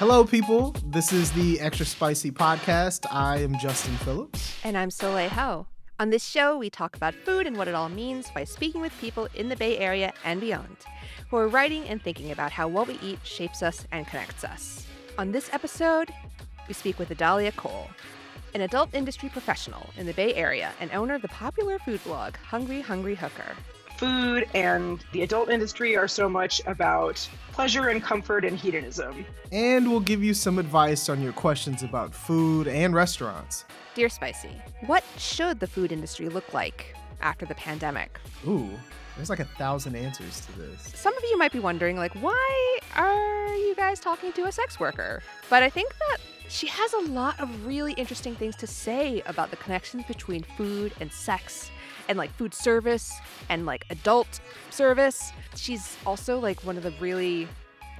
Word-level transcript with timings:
Hello, 0.00 0.24
people. 0.24 0.74
This 0.86 1.12
is 1.12 1.30
the 1.32 1.60
Extra 1.60 1.84
Spicy 1.84 2.30
Podcast. 2.30 3.04
I 3.12 3.36
am 3.40 3.58
Justin 3.58 3.94
Phillips. 3.96 4.56
And 4.64 4.74
I'm 4.74 4.90
Soleil 4.90 5.28
Ho. 5.28 5.66
On 5.98 6.08
this 6.08 6.24
show, 6.24 6.56
we 6.56 6.70
talk 6.70 6.96
about 6.96 7.12
food 7.12 7.46
and 7.46 7.54
what 7.54 7.68
it 7.68 7.74
all 7.74 7.90
means 7.90 8.30
by 8.30 8.44
speaking 8.44 8.80
with 8.80 8.98
people 8.98 9.28
in 9.34 9.50
the 9.50 9.56
Bay 9.56 9.76
Area 9.76 10.14
and 10.24 10.40
beyond 10.40 10.74
who 11.28 11.36
are 11.36 11.48
writing 11.48 11.86
and 11.86 12.00
thinking 12.00 12.30
about 12.30 12.50
how 12.50 12.66
what 12.66 12.88
we 12.88 12.98
eat 13.02 13.18
shapes 13.24 13.62
us 13.62 13.86
and 13.92 14.06
connects 14.06 14.42
us. 14.42 14.86
On 15.18 15.32
this 15.32 15.52
episode, 15.52 16.10
we 16.66 16.72
speak 16.72 16.98
with 16.98 17.10
Adalia 17.10 17.52
Cole, 17.52 17.90
an 18.54 18.62
adult 18.62 18.94
industry 18.94 19.28
professional 19.28 19.90
in 19.98 20.06
the 20.06 20.14
Bay 20.14 20.32
Area 20.32 20.72
and 20.80 20.90
owner 20.92 21.16
of 21.16 21.20
the 21.20 21.28
popular 21.28 21.78
food 21.78 22.02
blog 22.04 22.36
Hungry 22.36 22.80
Hungry 22.80 23.16
Hooker 23.16 23.54
food 24.00 24.48
and 24.54 25.04
the 25.12 25.20
adult 25.20 25.50
industry 25.50 25.94
are 25.94 26.08
so 26.08 26.26
much 26.26 26.62
about 26.66 27.28
pleasure 27.52 27.88
and 27.88 28.02
comfort 28.02 28.46
and 28.46 28.56
hedonism. 28.56 29.26
And 29.52 29.90
we'll 29.90 30.00
give 30.00 30.24
you 30.24 30.32
some 30.32 30.58
advice 30.58 31.10
on 31.10 31.20
your 31.20 31.34
questions 31.34 31.82
about 31.82 32.14
food 32.14 32.66
and 32.66 32.94
restaurants. 32.94 33.66
Dear 33.94 34.08
Spicy, 34.08 34.56
what 34.86 35.04
should 35.18 35.60
the 35.60 35.66
food 35.66 35.92
industry 35.92 36.30
look 36.30 36.54
like 36.54 36.96
after 37.20 37.44
the 37.44 37.54
pandemic? 37.54 38.18
Ooh, 38.48 38.70
there's 39.16 39.28
like 39.28 39.40
a 39.40 39.44
thousand 39.44 39.94
answers 39.96 40.46
to 40.46 40.58
this. 40.58 40.80
Some 40.94 41.14
of 41.14 41.22
you 41.24 41.36
might 41.36 41.52
be 41.52 41.60
wondering, 41.60 41.98
like, 41.98 42.14
why 42.22 42.78
are 42.96 43.54
you 43.54 43.74
guys 43.74 44.00
talking 44.00 44.32
to 44.32 44.46
a 44.46 44.52
sex 44.52 44.80
worker? 44.80 45.22
But 45.50 45.62
I 45.62 45.68
think 45.68 45.92
that 46.08 46.18
she 46.48 46.68
has 46.68 46.94
a 46.94 47.00
lot 47.00 47.38
of 47.38 47.66
really 47.66 47.92
interesting 47.92 48.34
things 48.34 48.56
to 48.56 48.66
say 48.66 49.22
about 49.26 49.50
the 49.50 49.58
connections 49.58 50.04
between 50.08 50.42
food 50.56 50.94
and 51.00 51.12
sex 51.12 51.70
and 52.08 52.18
like 52.18 52.30
food 52.32 52.54
service 52.54 53.12
and 53.48 53.66
like 53.66 53.84
adult 53.90 54.40
service. 54.70 55.32
She's 55.56 55.96
also 56.06 56.38
like 56.38 56.64
one 56.64 56.76
of 56.76 56.82
the 56.82 56.92
really 57.00 57.48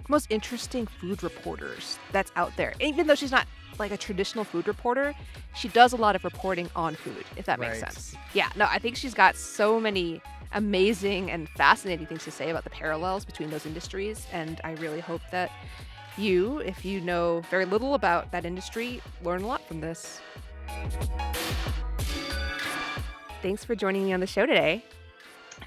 most 0.08 0.26
interesting 0.30 0.86
food 0.86 1.22
reporters 1.22 1.98
that's 2.12 2.32
out 2.36 2.52
there. 2.56 2.74
Even 2.80 3.06
though 3.06 3.14
she's 3.14 3.30
not 3.30 3.46
like 3.78 3.92
a 3.92 3.96
traditional 3.96 4.44
food 4.44 4.68
reporter, 4.68 5.14
she 5.54 5.68
does 5.68 5.92
a 5.92 5.96
lot 5.96 6.16
of 6.16 6.24
reporting 6.24 6.68
on 6.76 6.94
food, 6.94 7.24
if 7.36 7.46
that 7.46 7.58
makes 7.58 7.80
right. 7.80 7.92
sense. 7.92 8.14
Yeah, 8.34 8.48
no, 8.56 8.66
I 8.68 8.78
think 8.78 8.96
she's 8.96 9.14
got 9.14 9.36
so 9.36 9.80
many 9.80 10.20
amazing 10.52 11.30
and 11.30 11.48
fascinating 11.50 12.06
things 12.06 12.24
to 12.24 12.30
say 12.30 12.50
about 12.50 12.64
the 12.64 12.70
parallels 12.70 13.24
between 13.24 13.50
those 13.50 13.66
industries. 13.66 14.26
And 14.32 14.60
I 14.64 14.72
really 14.72 15.00
hope 15.00 15.22
that 15.30 15.50
you, 16.18 16.58
if 16.58 16.84
you 16.84 17.00
know 17.00 17.42
very 17.50 17.64
little 17.64 17.94
about 17.94 18.30
that 18.32 18.44
industry, 18.44 19.00
learn 19.22 19.42
a 19.42 19.46
lot 19.46 19.62
from 19.62 19.80
this. 19.80 20.20
Thanks 23.42 23.64
for 23.64 23.74
joining 23.74 24.04
me 24.04 24.12
on 24.12 24.20
the 24.20 24.26
show 24.26 24.44
today. 24.46 24.84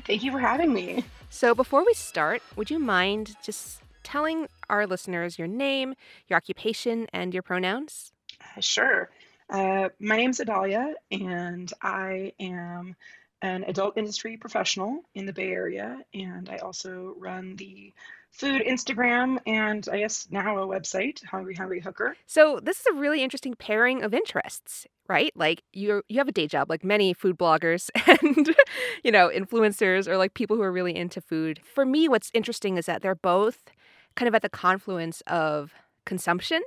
Thank 0.06 0.24
you 0.24 0.32
for 0.32 0.40
having 0.40 0.74
me. 0.74 1.04
So, 1.30 1.56
before 1.56 1.84
we 1.84 1.96
start, 1.96 2.44
would 2.56 2.70
you 2.70 2.78
mind 2.78 3.36
just 3.44 3.82
telling 4.04 4.48
our 4.70 4.86
listeners 4.86 5.40
your 5.40 5.48
name, 5.48 5.96
your 6.28 6.38
occupation, 6.38 7.08
and 7.12 7.34
your 7.34 7.42
pronouns? 7.42 8.12
Uh, 8.40 8.62
sure. 8.62 9.10
Uh, 9.50 9.90
my 10.00 10.18
name's 10.18 10.40
Adalia, 10.40 10.94
and 11.12 11.74
I 11.82 12.34
am 12.40 12.96
an 13.42 13.64
adult 13.64 13.98
industry 13.98 14.38
professional 14.38 15.02
in 15.16 15.26
the 15.26 15.34
Bay 15.34 15.52
Area, 15.52 16.00
and 16.14 16.50
I 16.50 16.58
also 16.58 17.16
run 17.18 17.56
the 17.56 17.94
food 18.34 18.64
Instagram 18.68 19.38
and 19.46 19.88
I 19.92 20.00
guess 20.00 20.28
now 20.32 20.58
a 20.58 20.68
website, 20.68 21.24
Hungry 21.24 21.54
Hungry 21.54 21.80
Hooker. 21.80 22.18
So 22.26 22.60
this 22.62 22.80
is 22.80 22.86
a 22.88 22.94
really 22.94 23.24
interesting 23.24 23.54
pairing 23.54 24.04
of 24.04 24.14
interests, 24.14 24.88
right? 25.08 25.32
Like 25.36 25.62
you 25.72 26.02
you 26.10 26.18
have 26.18 26.28
a 26.28 26.34
day 26.34 26.48
job 26.48 26.70
like 26.70 26.84
many 26.84 27.14
food 27.14 27.38
bloggers 27.38 27.90
and 28.08 28.56
you 29.04 29.12
know, 29.12 29.30
influencers 29.30 30.08
or 30.08 30.18
like 30.18 30.34
people 30.34 30.58
who 30.58 30.64
are 30.64 30.72
really 30.72 30.96
into 30.96 31.22
food. 31.22 31.62
For 31.64 31.86
me 31.86 32.10
what's 32.10 32.32
interesting 32.34 32.78
is 32.78 32.88
that 32.88 33.04
they're 33.04 33.16
both 33.16 33.72
kind 34.16 34.28
of 34.28 34.34
at 34.36 34.42
the 34.42 34.50
confluence 34.50 35.22
of 35.28 35.74
consumption, 36.06 36.62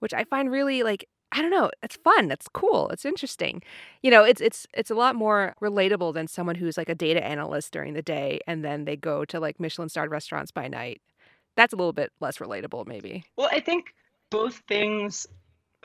which 0.00 0.12
I 0.12 0.24
find 0.24 0.50
really 0.50 0.82
like 0.82 1.08
I 1.36 1.42
don't 1.42 1.50
know, 1.50 1.70
it's 1.82 1.96
fun, 1.96 2.30
it's 2.30 2.48
cool, 2.48 2.88
it's 2.88 3.04
interesting. 3.04 3.62
You 4.02 4.10
know, 4.10 4.24
it's 4.24 4.40
it's 4.40 4.66
it's 4.72 4.90
a 4.90 4.94
lot 4.94 5.14
more 5.14 5.54
relatable 5.60 6.14
than 6.14 6.28
someone 6.28 6.54
who's 6.56 6.78
like 6.78 6.88
a 6.88 6.94
data 6.94 7.22
analyst 7.22 7.72
during 7.74 7.92
the 7.92 8.00
day 8.00 8.40
and 8.46 8.64
then 8.64 8.86
they 8.86 8.96
go 8.96 9.22
to 9.26 9.38
like 9.38 9.60
Michelin 9.60 9.90
starred 9.90 10.10
restaurants 10.10 10.50
by 10.50 10.66
night. 10.66 11.02
That's 11.54 11.74
a 11.74 11.76
little 11.76 11.92
bit 11.92 12.10
less 12.20 12.38
relatable 12.38 12.86
maybe. 12.86 13.24
Well, 13.36 13.50
I 13.52 13.60
think 13.60 13.94
both 14.30 14.62
things 14.66 15.26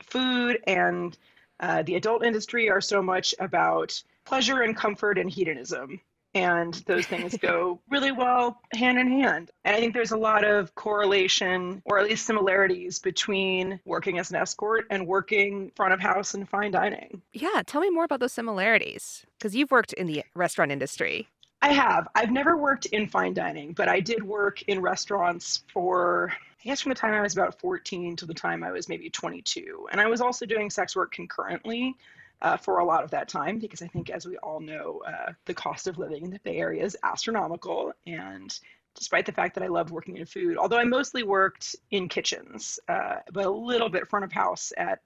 food 0.02 0.58
and 0.66 1.16
uh, 1.60 1.82
the 1.82 1.96
adult 1.96 2.24
industry 2.24 2.70
are 2.70 2.80
so 2.80 3.02
much 3.02 3.34
about 3.38 4.02
pleasure 4.24 4.62
and 4.62 4.74
comfort 4.74 5.18
and 5.18 5.30
hedonism 5.30 6.00
and 6.34 6.74
those 6.86 7.06
things 7.06 7.36
go 7.40 7.80
really 7.90 8.12
well 8.12 8.60
hand 8.74 8.98
in 8.98 9.08
hand. 9.08 9.50
And 9.64 9.76
I 9.76 9.80
think 9.80 9.94
there's 9.94 10.12
a 10.12 10.16
lot 10.16 10.44
of 10.44 10.74
correlation 10.74 11.82
or 11.84 11.98
at 11.98 12.08
least 12.08 12.26
similarities 12.26 12.98
between 12.98 13.80
working 13.84 14.18
as 14.18 14.30
an 14.30 14.36
escort 14.36 14.86
and 14.90 15.06
working 15.06 15.70
front 15.76 15.92
of 15.92 16.00
house 16.00 16.34
and 16.34 16.48
fine 16.48 16.72
dining. 16.72 17.22
Yeah, 17.32 17.62
tell 17.66 17.80
me 17.80 17.90
more 17.90 18.04
about 18.04 18.20
those 18.20 18.32
similarities 18.32 19.24
because 19.38 19.54
you've 19.54 19.70
worked 19.70 19.92
in 19.92 20.06
the 20.06 20.24
restaurant 20.34 20.72
industry. 20.72 21.28
I 21.64 21.72
have. 21.72 22.08
I've 22.16 22.32
never 22.32 22.56
worked 22.56 22.86
in 22.86 23.06
fine 23.06 23.34
dining, 23.34 23.72
but 23.72 23.88
I 23.88 24.00
did 24.00 24.22
work 24.24 24.62
in 24.62 24.80
restaurants 24.80 25.62
for 25.72 26.32
I 26.32 26.68
guess 26.68 26.80
from 26.80 26.90
the 26.90 26.96
time 26.96 27.12
I 27.12 27.20
was 27.20 27.32
about 27.32 27.58
14 27.60 28.14
to 28.16 28.26
the 28.26 28.34
time 28.34 28.62
I 28.62 28.70
was 28.70 28.88
maybe 28.88 29.10
22. 29.10 29.88
And 29.90 30.00
I 30.00 30.06
was 30.06 30.20
also 30.20 30.46
doing 30.46 30.70
sex 30.70 30.94
work 30.94 31.12
concurrently 31.12 31.96
uh, 32.42 32.56
for 32.56 32.80
a 32.80 32.84
lot 32.84 33.04
of 33.04 33.10
that 33.12 33.28
time 33.28 33.58
because 33.58 33.82
I 33.82 33.86
think, 33.86 34.10
as 34.10 34.26
we 34.26 34.36
all 34.38 34.60
know, 34.60 35.00
uh, 35.06 35.32
the 35.46 35.54
cost 35.54 35.86
of 35.86 35.98
living 35.98 36.24
in 36.24 36.30
the 36.30 36.40
Bay 36.40 36.58
Area 36.58 36.84
is 36.84 36.96
astronomical. 37.04 37.92
And 38.06 38.52
despite 38.96 39.26
the 39.26 39.32
fact 39.32 39.54
that 39.54 39.64
I 39.64 39.68
loved 39.68 39.90
working 39.90 40.16
in 40.16 40.26
food, 40.26 40.58
although 40.58 40.78
I 40.78 40.84
mostly 40.84 41.22
worked 41.22 41.76
in 41.92 42.08
kitchens, 42.08 42.80
uh, 42.88 43.16
but 43.32 43.46
a 43.46 43.50
little 43.50 43.88
bit 43.88 44.08
front 44.08 44.24
of 44.24 44.32
house 44.32 44.72
at, 44.76 45.00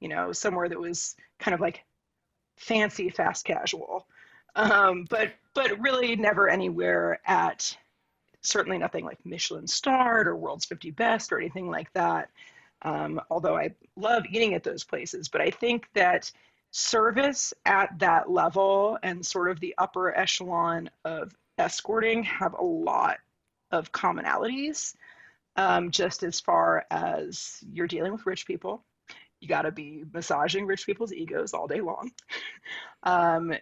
you 0.00 0.08
know, 0.08 0.30
somewhere 0.30 0.68
that 0.68 0.78
was 0.78 1.16
kind 1.38 1.54
of 1.54 1.60
like 1.60 1.84
fancy 2.58 3.08
fast 3.08 3.46
casual, 3.46 4.06
um, 4.54 5.06
but 5.08 5.32
but 5.54 5.80
really 5.80 6.16
never 6.16 6.48
anywhere 6.48 7.20
at 7.26 7.76
certainly 8.42 8.76
nothing 8.76 9.04
like 9.04 9.24
Michelin 9.24 9.66
starred 9.66 10.28
or 10.28 10.36
World's 10.36 10.66
50 10.66 10.90
Best 10.90 11.32
or 11.32 11.38
anything 11.38 11.70
like 11.70 11.90
that. 11.94 12.28
Um, 12.82 13.20
although 13.30 13.56
I 13.56 13.70
love 13.96 14.24
eating 14.30 14.52
at 14.52 14.62
those 14.62 14.84
places, 14.84 15.28
but 15.28 15.40
I 15.40 15.50
think 15.50 15.88
that 15.94 16.30
service 16.76 17.54
at 17.64 17.96
that 18.00 18.28
level 18.28 18.98
and 19.04 19.24
sort 19.24 19.48
of 19.48 19.60
the 19.60 19.72
upper 19.78 20.12
echelon 20.18 20.90
of 21.04 21.32
escorting 21.56 22.24
have 22.24 22.52
a 22.54 22.64
lot 22.64 23.18
of 23.70 23.92
commonalities 23.92 24.96
um, 25.54 25.92
just 25.92 26.24
as 26.24 26.40
far 26.40 26.84
as 26.90 27.62
you're 27.72 27.86
dealing 27.86 28.10
with 28.10 28.26
rich 28.26 28.44
people. 28.44 28.84
You 29.40 29.46
got 29.46 29.62
to 29.62 29.70
be 29.70 30.02
massaging 30.12 30.66
rich 30.66 30.84
people's 30.84 31.12
egos 31.12 31.54
all 31.54 31.68
day 31.68 31.80
long. 31.80 32.10
Um, 33.06 33.52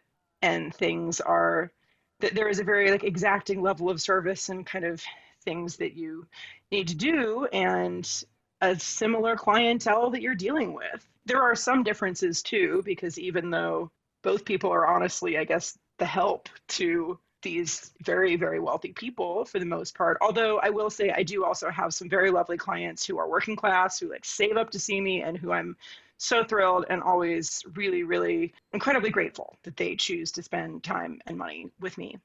and 0.40 0.72
things 0.72 1.20
are 1.20 1.72
that 2.20 2.32
there 2.32 2.48
is 2.48 2.60
a 2.60 2.64
very 2.64 2.92
like 2.92 3.02
exacting 3.02 3.60
level 3.60 3.90
of 3.90 4.00
service 4.00 4.50
and 4.50 4.64
kind 4.64 4.84
of 4.84 5.02
things 5.44 5.78
that 5.78 5.94
you 5.94 6.28
need 6.70 6.86
to 6.86 6.94
do 6.94 7.48
and 7.52 8.24
a 8.62 8.78
similar 8.78 9.36
clientele 9.36 10.08
that 10.10 10.22
you're 10.22 10.34
dealing 10.34 10.72
with 10.72 11.06
there 11.24 11.42
are 11.42 11.54
some 11.54 11.82
differences 11.82 12.42
too, 12.42 12.82
because 12.84 13.18
even 13.18 13.50
though 13.50 13.90
both 14.22 14.44
people 14.44 14.70
are 14.70 14.86
honestly, 14.86 15.38
I 15.38 15.44
guess, 15.44 15.78
the 15.98 16.06
help 16.06 16.48
to 16.68 17.18
these 17.42 17.92
very, 18.02 18.36
very 18.36 18.60
wealthy 18.60 18.92
people 18.92 19.44
for 19.44 19.58
the 19.58 19.66
most 19.66 19.96
part. 19.96 20.18
Although 20.20 20.60
I 20.60 20.70
will 20.70 20.90
say 20.90 21.10
I 21.10 21.24
do 21.24 21.44
also 21.44 21.70
have 21.70 21.92
some 21.92 22.08
very 22.08 22.30
lovely 22.30 22.56
clients 22.56 23.04
who 23.04 23.18
are 23.18 23.28
working 23.28 23.56
class, 23.56 23.98
who 23.98 24.10
like 24.10 24.24
save 24.24 24.56
up 24.56 24.70
to 24.70 24.78
see 24.78 25.00
me, 25.00 25.22
and 25.22 25.36
who 25.36 25.52
I'm 25.52 25.76
so 26.18 26.44
thrilled 26.44 26.86
and 26.88 27.02
always 27.02 27.64
really, 27.74 28.04
really 28.04 28.54
incredibly 28.72 29.10
grateful 29.10 29.56
that 29.64 29.76
they 29.76 29.96
choose 29.96 30.30
to 30.32 30.42
spend 30.42 30.84
time 30.84 31.20
and 31.26 31.36
money 31.36 31.70
with 31.80 31.98
me. 31.98 32.16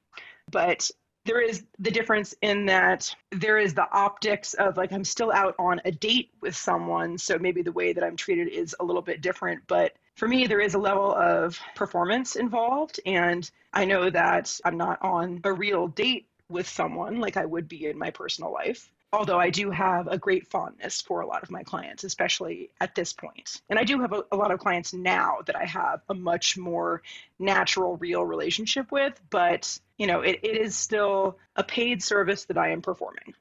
But 0.50 0.88
there 1.28 1.42
is 1.42 1.64
the 1.78 1.90
difference 1.90 2.34
in 2.40 2.64
that 2.64 3.14
there 3.30 3.58
is 3.58 3.74
the 3.74 3.86
optics 3.92 4.54
of 4.54 4.78
like 4.78 4.92
I'm 4.92 5.04
still 5.04 5.30
out 5.30 5.54
on 5.58 5.78
a 5.84 5.92
date 5.92 6.30
with 6.40 6.56
someone, 6.56 7.18
so 7.18 7.38
maybe 7.38 7.60
the 7.60 7.70
way 7.70 7.92
that 7.92 8.02
I'm 8.02 8.16
treated 8.16 8.48
is 8.48 8.74
a 8.80 8.84
little 8.84 9.02
bit 9.02 9.20
different. 9.20 9.60
But 9.66 9.92
for 10.14 10.26
me, 10.26 10.46
there 10.46 10.60
is 10.60 10.72
a 10.72 10.78
level 10.78 11.14
of 11.14 11.60
performance 11.74 12.34
involved, 12.34 12.98
and 13.04 13.48
I 13.74 13.84
know 13.84 14.08
that 14.08 14.58
I'm 14.64 14.78
not 14.78 15.02
on 15.02 15.42
a 15.44 15.52
real 15.52 15.88
date 15.88 16.26
with 16.48 16.66
someone 16.66 17.20
like 17.20 17.36
I 17.36 17.44
would 17.44 17.68
be 17.68 17.84
in 17.84 17.98
my 17.98 18.10
personal 18.10 18.50
life 18.50 18.90
although 19.12 19.38
I 19.38 19.50
do 19.50 19.70
have 19.70 20.06
a 20.06 20.18
great 20.18 20.46
fondness 20.48 21.00
for 21.00 21.20
a 21.20 21.26
lot 21.26 21.42
of 21.42 21.50
my 21.50 21.62
clients, 21.62 22.04
especially 22.04 22.70
at 22.80 22.94
this 22.94 23.12
point. 23.12 23.62
And 23.70 23.78
I 23.78 23.84
do 23.84 24.00
have 24.00 24.12
a, 24.12 24.24
a, 24.30 24.36
lot 24.36 24.50
of 24.50 24.58
clients 24.58 24.92
now 24.92 25.38
that 25.46 25.56
I 25.56 25.64
have 25.64 26.02
a 26.08 26.14
much 26.14 26.58
more 26.58 27.02
natural, 27.38 27.96
real 27.96 28.24
relationship 28.24 28.92
with, 28.92 29.18
but 29.30 29.78
you 29.96 30.06
know, 30.06 30.20
it, 30.20 30.40
it 30.42 30.56
is 30.58 30.76
still 30.76 31.38
a 31.56 31.64
paid 31.64 32.02
service 32.02 32.44
that 32.46 32.58
I 32.58 32.70
am 32.70 32.82
performing. 32.82 33.34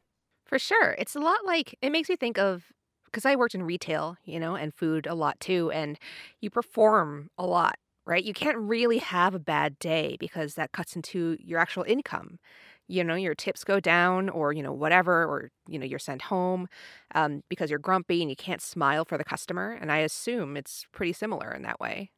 For 0.45 0.57
sure. 0.57 0.95
It's 0.97 1.15
a 1.15 1.19
lot 1.19 1.45
like 1.45 1.75
it 1.81 1.91
makes 1.91 2.07
me 2.07 2.15
think 2.15 2.37
of 2.37 2.63
because 3.05 3.25
I 3.25 3.35
worked 3.35 3.55
in 3.55 3.63
retail, 3.63 4.15
you 4.23 4.39
know, 4.39 4.55
and 4.55 4.73
food 4.73 5.07
a 5.07 5.15
lot 5.15 5.39
too, 5.39 5.71
and 5.71 5.97
you 6.39 6.49
perform 6.49 7.29
a 7.37 7.45
lot, 7.45 7.75
right? 8.05 8.23
You 8.23 8.33
can't 8.33 8.57
really 8.57 8.99
have 8.99 9.35
a 9.35 9.39
bad 9.39 9.79
day 9.79 10.17
because 10.19 10.55
that 10.55 10.71
cuts 10.71 10.95
into 10.95 11.37
your 11.39 11.59
actual 11.59 11.83
income 11.83 12.39
you 12.87 13.03
know 13.03 13.15
your 13.15 13.35
tips 13.35 13.63
go 13.63 13.79
down 13.79 14.29
or 14.29 14.53
you 14.53 14.63
know 14.63 14.73
whatever 14.73 15.23
or 15.25 15.51
you 15.67 15.77
know 15.77 15.85
you're 15.85 15.99
sent 15.99 16.21
home 16.23 16.67
um, 17.15 17.43
because 17.49 17.69
you're 17.69 17.79
grumpy 17.79 18.21
and 18.21 18.29
you 18.29 18.35
can't 18.35 18.61
smile 18.61 19.05
for 19.05 19.17
the 19.17 19.23
customer 19.23 19.77
and 19.79 19.91
i 19.91 19.97
assume 19.99 20.57
it's 20.57 20.85
pretty 20.91 21.13
similar 21.13 21.51
in 21.51 21.61
that 21.61 21.79
way 21.79 22.11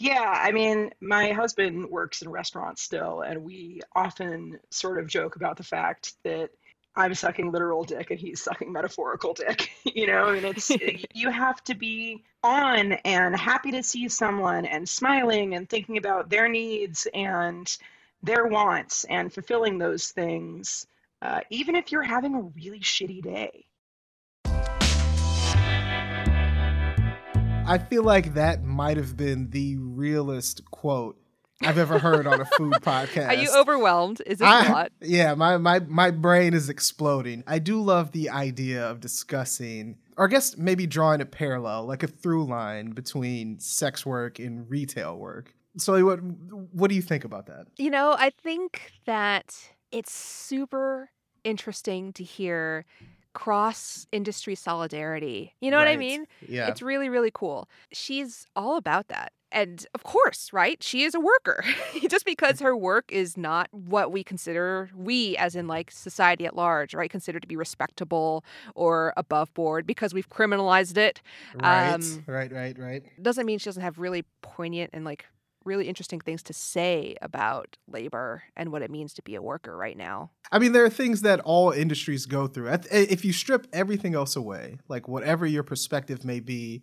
yeah, 0.00 0.32
I 0.32 0.52
mean, 0.52 0.90
my 1.00 1.32
husband 1.32 1.90
works 1.90 2.22
in 2.22 2.28
restaurants 2.28 2.82
still, 2.82 3.22
and 3.22 3.42
we 3.42 3.80
often 3.96 4.60
sort 4.70 5.00
of 5.00 5.08
joke 5.08 5.34
about 5.34 5.56
the 5.56 5.64
fact 5.64 6.14
that 6.22 6.50
I'm 6.94 7.14
sucking 7.14 7.50
literal 7.50 7.84
dick 7.84 8.10
and 8.10 8.18
he's 8.18 8.40
sucking 8.40 8.72
metaphorical 8.72 9.34
dick. 9.34 9.70
you 9.84 10.06
know, 10.06 10.28
and 10.28 10.44
it's 10.44 10.70
you 11.14 11.30
have 11.30 11.62
to 11.64 11.74
be 11.74 12.24
on 12.44 12.92
and 12.92 13.36
happy 13.36 13.72
to 13.72 13.82
see 13.82 14.08
someone 14.08 14.66
and 14.66 14.88
smiling 14.88 15.54
and 15.54 15.68
thinking 15.68 15.96
about 15.96 16.30
their 16.30 16.48
needs 16.48 17.08
and 17.12 17.76
their 18.22 18.46
wants 18.46 19.04
and 19.04 19.32
fulfilling 19.32 19.78
those 19.78 20.08
things, 20.08 20.86
uh, 21.22 21.40
even 21.50 21.76
if 21.76 21.92
you're 21.92 22.02
having 22.02 22.34
a 22.34 22.40
really 22.40 22.80
shitty 22.80 23.22
day. 23.22 23.66
I 27.66 27.76
feel 27.76 28.02
like 28.02 28.34
that 28.34 28.64
might 28.64 28.96
have 28.96 29.16
been 29.16 29.50
the 29.50 29.76
realest 29.76 30.70
quote 30.70 31.18
I've 31.62 31.76
ever 31.76 31.98
heard 31.98 32.26
on 32.26 32.40
a 32.40 32.44
food 32.44 32.72
podcast. 32.80 33.28
Are 33.28 33.34
you 33.34 33.50
overwhelmed? 33.54 34.22
Is 34.24 34.38
this 34.38 34.48
I, 34.48 34.66
a 34.66 34.72
lot? 34.72 34.92
Yeah, 35.02 35.34
my, 35.34 35.58
my 35.58 35.80
my 35.80 36.10
brain 36.10 36.54
is 36.54 36.68
exploding. 36.68 37.42
I 37.46 37.58
do 37.58 37.82
love 37.82 38.12
the 38.12 38.30
idea 38.30 38.88
of 38.88 39.00
discussing, 39.00 39.98
or 40.16 40.26
I 40.26 40.28
guess 40.28 40.56
maybe 40.56 40.86
drawing 40.86 41.20
a 41.20 41.26
parallel, 41.26 41.84
like 41.84 42.02
a 42.02 42.06
through 42.06 42.46
line 42.46 42.92
between 42.92 43.58
sex 43.58 44.06
work 44.06 44.38
and 44.38 44.70
retail 44.70 45.16
work. 45.18 45.54
So, 45.78 46.04
what 46.04 46.22
what 46.72 46.88
do 46.88 46.94
you 46.94 47.02
think 47.02 47.24
about 47.24 47.46
that? 47.46 47.66
You 47.76 47.90
know, 47.90 48.14
I 48.18 48.30
think 48.30 48.92
that 49.06 49.56
it's 49.90 50.12
super 50.12 51.10
interesting 51.44 52.12
to 52.14 52.24
hear 52.24 52.84
cross 53.32 54.06
industry 54.10 54.54
solidarity. 54.54 55.54
You 55.60 55.70
know 55.70 55.76
right. 55.76 55.84
what 55.84 55.92
I 55.92 55.96
mean? 55.96 56.26
Yeah. 56.46 56.68
It's 56.68 56.82
really, 56.82 57.08
really 57.08 57.30
cool. 57.32 57.68
She's 57.92 58.46
all 58.56 58.76
about 58.76 59.08
that. 59.08 59.32
And 59.50 59.86
of 59.94 60.02
course, 60.02 60.52
right? 60.52 60.82
She 60.82 61.04
is 61.04 61.14
a 61.14 61.20
worker. 61.20 61.64
Just 62.08 62.26
because 62.26 62.60
her 62.60 62.76
work 62.76 63.10
is 63.10 63.36
not 63.36 63.68
what 63.70 64.12
we 64.12 64.22
consider, 64.22 64.90
we 64.94 65.36
as 65.36 65.56
in 65.56 65.68
like 65.68 65.90
society 65.90 66.44
at 66.44 66.54
large, 66.54 66.94
right, 66.94 67.08
consider 67.08 67.40
to 67.40 67.46
be 67.46 67.56
respectable 67.56 68.44
or 68.74 69.14
above 69.16 69.54
board 69.54 69.86
because 69.86 70.12
we've 70.12 70.28
criminalized 70.28 70.98
it. 70.98 71.22
Right, 71.54 71.92
um, 71.92 72.24
right, 72.26 72.52
right, 72.52 72.78
right. 72.78 73.04
Doesn't 73.22 73.46
mean 73.46 73.58
she 73.58 73.66
doesn't 73.66 73.82
have 73.82 73.98
really 73.98 74.24
poignant 74.42 74.90
and 74.92 75.04
like 75.04 75.26
really 75.68 75.86
interesting 75.86 76.18
things 76.18 76.42
to 76.44 76.52
say 76.52 77.14
about 77.22 77.76
labor 77.86 78.42
and 78.56 78.72
what 78.72 78.82
it 78.82 78.90
means 78.90 79.12
to 79.14 79.22
be 79.22 79.36
a 79.36 79.42
worker 79.42 79.76
right 79.76 79.96
now. 79.96 80.30
I 80.50 80.58
mean, 80.58 80.72
there 80.72 80.84
are 80.84 80.90
things 80.90 81.20
that 81.22 81.40
all 81.40 81.70
industries 81.70 82.26
go 82.26 82.48
through. 82.48 82.76
If 82.90 83.24
you 83.24 83.32
strip 83.32 83.66
everything 83.72 84.14
else 84.14 84.34
away, 84.34 84.78
like 84.88 85.06
whatever 85.06 85.46
your 85.46 85.62
perspective 85.62 86.24
may 86.24 86.40
be 86.40 86.82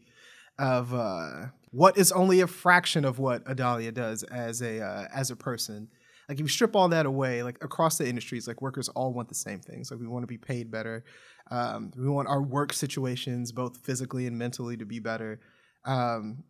of 0.58 0.94
uh, 0.94 1.48
what 1.72 1.98
is 1.98 2.12
only 2.14 2.40
a 2.40 2.48
fraction 2.48 3.04
of 3.04 3.20
what 3.20 3.44
Adalia 3.46 3.92
does 3.92 4.24
as 4.24 4.62
a 4.62 4.82
uh, 4.82 5.08
as 5.14 5.32
a 5.32 5.36
person. 5.36 5.90
Like 6.30 6.40
if 6.40 6.44
you 6.44 6.48
strip 6.48 6.76
all 6.76 6.88
that 6.90 7.06
away, 7.06 7.44
like 7.44 7.64
across 7.64 7.98
the 7.98 8.08
industries, 8.08 8.48
like 8.48 8.62
workers 8.62 8.88
all 8.90 9.14
want 9.14 9.30
the 9.30 9.36
same 9.36 9.60
things. 9.60 9.92
Like 9.92 10.00
we 10.00 10.08
want 10.08 10.24
to 10.24 10.28
be 10.28 10.38
paid 10.38 10.72
better. 10.72 11.04
Um, 11.52 11.92
we 11.96 12.08
want 12.08 12.28
our 12.28 12.42
work 12.42 12.74
situations, 12.74 13.52
both 13.52 13.78
physically 13.78 14.26
and 14.26 14.38
mentally, 14.38 14.78
to 14.78 14.86
be 14.86 15.00
better. 15.00 15.40
Um, 15.84 16.44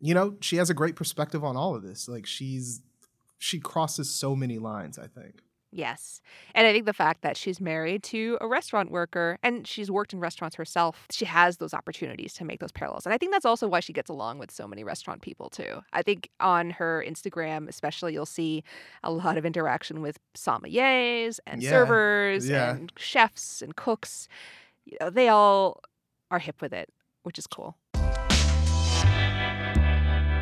you 0.00 0.14
know, 0.14 0.36
she 0.40 0.56
has 0.56 0.70
a 0.70 0.74
great 0.74 0.96
perspective 0.96 1.44
on 1.44 1.56
all 1.56 1.74
of 1.74 1.82
this. 1.82 2.08
Like 2.08 2.26
she's 2.26 2.82
she 3.38 3.60
crosses 3.60 4.10
so 4.10 4.34
many 4.34 4.58
lines, 4.58 4.98
I 4.98 5.06
think. 5.06 5.42
Yes. 5.70 6.22
And 6.54 6.66
I 6.66 6.72
think 6.72 6.86
the 6.86 6.94
fact 6.94 7.20
that 7.22 7.36
she's 7.36 7.60
married 7.60 8.02
to 8.04 8.38
a 8.40 8.48
restaurant 8.48 8.90
worker 8.90 9.38
and 9.42 9.66
she's 9.66 9.90
worked 9.90 10.14
in 10.14 10.20
restaurants 10.20 10.56
herself, 10.56 11.06
she 11.10 11.26
has 11.26 11.58
those 11.58 11.74
opportunities 11.74 12.32
to 12.34 12.44
make 12.44 12.60
those 12.60 12.72
parallels. 12.72 13.04
And 13.04 13.12
I 13.12 13.18
think 13.18 13.32
that's 13.32 13.44
also 13.44 13.68
why 13.68 13.80
she 13.80 13.92
gets 13.92 14.08
along 14.08 14.38
with 14.38 14.50
so 14.50 14.66
many 14.66 14.82
restaurant 14.82 15.20
people, 15.20 15.50
too. 15.50 15.82
I 15.92 16.02
think 16.02 16.30
on 16.40 16.70
her 16.70 17.04
Instagram, 17.06 17.68
especially, 17.68 18.14
you'll 18.14 18.24
see 18.24 18.64
a 19.02 19.12
lot 19.12 19.36
of 19.36 19.44
interaction 19.44 20.00
with 20.00 20.18
sommeliers 20.34 21.38
and 21.46 21.62
yeah. 21.62 21.70
servers 21.70 22.48
yeah. 22.48 22.70
and 22.70 22.90
chefs 22.96 23.60
and 23.60 23.76
cooks. 23.76 24.26
You 24.86 24.96
know, 25.00 25.10
they 25.10 25.28
all 25.28 25.82
are 26.30 26.38
hip 26.38 26.62
with 26.62 26.72
it, 26.72 26.88
which 27.24 27.38
is 27.38 27.46
cool 27.46 27.76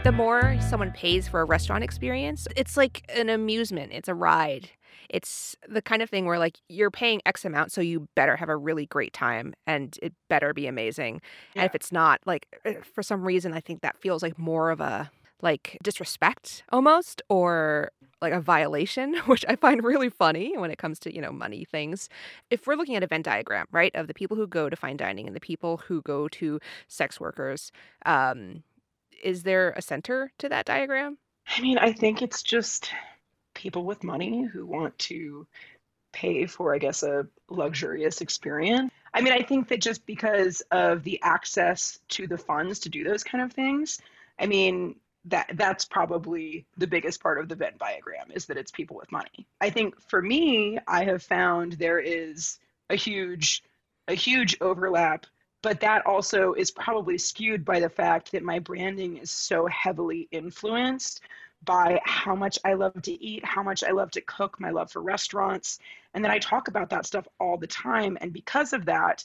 the 0.07 0.13
more 0.13 0.57
someone 0.61 0.93
pays 0.93 1.27
for 1.27 1.41
a 1.41 1.45
restaurant 1.45 1.83
experience, 1.83 2.47
it's 2.55 2.77
like 2.77 3.05
an 3.13 3.29
amusement, 3.29 3.91
it's 3.93 4.09
a 4.09 4.15
ride. 4.15 4.71
It's 5.11 5.57
the 5.69 5.83
kind 5.83 6.01
of 6.01 6.09
thing 6.09 6.27
where 6.27 6.39
like 6.39 6.59
you're 6.69 6.93
paying 6.93 7.21
X 7.27 7.45
amount, 7.45 7.73
so 7.73 7.81
you 7.81 8.07
better 8.15 8.37
have 8.37 8.49
a 8.49 8.57
really 8.57 8.87
great 8.87 9.13
time 9.13 9.53
and 9.67 9.99
it 10.01 10.15
better 10.29 10.55
be 10.55 10.69
amazing. 10.69 11.23
Yeah. 11.57 11.63
And 11.63 11.69
if 11.69 11.75
it's 11.75 11.91
not, 11.91 12.21
like 12.25 12.47
eh, 12.65 12.75
for 12.95 13.03
some 13.03 13.25
reason, 13.25 13.53
I 13.53 13.59
think 13.59 13.83
that 13.83 13.99
feels 13.99 14.23
like 14.23 14.39
more 14.39 14.71
of 14.71 14.81
a 14.81 15.11
like 15.43 15.77
disrespect 15.83 16.63
almost 16.71 17.21
or 17.29 17.91
like 18.23 18.33
a 18.33 18.41
violation, 18.41 19.17
which 19.27 19.45
I 19.49 19.57
find 19.57 19.83
really 19.83 20.09
funny 20.09 20.57
when 20.57 20.71
it 20.71 20.79
comes 20.79 21.01
to, 21.01 21.13
you 21.13 21.21
know, 21.21 21.33
money 21.33 21.65
things. 21.65 22.09
If 22.49 22.69
we're 22.69 22.77
looking 22.77 22.95
at 22.95 23.03
a 23.03 23.09
Venn 23.09 23.23
diagram, 23.23 23.67
right, 23.73 23.91
of 23.97 24.07
the 24.07 24.15
people 24.15 24.37
who 24.37 24.47
go 24.47 24.71
to 24.71 24.77
fine 24.77 24.99
dining 24.99 25.27
and 25.27 25.35
the 25.35 25.41
people 25.41 25.79
who 25.79 26.01
go 26.03 26.29
to 26.29 26.61
sex 26.87 27.19
workers, 27.19 27.73
um, 28.05 28.63
is 29.23 29.43
there 29.43 29.71
a 29.73 29.83
center 29.83 30.33
to 30.39 30.49
that 30.49 30.67
diagram? 30.67 31.19
I 31.57 31.61
mean, 31.61 31.79
I 31.79 31.93
think 31.93 32.23
it's 32.23 32.43
just 32.43 32.91
people 33.55 33.85
with 33.85 34.05
money 34.05 34.45
who 34.45 34.67
want 34.67 34.99
to 34.99 35.47
pay 36.13 36.47
for, 36.47 36.75
I 36.75 36.79
guess, 36.79 37.03
a 37.03 37.27
luxurious 37.49 38.21
experience. 38.21 38.91
I 39.13 39.21
mean, 39.21 39.33
I 39.33 39.43
think 39.43 39.69
that 39.69 39.81
just 39.81 40.07
because 40.07 40.63
of 40.71 41.03
the 41.03 41.21
access 41.23 41.99
to 42.11 42.27
the 42.27 42.39
funds 42.39 42.81
to 42.81 42.89
do 42.89 43.05
those 43.05 43.23
kind 43.23 43.45
of 43.45 43.53
things, 43.53 44.01
I 44.39 44.47
mean, 44.47 44.97
that 45.27 45.51
that's 45.55 45.85
probably 45.85 46.65
the 46.77 46.87
biggest 46.87 47.21
part 47.21 47.39
of 47.39 47.49
the 47.49 47.55
Venn 47.55 47.75
diagram 47.79 48.31
is 48.33 48.47
that 48.47 48.57
it's 48.57 48.71
people 48.71 48.97
with 48.97 49.11
money. 49.11 49.47
I 49.61 49.71
think 49.71 50.01
for 50.09 50.23
me, 50.23 50.79
I 50.87 51.05
have 51.05 51.23
found 51.23 51.73
there 51.73 51.99
is 51.99 52.59
a 52.89 52.95
huge 52.95 53.63
a 54.09 54.15
huge 54.15 54.57
overlap 54.61 55.27
but 55.63 55.81
that 55.81 56.07
also 56.07 56.53
is 56.55 56.71
probably 56.71 57.19
skewed 57.19 57.65
by 57.65 57.81
the 57.81 57.89
fact 57.89 58.33
that 58.33 58.43
my 58.43 58.59
branding 58.59 59.17
is 59.17 59.31
so 59.31 59.67
heavily 59.67 60.29
influenced 60.31 61.21
by 61.65 62.01
how 62.05 62.35
much 62.35 62.59
I 62.65 62.75
love 62.75 63.01
to 63.03 63.25
eat, 63.25 63.45
how 63.45 63.63
much 63.63 63.83
I 63.83 63.91
love 63.91 64.11
to 64.13 64.21
cook, 64.21 64.61
my 64.61 64.71
love 64.71 64.91
for 64.91 65.03
restaurants. 65.03 65.79
And 66.15 66.23
then 66.25 66.31
I 66.31 66.39
talk 66.39 66.69
about 66.69 66.91
that 66.91 67.07
stuff 67.07 67.27
all 67.41 67.57
the 67.57 67.67
time. 67.67 68.17
And 68.21 68.33
because 68.33 68.73
of 68.73 68.85
that, 68.87 69.25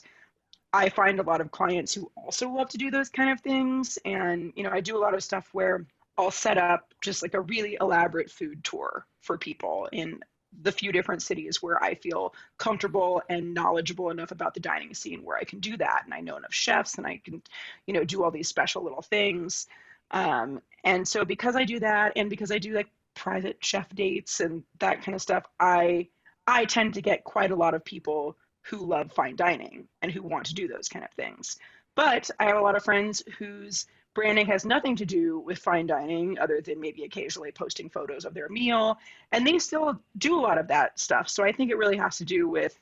I 0.72 0.88
find 0.88 1.20
a 1.20 1.22
lot 1.22 1.40
of 1.40 1.50
clients 1.50 1.92
who 1.94 2.10
also 2.16 2.48
love 2.48 2.70
to 2.70 2.78
do 2.78 2.90
those 2.90 3.10
kind 3.10 3.30
of 3.30 3.40
things. 3.40 3.98
And, 4.04 4.52
you 4.56 4.64
know, 4.64 4.70
I 4.70 4.80
do 4.80 4.96
a 4.96 5.00
lot 5.00 5.14
of 5.14 5.22
stuff 5.22 5.48
where 5.52 5.86
I'll 6.16 6.30
set 6.30 6.58
up 6.58 6.94
just 7.00 7.22
like 7.22 7.34
a 7.34 7.40
really 7.40 7.76
elaborate 7.80 8.30
food 8.30 8.64
tour 8.64 9.06
for 9.20 9.38
people 9.38 9.88
in 9.92 10.20
the 10.60 10.72
few 10.72 10.92
different 10.92 11.22
cities 11.22 11.62
where 11.62 11.82
I 11.82 11.94
feel 11.94 12.34
comfortable 12.58 13.22
and 13.28 13.54
knowledgeable 13.54 14.10
enough 14.10 14.30
about 14.30 14.54
the 14.54 14.60
dining 14.60 14.94
scene 14.94 15.24
where 15.24 15.36
I 15.36 15.44
can 15.44 15.60
do 15.60 15.76
that. 15.78 16.02
And 16.04 16.12
I 16.12 16.20
know 16.20 16.36
enough 16.36 16.52
chefs 16.52 16.98
and 16.98 17.06
I 17.06 17.20
can, 17.24 17.42
you 17.86 17.94
know, 17.94 18.04
do 18.04 18.22
all 18.22 18.30
these 18.30 18.48
special 18.48 18.82
little 18.82 19.02
things. 19.02 19.66
Um, 20.10 20.60
and 20.84 21.06
so 21.06 21.24
because 21.24 21.56
I 21.56 21.64
do 21.64 21.80
that 21.80 22.12
and 22.16 22.28
because 22.28 22.52
I 22.52 22.58
do 22.58 22.74
like 22.74 22.88
private 23.14 23.64
chef 23.64 23.88
dates 23.94 24.40
and 24.40 24.62
that 24.78 25.02
kind 25.02 25.14
of 25.14 25.22
stuff, 25.22 25.44
I 25.58 26.08
I 26.46 26.64
tend 26.64 26.94
to 26.94 27.02
get 27.02 27.24
quite 27.24 27.52
a 27.52 27.56
lot 27.56 27.74
of 27.74 27.84
people 27.84 28.36
who 28.62 28.84
love 28.84 29.12
fine 29.12 29.36
dining 29.36 29.88
and 30.02 30.10
who 30.10 30.22
want 30.22 30.46
to 30.46 30.54
do 30.54 30.68
those 30.68 30.88
kind 30.88 31.04
of 31.04 31.10
things. 31.12 31.56
But 31.94 32.30
I 32.38 32.46
have 32.46 32.56
a 32.56 32.60
lot 32.60 32.76
of 32.76 32.84
friends 32.84 33.22
whose 33.38 33.86
branding 34.14 34.46
has 34.46 34.64
nothing 34.64 34.96
to 34.96 35.06
do 35.06 35.40
with 35.40 35.58
fine 35.58 35.86
dining 35.86 36.38
other 36.38 36.60
than 36.60 36.80
maybe 36.80 37.04
occasionally 37.04 37.52
posting 37.52 37.88
photos 37.88 38.24
of 38.24 38.34
their 38.34 38.48
meal 38.48 38.98
and 39.32 39.46
they 39.46 39.58
still 39.58 39.98
do 40.18 40.38
a 40.38 40.40
lot 40.40 40.58
of 40.58 40.68
that 40.68 40.98
stuff. 40.98 41.28
So 41.28 41.44
i 41.44 41.52
think 41.52 41.70
it 41.70 41.76
really 41.76 41.96
has 41.96 42.18
to 42.18 42.24
do 42.24 42.48
with 42.48 42.78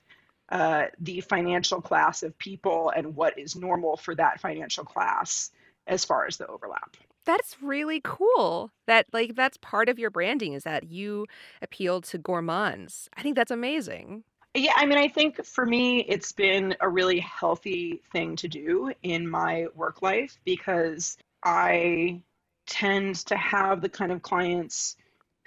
uh, 0.50 0.86
the 1.00 1.20
financial 1.20 1.80
class 1.80 2.22
of 2.22 2.36
people 2.38 2.92
and 2.96 3.14
what 3.14 3.38
is 3.38 3.54
normal 3.54 3.96
for 3.96 4.14
that 4.16 4.40
financial 4.40 4.84
class 4.84 5.52
as 5.86 6.04
far 6.04 6.26
as 6.26 6.36
the 6.36 6.46
overlap. 6.48 6.96
That's 7.24 7.56
really 7.62 8.00
cool 8.02 8.72
that 8.86 9.06
like 9.12 9.36
that's 9.36 9.56
part 9.58 9.88
of 9.88 9.98
your 9.98 10.10
branding 10.10 10.54
is 10.54 10.64
that 10.64 10.90
you 10.90 11.26
appeal 11.62 12.00
to 12.02 12.18
gourmands. 12.18 13.08
I 13.16 13.22
think 13.22 13.36
that's 13.36 13.50
amazing 13.50 14.24
yeah, 14.54 14.72
I 14.76 14.84
mean, 14.84 14.98
I 14.98 15.08
think 15.08 15.44
for 15.44 15.64
me, 15.64 16.00
it's 16.00 16.32
been 16.32 16.74
a 16.80 16.88
really 16.88 17.20
healthy 17.20 18.02
thing 18.12 18.34
to 18.36 18.48
do 18.48 18.92
in 19.02 19.28
my 19.28 19.66
work 19.76 20.02
life 20.02 20.38
because 20.44 21.16
I 21.44 22.22
tend 22.66 23.16
to 23.26 23.36
have 23.36 23.80
the 23.80 23.88
kind 23.88 24.10
of 24.10 24.22
clients 24.22 24.96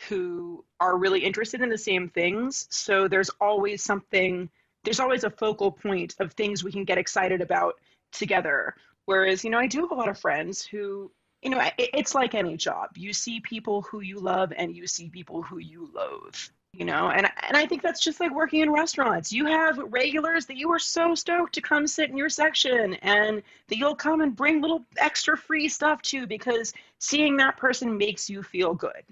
who 0.07 0.63
are 0.79 0.98
really 0.98 1.19
interested 1.19 1.62
in 1.62 1.69
the 1.69 1.77
same 1.77 2.10
things. 2.10 2.67
So 2.69 3.07
there's 3.10 3.29
always 3.41 3.83
something, 3.83 4.50
there's 4.86 5.01
always 5.01 5.25
a 5.25 5.29
focal 5.29 5.72
point 5.72 6.15
of 6.19 6.33
things 6.33 6.63
we 6.63 6.72
can 6.72 6.86
get 6.86 6.98
excited 6.98 7.41
about 7.41 7.75
together. 8.13 8.75
Whereas, 9.05 9.43
you 9.43 9.50
know, 9.50 9.60
I 9.60 9.67
do 9.67 9.81
have 9.81 9.91
a 9.91 9.95
lot 9.95 10.10
of 10.10 10.17
friends 10.17 10.65
who, 10.65 11.12
you 11.41 11.50
know, 11.50 11.62
it's 11.77 12.15
like 12.15 12.36
any 12.36 12.55
job. 12.55 12.91
You 12.95 13.12
see 13.12 13.41
people 13.41 13.81
who 13.81 14.00
you 14.00 14.17
love 14.19 14.53
and 14.55 14.74
you 14.74 14.88
see 14.88 15.10
people 15.10 15.41
who 15.41 15.57
you 15.57 15.89
loathe 15.93 16.36
you 16.73 16.85
know? 16.85 17.09
And 17.09 17.29
and 17.47 17.55
i 17.55 17.65
think 17.65 17.81
that's 17.81 18.01
just 18.01 18.19
like 18.19 18.33
working 18.33 18.61
in 18.61 18.71
restaurants. 18.71 19.31
You 19.31 19.45
have 19.45 19.77
regulars 19.77 20.45
that 20.47 20.57
you 20.57 20.71
are 20.71 20.79
so 20.79 21.15
stoked 21.15 21.53
to 21.53 21.61
come 21.61 21.87
sit 21.87 22.09
in 22.09 22.17
your 22.17 22.29
section 22.29 22.95
and 22.95 23.41
that 23.67 23.77
you'll 23.77 23.95
come 23.95 24.21
and 24.21 24.35
bring 24.35 24.61
little 24.61 24.83
extra 24.97 25.37
free 25.37 25.69
stuff 25.69 26.01
to 26.03 26.27
because 26.27 26.73
seeing 26.99 27.37
that 27.37 27.57
person 27.57 27.97
makes 27.97 28.29
you 28.29 28.43
feel 28.43 28.73
good. 28.73 29.03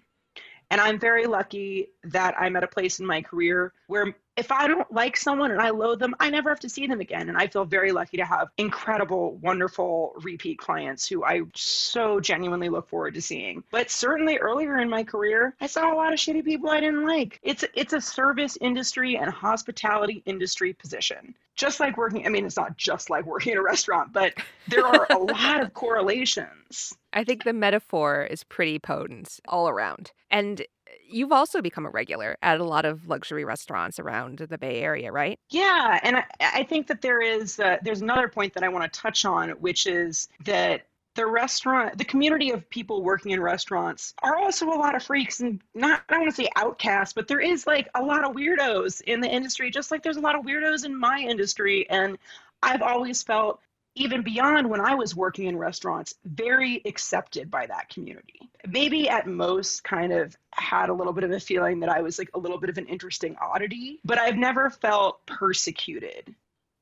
And 0.72 0.80
I'm 0.80 0.98
very 0.98 1.28
lucky 1.28 1.90
that 2.06 2.34
I'm 2.40 2.56
at 2.56 2.64
a 2.64 2.68
place 2.68 3.00
in 3.00 3.06
my 3.06 3.22
career 3.22 3.74
where 3.88 4.16
if 4.38 4.52
I 4.52 4.68
don't 4.68 4.92
like 4.92 5.18
someone 5.18 5.52
and 5.52 5.62
I 5.62 5.72
loathe 5.72 6.00
them, 6.00 6.16
I 6.20 6.30
never 6.30 6.50
have 6.50 6.62
to 6.62 6.70
see 6.70 6.88
them 6.88 7.02
again. 7.02 7.28
And 7.28 7.38
I 7.38 7.48
feel 7.48 7.66
very 7.66 7.92
lucky 7.92 8.18
to 8.18 8.26
have 8.26 8.50
incredible, 8.58 9.36
wonderful 9.38 10.14
repeat 10.22 10.58
clients 10.58 11.08
who 11.08 11.24
I 11.24 11.42
so 11.54 12.20
genuinely 12.20 12.70
look 12.70 12.88
forward 12.90 13.16
to 13.16 13.22
seeing. 13.22 13.64
But 13.72 13.92
certainly 13.92 14.38
earlier 14.38 14.80
in 14.80 14.90
my 14.90 15.04
career, 15.04 15.56
I 15.60 15.68
saw 15.68 15.94
a 15.94 15.96
lot 15.96 16.14
of 16.14 16.20
shitty 16.20 16.46
people 16.46 16.70
I 16.70 16.80
didn't 16.80 17.06
like. 17.06 17.40
It's 17.44 17.66
it's 17.74 17.94
a 17.94 18.02
service 18.02 18.58
industry 18.62 19.18
and 19.18 19.30
hospitality 19.30 20.24
industry 20.26 20.74
position. 20.74 21.36
Just 21.56 21.80
like 21.80 21.98
working, 21.98 22.26
I 22.26 22.30
mean, 22.30 22.46
it's 22.46 22.58
not 22.58 22.78
just 22.78 23.10
like 23.10 23.26
working 23.26 23.52
in 23.52 23.58
a 23.58 23.64
restaurant, 23.64 24.14
but 24.14 24.34
there 24.68 24.86
are 24.86 25.08
a 25.10 25.18
lot 25.20 25.62
of 25.62 25.74
correlations. 25.74 26.96
I 27.14 27.26
think 27.26 27.44
the 27.44 27.54
metaphor 27.54 28.24
is 28.24 28.46
pretty 28.46 28.80
potent 28.80 29.40
all 29.48 29.68
around. 29.68 30.12
And 30.30 30.66
you've 31.08 31.32
also 31.32 31.62
become 31.62 31.86
a 31.86 31.90
regular 31.90 32.38
at 32.42 32.60
a 32.60 32.64
lot 32.64 32.86
of 32.86 33.08
luxury 33.08 33.46
restaurants 33.46 34.00
around 34.00 34.40
the 34.40 34.58
Bay 34.58 34.82
Area, 34.82 35.12
right? 35.12 35.40
Yeah, 35.50 36.00
and 36.04 36.18
I, 36.18 36.26
I 36.40 36.64
think 36.64 36.88
that 36.88 37.02
there 37.02 37.22
is 37.22 37.60
uh, 37.60 37.78
there's 37.84 38.02
another 38.02 38.28
point 38.28 38.54
that 38.54 38.64
I 38.64 38.70
want 38.70 38.92
to 38.92 39.00
touch 39.00 39.26
on, 39.26 39.50
which 39.52 39.88
is 39.88 40.30
that 40.46 40.86
the 41.16 41.26
restaurant 41.26 41.98
the 41.98 42.06
community 42.06 42.52
of 42.52 42.70
people 42.70 43.04
working 43.04 43.32
in 43.32 43.42
restaurants 43.42 44.14
are 44.24 44.38
also 44.38 44.68
a 44.68 44.80
lot 44.80 44.96
of 44.96 45.04
freaks 45.04 45.42
and 45.42 45.62
not 45.76 46.02
i 46.08 46.14
don't 46.14 46.22
want 46.22 46.34
to 46.34 46.42
say 46.42 46.50
outcasts 46.56 47.14
but 47.14 47.28
there 47.28 47.42
is 47.42 47.68
like 47.68 47.90
a 47.96 48.02
lot 48.02 48.24
of 48.24 48.34
weirdos 48.34 49.02
in 49.02 49.20
the 49.20 49.28
industry 49.28 49.70
just 49.70 49.92
like 49.92 50.04
there's 50.04 50.18
a 50.18 50.22
lot 50.22 50.36
of 50.36 50.46
weirdos 50.46 50.86
in 50.86 50.96
my 50.96 51.20
industry 51.20 51.86
and 51.90 52.18
i've 52.64 52.82
always 52.82 53.22
felt 53.22 53.60
even 53.96 54.22
beyond 54.22 54.70
when 54.70 54.82
I 54.82 54.96
was 54.96 55.16
working 55.16 55.48
in 55.48 55.58
restaurants, 55.58 56.16
very 56.24 56.82
accepted 56.86 57.52
by 57.52 57.66
that 57.66 57.90
community. 57.90 58.40
Maybe 58.68 59.10
at 59.10 59.28
most 59.28 59.84
kind 59.84 60.14
of 60.14 60.36
had 60.52 60.90
a 60.90 60.94
little 60.94 61.14
bit 61.14 61.24
of 61.24 61.32
a 61.32 61.40
feeling 61.40 61.82
that 61.82 61.90
I 61.90 62.02
was 62.02 62.18
like 62.18 62.30
a 62.34 62.40
little 62.40 62.58
bit 62.58 62.70
of 62.70 62.78
an 62.78 62.88
interesting 62.88 63.36
oddity, 63.42 64.00
but 64.06 64.20
I've 64.20 64.38
never 64.38 64.70
felt 64.70 65.26
persecuted 65.26 66.34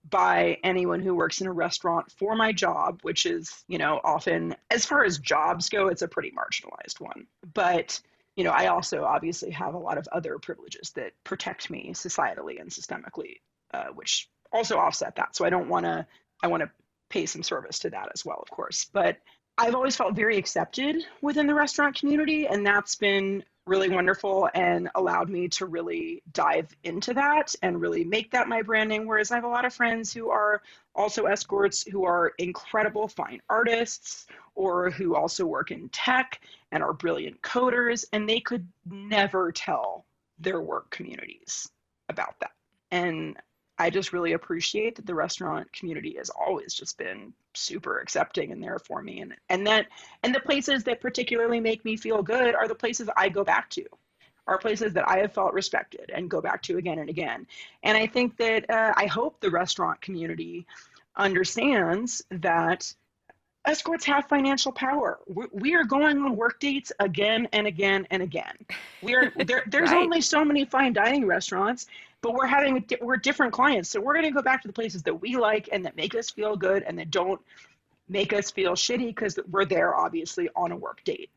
by 0.10 0.58
anyone 0.64 1.02
who 1.02 1.16
works 1.16 1.42
in 1.42 1.48
a 1.48 1.52
restaurant 1.52 2.12
for 2.12 2.36
my 2.36 2.52
job, 2.52 3.00
which 3.02 3.26
is, 3.26 3.64
you 3.68 3.78
know, 3.78 4.00
often 4.04 4.56
as 4.70 4.86
far 4.86 5.04
as 5.04 5.20
jobs 5.20 5.70
go, 5.70 5.88
it's 5.88 6.02
a 6.02 6.08
pretty 6.08 6.32
marginalized 6.32 7.00
one. 7.00 7.28
But 7.54 8.00
you 8.36 8.46
know, 8.46 8.52
I 8.52 8.68
also 8.68 9.04
obviously 9.04 9.52
have 9.52 9.74
a 9.74 9.80
lot 9.80 9.98
of 9.98 10.08
other 10.14 10.38
privileges 10.40 10.92
that 10.92 11.12
protect 11.26 11.70
me 11.70 11.92
societally 11.94 12.62
and 12.62 12.70
systemically, 12.70 13.42
uh, 13.74 13.88
which 13.94 14.30
also 14.54 14.78
offset 14.78 15.18
that. 15.18 15.36
So 15.36 15.44
I 15.44 15.50
don't 15.50 15.68
want 15.68 15.86
to 15.86 16.08
I 16.42 16.48
want 16.48 16.64
to 16.64 16.70
pay 17.10 17.26
some 17.26 17.44
service 17.44 17.80
to 17.80 17.90
that 17.90 18.10
as 18.14 18.26
well, 18.26 18.40
of 18.42 18.50
course. 18.50 18.90
But 18.92 19.18
I've 19.58 19.76
always 19.76 19.96
felt 19.96 20.16
very 20.16 20.38
accepted 20.38 21.04
within 21.22 21.48
the 21.48 21.54
restaurant 21.54 22.00
community, 22.00 22.48
and 22.48 22.66
that's 22.66 22.96
been 22.96 23.44
really 23.66 23.90
wonderful 23.90 24.50
and 24.56 24.90
allowed 24.96 25.30
me 25.30 25.48
to 25.48 25.66
really 25.66 26.24
dive 26.34 26.76
into 26.84 27.14
that 27.14 27.54
and 27.62 27.80
really 27.80 28.04
make 28.04 28.32
that 28.32 28.48
my 28.48 28.62
branding. 28.62 29.06
Whereas 29.06 29.32
I 29.32 29.36
have 29.36 29.44
a 29.44 29.50
lot 29.50 29.66
of 29.66 29.74
friends 29.74 30.14
who 30.14 30.30
are 30.30 30.62
also 30.96 31.26
escorts 31.26 31.84
who 31.84 32.04
are 32.06 32.34
incredible 32.40 33.08
fine 33.08 33.42
artists 33.50 34.26
or 34.56 34.90
who 34.90 35.16
also 35.16 35.46
work 35.46 35.72
in 35.72 35.90
tech 35.90 36.42
and 36.72 36.82
are 36.82 36.94
brilliant 36.94 37.42
coders, 37.42 38.06
and 38.12 38.28
they 38.28 38.40
could 38.40 38.68
never 38.90 39.52
tell 39.52 40.06
their 40.40 40.62
work 40.62 40.90
communities 40.90 41.70
about 42.08 42.40
that. 42.40 42.52
And 42.92 43.38
I 43.80 43.90
just 43.90 44.12
really 44.12 44.34
appreciate 44.34 44.96
that 44.98 45.06
the 45.06 45.16
restaurant 45.16 45.72
community 45.72 46.16
has 46.18 46.30
always 46.30 46.74
just 46.74 46.98
been 46.98 47.34
super 47.54 48.00
accepting 48.00 48.52
and 48.52 48.62
there 48.62 48.78
for 48.78 49.02
me 49.02 49.22
and 49.22 49.34
and 49.50 49.66
that 49.66 49.88
and 50.24 50.36
the 50.36 50.40
places 50.40 50.84
that 50.84 51.02
particularly 51.02 51.60
make 51.60 51.84
me 51.86 51.96
feel 51.96 52.22
good 52.22 52.54
are 52.54 52.68
the 52.68 52.76
places 52.76 53.10
I 53.16 53.30
go 53.30 53.44
back 53.44 53.70
to 53.72 53.86
are 54.48 54.58
places 54.58 54.94
that 54.94 55.08
I 55.08 55.20
have 55.20 55.34
felt 55.34 55.54
respected 55.54 56.12
and 56.14 56.30
go 56.30 56.42
back 56.42 56.62
to 56.64 56.78
again 56.78 57.00
and 57.00 57.10
again 57.10 57.48
and 57.84 57.98
I 57.98 58.06
think 58.06 58.38
that 58.38 58.70
uh, 58.70 58.94
I 58.96 59.06
hope 59.06 59.40
the 59.40 59.50
restaurant 59.50 60.02
community 60.02 60.68
understands 61.16 62.22
that 62.30 62.94
escorts 63.66 64.06
have 64.06 64.28
financial 64.28 64.72
power. 64.72 65.20
We 65.52 65.76
are 65.76 65.84
going 65.84 66.18
on 66.18 66.36
work 66.36 66.60
dates 66.60 66.92
again 67.00 67.48
and 67.52 67.68
again 67.68 68.08
and 68.10 68.24
again. 68.24 68.56
We 69.02 69.16
are 69.16 69.32
there. 69.36 69.64
There's 69.68 69.92
right. 69.92 70.04
only 70.04 70.22
so 70.22 70.44
many 70.44 70.66
fine 70.66 70.94
dining 70.94 71.26
restaurants, 71.26 71.88
but 72.22 72.34
we're 72.34 72.48
having 72.48 72.86
we're 73.02 73.18
different 73.18 73.54
clients, 73.54 73.90
so 73.90 74.02
we're 74.02 74.14
going 74.14 74.26
to 74.26 74.32
go 74.32 74.42
back 74.42 74.62
to 74.62 74.68
the 74.68 74.74
places 74.74 75.04
that 75.04 75.16
we 75.16 75.38
like 75.38 75.70
and 75.72 75.86
that 75.86 75.96
make 75.96 76.16
us 76.16 76.30
feel 76.30 76.56
good 76.56 76.84
and 76.84 76.98
that 77.00 77.12
don't 77.12 77.42
make 78.08 78.34
us 78.34 78.52
feel 78.52 78.74
shitty 78.74 79.08
because 79.08 79.40
we're 79.50 79.66
there 79.66 79.96
obviously 79.96 80.50
on 80.56 80.72
a 80.72 80.76
work 80.76 81.04
date. 81.04 81.30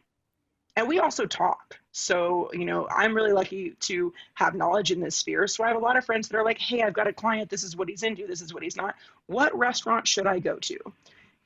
And 0.74 0.88
we 0.88 1.00
also 1.00 1.26
talk. 1.26 1.78
So, 1.92 2.50
you 2.54 2.64
know, 2.64 2.88
I'm 2.88 3.14
really 3.14 3.32
lucky 3.32 3.76
to 3.80 4.12
have 4.34 4.54
knowledge 4.54 4.90
in 4.90 5.00
this 5.00 5.16
sphere. 5.16 5.46
So 5.46 5.64
I 5.64 5.68
have 5.68 5.76
a 5.76 5.80
lot 5.80 5.98
of 5.98 6.04
friends 6.06 6.28
that 6.28 6.36
are 6.38 6.44
like, 6.44 6.58
hey, 6.58 6.82
I've 6.82 6.94
got 6.94 7.06
a 7.06 7.12
client. 7.12 7.50
This 7.50 7.62
is 7.62 7.76
what 7.76 7.90
he's 7.90 8.02
into. 8.02 8.26
This 8.26 8.40
is 8.40 8.54
what 8.54 8.62
he's 8.62 8.76
not. 8.76 8.94
What 9.26 9.56
restaurant 9.56 10.08
should 10.08 10.26
I 10.26 10.38
go 10.38 10.56
to? 10.56 10.78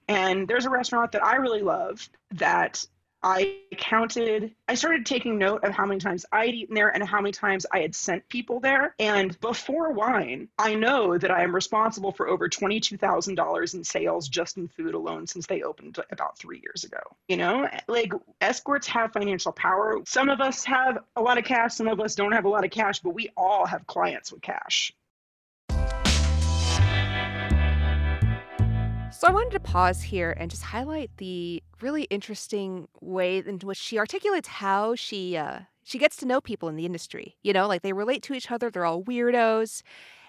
And 0.07 0.47
there's 0.47 0.66
a 0.66 0.71
restaurant 0.71 1.11
that 1.12 1.25
I 1.25 1.37
really 1.37 1.62
love 1.62 2.09
that 2.35 2.87
I 3.26 3.56
counted, 3.76 4.54
I 4.68 4.76
started 4.76 5.04
taking 5.04 5.37
note 5.37 5.64
of 5.64 5.73
how 5.73 5.85
many 5.85 5.99
times 5.99 6.25
I'd 6.30 6.54
eaten 6.54 6.76
there 6.76 6.90
and 6.90 7.02
how 7.02 7.21
many 7.21 7.33
times 7.33 7.66
I 7.73 7.80
had 7.80 7.92
sent 7.92 8.28
people 8.28 8.61
there. 8.61 8.95
And 9.00 9.38
before 9.40 9.90
wine, 9.90 10.47
I 10.56 10.76
know 10.76 11.18
that 11.18 11.33
I 11.33 11.42
am 11.42 11.52
responsible 11.52 12.12
for 12.12 12.28
over 12.28 12.49
$22,000 12.49 13.75
in 13.75 13.83
sales 13.83 14.28
just 14.28 14.59
in 14.59 14.68
food 14.68 14.95
alone 14.95 15.26
since 15.26 15.49
they 15.49 15.62
opened 15.62 15.99
about 16.12 16.38
three 16.38 16.62
years 16.62 16.85
ago. 16.85 17.00
You 17.26 17.38
know, 17.38 17.68
like 17.88 18.12
escorts 18.40 18.87
have 18.87 19.12
financial 19.12 19.50
power. 19.50 20.00
Some 20.06 20.28
of 20.28 20.40
us 20.40 20.64
have 20.64 20.99
a 21.16 21.21
lot 21.21 21.37
of 21.37 21.45
cash, 21.45 21.75
some 21.75 21.88
of 21.88 21.99
us 21.99 22.14
don't 22.14 22.30
have 22.30 22.45
a 22.45 22.49
lot 22.49 22.64
of 22.64 22.71
cash, 22.71 23.00
but 23.00 23.11
we 23.11 23.30
all 23.37 23.66
have 23.66 23.88
clients 23.88 24.30
with 24.30 24.42
cash. 24.42 24.92
So 29.16 29.26
I 29.26 29.30
wanted 29.32 29.52
to 29.52 29.61
pause 29.61 30.02
here 30.02 30.37
and 30.37 30.50
just 30.50 30.62
highlight 30.62 31.11
the 31.16 31.62
really 31.80 32.02
interesting 32.11 32.87
way 33.00 33.38
in 33.38 33.58
which 33.61 33.78
she 33.78 33.99
articulates 33.99 34.46
how 34.46 34.94
she 34.94 35.38
uh, 35.38 35.61
she 35.85 35.96
gets 35.96 36.16
to 36.16 36.26
know 36.26 36.42
people 36.42 36.68
in 36.68 36.76
the 36.76 36.85
industry. 36.85 37.35
You 37.42 37.54
know, 37.54 37.66
like 37.66 37.80
they 37.80 37.94
relate 37.94 38.23
to 38.25 38.35
each 38.35 38.50
other. 38.50 38.70
They're 38.70 38.85
all 38.85 39.02
weirdos. 39.02 39.82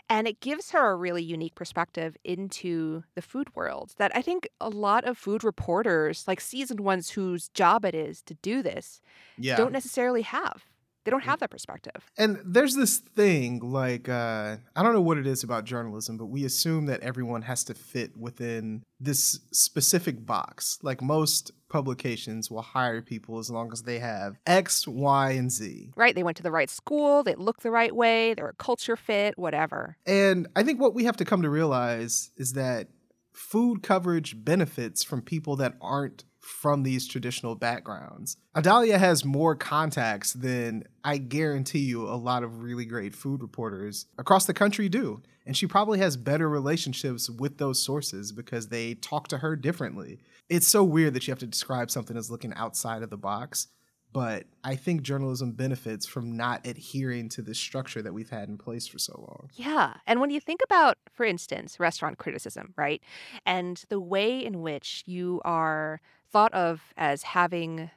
And 0.10 0.26
it 0.26 0.40
gives 0.40 0.72
her 0.72 0.92
a 0.92 0.96
really 0.96 1.22
unique 1.22 1.54
perspective 1.54 2.16
into 2.24 3.04
the 3.14 3.22
food 3.22 3.54
world 3.58 3.94
that 3.98 4.16
I 4.16 4.22
think 4.22 4.48
a 4.62 4.70
lot 4.70 5.04
of 5.04 5.18
food 5.18 5.44
reporters, 5.44 6.24
like 6.26 6.40
seasoned 6.40 6.80
ones 6.80 7.10
whose 7.10 7.50
job 7.50 7.84
it 7.84 7.94
is 7.94 8.22
to 8.22 8.36
do 8.36 8.62
this, 8.62 9.02
yeah. 9.38 9.58
don't 9.58 9.74
necessarily 9.74 10.22
have. 10.22 10.64
They 11.08 11.12
don't 11.12 11.24
have 11.24 11.40
that 11.40 11.52
perspective. 11.52 12.12
And 12.18 12.38
there's 12.44 12.76
this 12.76 12.98
thing 12.98 13.62
like 13.62 14.10
uh, 14.10 14.58
I 14.76 14.84
don't 14.84 14.92
know 14.92 15.00
what 15.00 15.18
it 15.18 15.26
is 15.26 15.42
about 15.42 15.64
journalism, 15.64 16.18
but 16.18 16.26
we 16.26 16.44
assume 16.44 16.88
that 16.88 17.00
everyone 17.00 17.44
has 17.44 17.64
to 17.64 17.74
fit 17.74 18.18
within 18.18 18.84
this 19.00 19.40
specific 19.54 20.26
box. 20.26 20.80
Like 20.82 21.02
most 21.02 21.54
publications 21.70 22.52
will 22.52 22.62
hire 22.62 23.02
people 23.02 23.40
as 23.40 23.50
long 23.50 23.72
as 23.72 23.84
they 23.84 24.00
have 24.00 24.36
X, 24.46 24.86
Y, 24.86 25.32
and 25.32 25.50
Z. 25.50 25.94
Right. 25.96 26.14
They 26.14 26.24
went 26.24 26.36
to 26.38 26.44
the 26.44 26.52
right 26.52 26.70
school, 26.70 27.24
they 27.24 27.36
look 27.36 27.62
the 27.62 27.72
right 27.72 27.96
way, 27.96 28.34
they're 28.34 28.50
a 28.50 28.56
culture 28.56 28.98
fit, 28.98 29.38
whatever. 29.38 29.96
And 30.06 30.50
I 30.58 30.64
think 30.64 30.82
what 30.82 30.94
we 30.94 31.06
have 31.06 31.16
to 31.18 31.26
come 31.26 31.42
to 31.42 31.50
realize 31.50 32.32
is 32.36 32.52
that 32.52 32.90
food 33.32 33.82
coverage 33.82 34.44
benefits 34.44 35.06
from 35.06 35.22
people 35.22 35.56
that 35.56 35.76
aren't 35.80 36.26
from 36.48 36.84
these 36.84 37.08
traditional 37.08 37.56
backgrounds. 37.56 38.38
Adalia 38.56 38.98
has 38.98 39.26
more 39.26 39.54
contacts 39.54 40.32
than 40.32 40.86
I 41.04 41.18
guarantee 41.18 41.80
you 41.80 42.08
a 42.08 42.16
lot 42.16 42.42
of 42.42 42.64
really 42.64 42.86
great 42.86 43.14
food 43.14 43.42
reporters 43.42 44.06
across 44.18 44.46
the 44.46 44.54
country 44.54 44.88
do. 44.88 45.22
And 45.46 45.58
she 45.58 45.68
probably 45.68 46.00
has 46.00 46.16
better 46.16 46.50
relationships 46.50 47.30
with 47.30 47.58
those 47.58 47.84
sources 47.84 48.32
because 48.32 48.70
they 48.70 48.94
talk 48.96 49.28
to 49.30 49.40
her 49.40 49.56
differently. 49.56 50.20
It's 50.50 50.68
so 50.68 50.84
weird 50.84 51.14
that 51.14 51.28
you 51.28 51.32
have 51.32 51.40
to 51.40 51.48
describe 51.48 51.92
something 51.92 52.16
as 52.16 52.32
looking 52.32 52.54
outside 52.54 53.04
of 53.04 53.10
the 53.10 53.18
box 53.18 53.68
but 54.14 54.46
I 54.64 54.76
think 54.76 55.02
journalism 55.02 55.52
benefits 55.52 56.06
from 56.06 56.36
not 56.36 56.66
adhering 56.66 57.30
to 57.30 57.42
the 57.42 57.54
structure 57.54 58.02
that 58.02 58.14
we've 58.14 58.30
had 58.30 58.50
in 58.50 58.58
place 58.58 58.88
for 58.88 58.98
so 58.98 59.14
long. 59.20 59.50
Yeah. 59.54 59.96
And 60.08 60.20
when 60.22 60.30
you 60.30 60.40
think 60.40 60.62
about, 60.64 60.98
for 61.12 61.26
instance, 61.26 61.80
restaurant 61.80 62.18
criticism, 62.18 62.74
right? 62.78 63.02
And 63.46 63.84
the 63.90 64.00
way 64.00 64.44
in 64.44 64.62
which 64.62 65.04
you 65.06 65.42
are 65.46 66.02
thought 66.32 66.54
of 66.54 66.94
as 66.98 67.24
having 67.24 67.90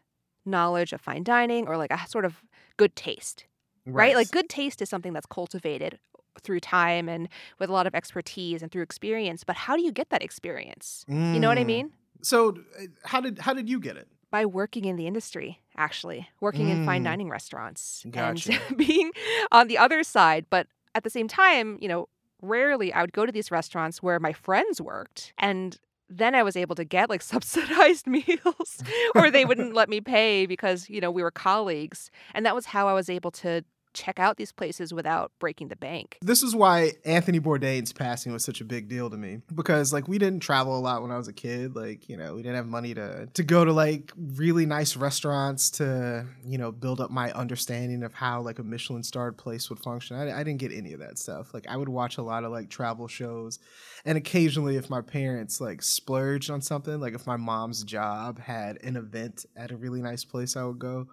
knowledge 0.44 0.92
of 0.92 1.00
fine 1.00 1.22
dining 1.22 1.66
or 1.66 1.76
like 1.76 1.90
a 1.90 2.08
sort 2.08 2.24
of 2.24 2.42
good 2.76 2.96
taste, 2.96 3.44
right? 3.86 3.94
right? 3.94 4.16
Like 4.16 4.30
good 4.30 4.48
taste 4.48 4.80
is 4.82 4.88
something 4.88 5.12
that's 5.12 5.26
cultivated 5.26 5.98
through 6.42 6.60
time 6.60 7.08
and 7.08 7.28
with 7.58 7.68
a 7.68 7.72
lot 7.72 7.86
of 7.86 7.94
expertise 7.94 8.62
and 8.62 8.70
through 8.70 8.82
experience. 8.82 9.44
But 9.44 9.56
how 9.56 9.76
do 9.76 9.82
you 9.82 9.92
get 9.92 10.10
that 10.10 10.22
experience? 10.22 11.04
Mm. 11.08 11.34
You 11.34 11.40
know 11.40 11.48
what 11.48 11.58
I 11.58 11.64
mm. 11.64 11.66
mean? 11.66 11.90
So, 12.22 12.56
uh, 12.78 12.84
how 13.04 13.20
did 13.20 13.38
how 13.38 13.54
did 13.54 13.68
you 13.68 13.80
get 13.80 13.96
it? 13.96 14.08
by 14.30 14.46
working 14.46 14.84
in 14.84 14.96
the 14.96 15.06
industry, 15.06 15.60
actually, 15.76 16.28
working 16.40 16.68
in 16.68 16.86
fine 16.86 17.02
Mm. 17.02 17.04
dining 17.04 17.28
restaurants 17.28 18.06
Gotcha. 18.08 18.52
and 18.68 18.76
being 18.76 19.10
on 19.50 19.66
the 19.66 19.76
other 19.76 20.02
side. 20.02 20.46
But 20.48 20.68
at 20.94 21.02
the 21.02 21.10
same 21.10 21.28
time, 21.28 21.78
you 21.80 21.88
know, 21.88 22.08
rarely 22.40 22.92
I 22.92 23.00
would 23.00 23.12
go 23.12 23.26
to 23.26 23.32
these 23.32 23.50
restaurants 23.50 24.02
where 24.02 24.20
my 24.20 24.32
friends 24.32 24.80
worked. 24.80 25.32
And 25.38 25.78
then 26.10 26.34
I 26.34 26.42
was 26.42 26.56
able 26.56 26.74
to 26.74 26.84
get 26.84 27.08
like 27.08 27.22
subsidized 27.34 28.06
meals 28.06 28.82
or 29.14 29.30
they 29.30 29.44
wouldn't 29.44 29.74
let 29.80 29.88
me 29.88 30.00
pay 30.00 30.46
because, 30.46 30.90
you 30.90 31.00
know, 31.00 31.10
we 31.10 31.22
were 31.22 31.30
colleagues. 31.30 32.10
And 32.34 32.44
that 32.44 32.54
was 32.54 32.66
how 32.66 32.88
I 32.88 32.92
was 32.92 33.08
able 33.08 33.30
to 33.32 33.64
check 33.92 34.18
out 34.18 34.36
these 34.36 34.52
places 34.52 34.92
without 34.92 35.32
breaking 35.38 35.68
the 35.68 35.76
bank. 35.76 36.18
This 36.22 36.42
is 36.42 36.54
why 36.54 36.92
Anthony 37.04 37.40
Bourdain's 37.40 37.92
passing 37.92 38.32
was 38.32 38.44
such 38.44 38.60
a 38.60 38.64
big 38.64 38.88
deal 38.88 39.10
to 39.10 39.16
me 39.16 39.40
because 39.54 39.92
like 39.92 40.08
we 40.08 40.18
didn't 40.18 40.40
travel 40.40 40.78
a 40.78 40.80
lot 40.80 41.02
when 41.02 41.10
I 41.10 41.16
was 41.16 41.28
a 41.28 41.32
kid. 41.32 41.74
Like, 41.74 42.08
you 42.08 42.16
know, 42.16 42.34
we 42.34 42.42
didn't 42.42 42.56
have 42.56 42.66
money 42.66 42.94
to 42.94 43.26
to 43.26 43.42
go 43.42 43.64
to 43.64 43.72
like 43.72 44.12
really 44.16 44.66
nice 44.66 44.96
restaurants 44.96 45.70
to, 45.72 46.26
you 46.44 46.58
know, 46.58 46.72
build 46.72 47.00
up 47.00 47.10
my 47.10 47.32
understanding 47.32 48.02
of 48.02 48.14
how 48.14 48.40
like 48.40 48.58
a 48.58 48.62
Michelin 48.62 49.02
starred 49.02 49.36
place 49.36 49.70
would 49.70 49.80
function. 49.80 50.16
I, 50.16 50.40
I 50.40 50.44
didn't 50.44 50.60
get 50.60 50.72
any 50.72 50.92
of 50.92 51.00
that 51.00 51.18
stuff. 51.18 51.52
Like 51.54 51.66
I 51.68 51.76
would 51.76 51.88
watch 51.88 52.18
a 52.18 52.22
lot 52.22 52.44
of 52.44 52.52
like 52.52 52.70
travel 52.70 53.08
shows 53.08 53.58
and 54.04 54.16
occasionally 54.16 54.76
if 54.76 54.88
my 54.90 55.00
parents 55.00 55.60
like 55.60 55.82
splurged 55.82 56.50
on 56.50 56.62
something, 56.62 57.00
like 57.00 57.14
if 57.14 57.26
my 57.26 57.36
mom's 57.36 57.84
job 57.84 58.38
had 58.38 58.82
an 58.82 58.96
event 58.96 59.46
at 59.56 59.70
a 59.70 59.76
really 59.76 60.00
nice 60.00 60.24
place, 60.24 60.56
I 60.56 60.64
would 60.64 60.78
go. 60.78 61.08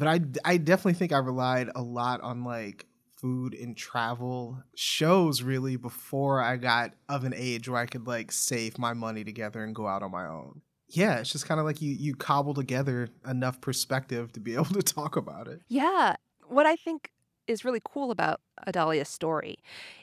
But 0.00 0.08
I, 0.08 0.20
I 0.46 0.56
definitely 0.56 0.94
think 0.94 1.12
I 1.12 1.18
relied 1.18 1.68
a 1.76 1.82
lot 1.82 2.22
on 2.22 2.42
like 2.42 2.86
food 3.18 3.52
and 3.52 3.76
travel 3.76 4.62
shows 4.74 5.42
really 5.42 5.76
before 5.76 6.40
I 6.42 6.56
got 6.56 6.94
of 7.10 7.24
an 7.24 7.34
age 7.36 7.68
where 7.68 7.78
I 7.82 7.84
could 7.84 8.06
like 8.06 8.32
save 8.32 8.78
my 8.78 8.94
money 8.94 9.24
together 9.24 9.62
and 9.62 9.74
go 9.74 9.86
out 9.86 10.02
on 10.02 10.10
my 10.10 10.26
own. 10.26 10.62
Yeah, 10.88 11.18
it's 11.18 11.30
just 11.30 11.46
kind 11.46 11.60
of 11.60 11.66
like 11.66 11.82
you 11.82 11.92
you 11.92 12.14
cobble 12.14 12.54
together 12.54 13.10
enough 13.28 13.60
perspective 13.60 14.32
to 14.32 14.40
be 14.40 14.54
able 14.60 14.64
to 14.64 14.82
talk 14.82 15.16
about 15.16 15.48
it. 15.48 15.60
Yeah. 15.68 16.16
What 16.48 16.64
I 16.64 16.76
think 16.76 17.10
is 17.46 17.62
really 17.62 17.82
cool 17.84 18.10
about 18.10 18.40
Adalia's 18.66 19.08
story 19.10 19.58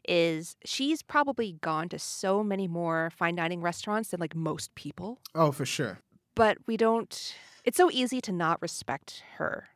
is 0.08 0.58
she's 0.64 1.02
probably 1.02 1.54
gone 1.62 1.90
to 1.90 1.98
so 1.98 2.44
many 2.44 2.68
more 2.68 3.10
fine 3.18 3.34
dining 3.36 3.62
restaurants 3.62 4.10
than 4.10 4.20
like 4.20 4.36
most 4.36 4.76
people, 4.76 5.22
Oh, 5.34 5.52
for 5.52 5.66
sure. 5.66 5.98
but 6.36 6.60
we 6.68 6.78
don't 6.78 7.34
it's 7.64 7.78
so 7.78 7.90
easy 7.92 8.22
to 8.22 8.32
not 8.32 8.62
respect 8.62 9.24
her. 9.38 9.70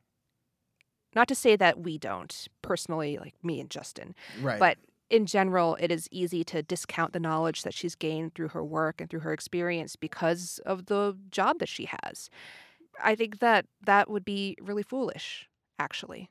Not 1.16 1.28
to 1.28 1.36
say 1.36 1.56
that 1.56 1.80
we 1.80 1.98
don't, 1.98 2.48
personally, 2.62 3.18
like 3.18 3.36
me 3.44 3.60
and 3.60 3.70
Justin, 3.70 4.16
Right. 4.42 4.60
but 4.60 4.78
in 5.10 5.26
general, 5.26 5.76
it 5.80 5.92
is 5.92 6.08
easy 6.10 6.44
to 6.46 6.64
discount 6.64 7.12
the 7.12 7.20
knowledge 7.20 7.64
that 7.64 7.74
she's 7.74 7.96
gained 7.96 8.34
through 8.34 8.48
her 8.50 8.64
work 8.64 9.02
and 9.02 9.10
through 9.10 9.20
her 9.22 9.34
experience 9.34 9.98
because 9.98 10.60
of 10.66 10.86
the 10.86 11.18
job 11.30 11.60
that 11.60 11.68
she 11.68 11.90
has. 12.04 12.30
I 13.04 13.16
think 13.16 13.40
that 13.40 13.66
that 13.86 14.10
would 14.10 14.24
be 14.24 14.56
really 14.62 14.84
foolish, 14.84 15.50
actually. 15.80 16.30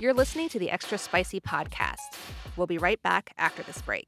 You're 0.00 0.14
listening 0.14 0.48
to 0.48 0.58
the 0.58 0.70
Extra 0.70 0.98
Spicy 0.98 1.38
Podcast. 1.40 1.98
We'll 2.56 2.66
be 2.66 2.78
right 2.78 3.00
back 3.02 3.32
after 3.38 3.62
this 3.62 3.80
break. 3.82 4.06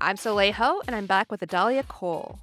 I'm 0.00 0.16
Soleil 0.16 0.52
Ho, 0.52 0.82
and 0.86 0.94
I'm 0.94 1.06
back 1.06 1.30
with 1.30 1.42
Adalia 1.42 1.82
Cole, 1.84 2.38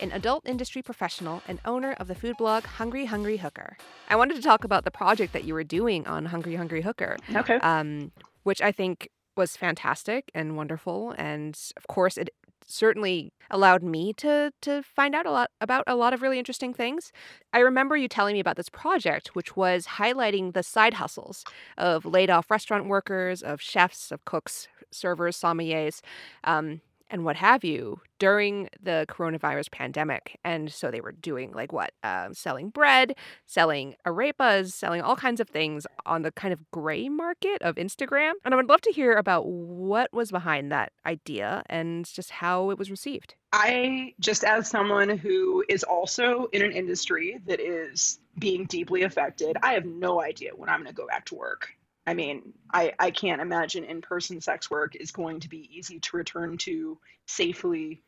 an 0.00 0.12
adult 0.12 0.46
industry 0.46 0.82
professional 0.82 1.42
and 1.46 1.60
owner 1.64 1.92
of 1.94 2.08
the 2.08 2.14
food 2.14 2.36
blog 2.36 2.64
Hungry 2.64 3.06
Hungry 3.06 3.38
Hooker. 3.38 3.76
I 4.08 4.16
wanted 4.16 4.34
to 4.36 4.42
talk 4.42 4.64
about 4.64 4.84
the 4.84 4.90
project 4.90 5.32
that 5.32 5.44
you 5.44 5.54
were 5.54 5.64
doing 5.64 6.06
on 6.06 6.26
Hungry 6.26 6.56
Hungry 6.56 6.82
Hooker, 6.82 7.16
Okay. 7.34 7.56
um, 7.56 8.12
which 8.42 8.60
I 8.62 8.72
think 8.72 9.08
was 9.36 9.56
fantastic 9.56 10.30
and 10.34 10.56
wonderful. 10.56 11.14
And 11.16 11.58
of 11.76 11.86
course, 11.86 12.16
it 12.18 12.30
certainly 12.66 13.32
allowed 13.50 13.82
me 13.82 14.12
to 14.12 14.52
to 14.62 14.80
find 14.82 15.12
out 15.14 15.26
a 15.26 15.30
lot 15.30 15.50
about 15.60 15.82
a 15.88 15.96
lot 15.96 16.12
of 16.12 16.22
really 16.22 16.38
interesting 16.38 16.72
things. 16.72 17.10
I 17.52 17.58
remember 17.60 17.96
you 17.96 18.06
telling 18.06 18.34
me 18.34 18.40
about 18.40 18.56
this 18.56 18.68
project, 18.68 19.34
which 19.34 19.56
was 19.56 19.86
highlighting 19.98 20.52
the 20.52 20.62
side 20.62 20.94
hustles 20.94 21.44
of 21.76 22.04
laid 22.04 22.30
off 22.30 22.50
restaurant 22.50 22.86
workers, 22.86 23.42
of 23.42 23.60
chefs, 23.60 24.12
of 24.12 24.24
cooks, 24.24 24.68
servers, 24.92 25.36
sommeliers. 25.36 26.00
Um, 26.44 26.80
and 27.10 27.24
what 27.24 27.36
have 27.36 27.64
you 27.64 28.00
during 28.18 28.68
the 28.80 29.06
coronavirus 29.08 29.70
pandemic. 29.70 30.38
And 30.44 30.72
so 30.72 30.90
they 30.90 31.00
were 31.00 31.12
doing 31.12 31.52
like 31.52 31.72
what? 31.72 31.92
Um, 32.02 32.34
selling 32.34 32.70
bread, 32.70 33.14
selling 33.46 33.96
arepas, 34.06 34.72
selling 34.72 35.00
all 35.02 35.16
kinds 35.16 35.40
of 35.40 35.48
things 35.48 35.86
on 36.06 36.22
the 36.22 36.30
kind 36.32 36.52
of 36.52 36.70
gray 36.70 37.08
market 37.08 37.62
of 37.62 37.76
Instagram. 37.76 38.32
And 38.44 38.54
I 38.54 38.56
would 38.56 38.68
love 38.68 38.82
to 38.82 38.92
hear 38.92 39.14
about 39.14 39.46
what 39.46 40.12
was 40.12 40.30
behind 40.30 40.70
that 40.70 40.92
idea 41.04 41.62
and 41.68 42.04
just 42.04 42.30
how 42.30 42.70
it 42.70 42.78
was 42.78 42.90
received. 42.90 43.34
I, 43.52 44.14
just 44.20 44.44
as 44.44 44.68
someone 44.68 45.08
who 45.08 45.64
is 45.68 45.82
also 45.82 46.46
in 46.52 46.62
an 46.62 46.72
industry 46.72 47.40
that 47.46 47.58
is 47.58 48.20
being 48.38 48.66
deeply 48.66 49.02
affected, 49.02 49.56
I 49.62 49.72
have 49.72 49.84
no 49.84 50.22
idea 50.22 50.50
when 50.54 50.68
I'm 50.68 50.82
going 50.82 50.88
to 50.88 50.94
go 50.94 51.06
back 51.06 51.24
to 51.26 51.34
work. 51.34 51.74
I 52.06 52.14
mean, 52.14 52.52
I, 52.72 52.92
I 52.98 53.10
can't 53.10 53.40
imagine 53.40 53.84
in 53.84 54.00
person 54.00 54.40
sex 54.40 54.70
work 54.70 54.96
is 54.96 55.10
going 55.10 55.40
to 55.40 55.48
be 55.48 55.68
easy 55.72 56.00
to 56.00 56.16
return 56.16 56.56
to 56.58 56.98
safely 57.26 58.02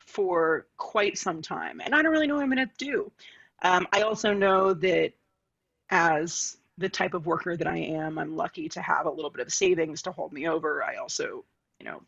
for 0.00 0.66
quite 0.76 1.18
some 1.18 1.42
time. 1.42 1.80
And 1.84 1.94
I 1.94 2.02
don't 2.02 2.12
really 2.12 2.26
know 2.26 2.34
what 2.34 2.42
I'm 2.44 2.52
going 2.52 2.68
to 2.68 2.84
do. 2.84 3.10
Um, 3.62 3.86
I 3.92 4.02
also 4.02 4.32
know 4.32 4.74
that 4.74 5.12
as 5.90 6.56
the 6.78 6.88
type 6.88 7.14
of 7.14 7.26
worker 7.26 7.56
that 7.56 7.66
I 7.66 7.78
am, 7.78 8.18
I'm 8.18 8.36
lucky 8.36 8.68
to 8.70 8.82
have 8.82 9.06
a 9.06 9.10
little 9.10 9.30
bit 9.30 9.46
of 9.46 9.52
savings 9.52 10.02
to 10.02 10.12
hold 10.12 10.32
me 10.32 10.48
over. 10.48 10.82
I 10.84 10.96
also, 10.96 11.44
you 11.80 11.86
know, 11.86 12.02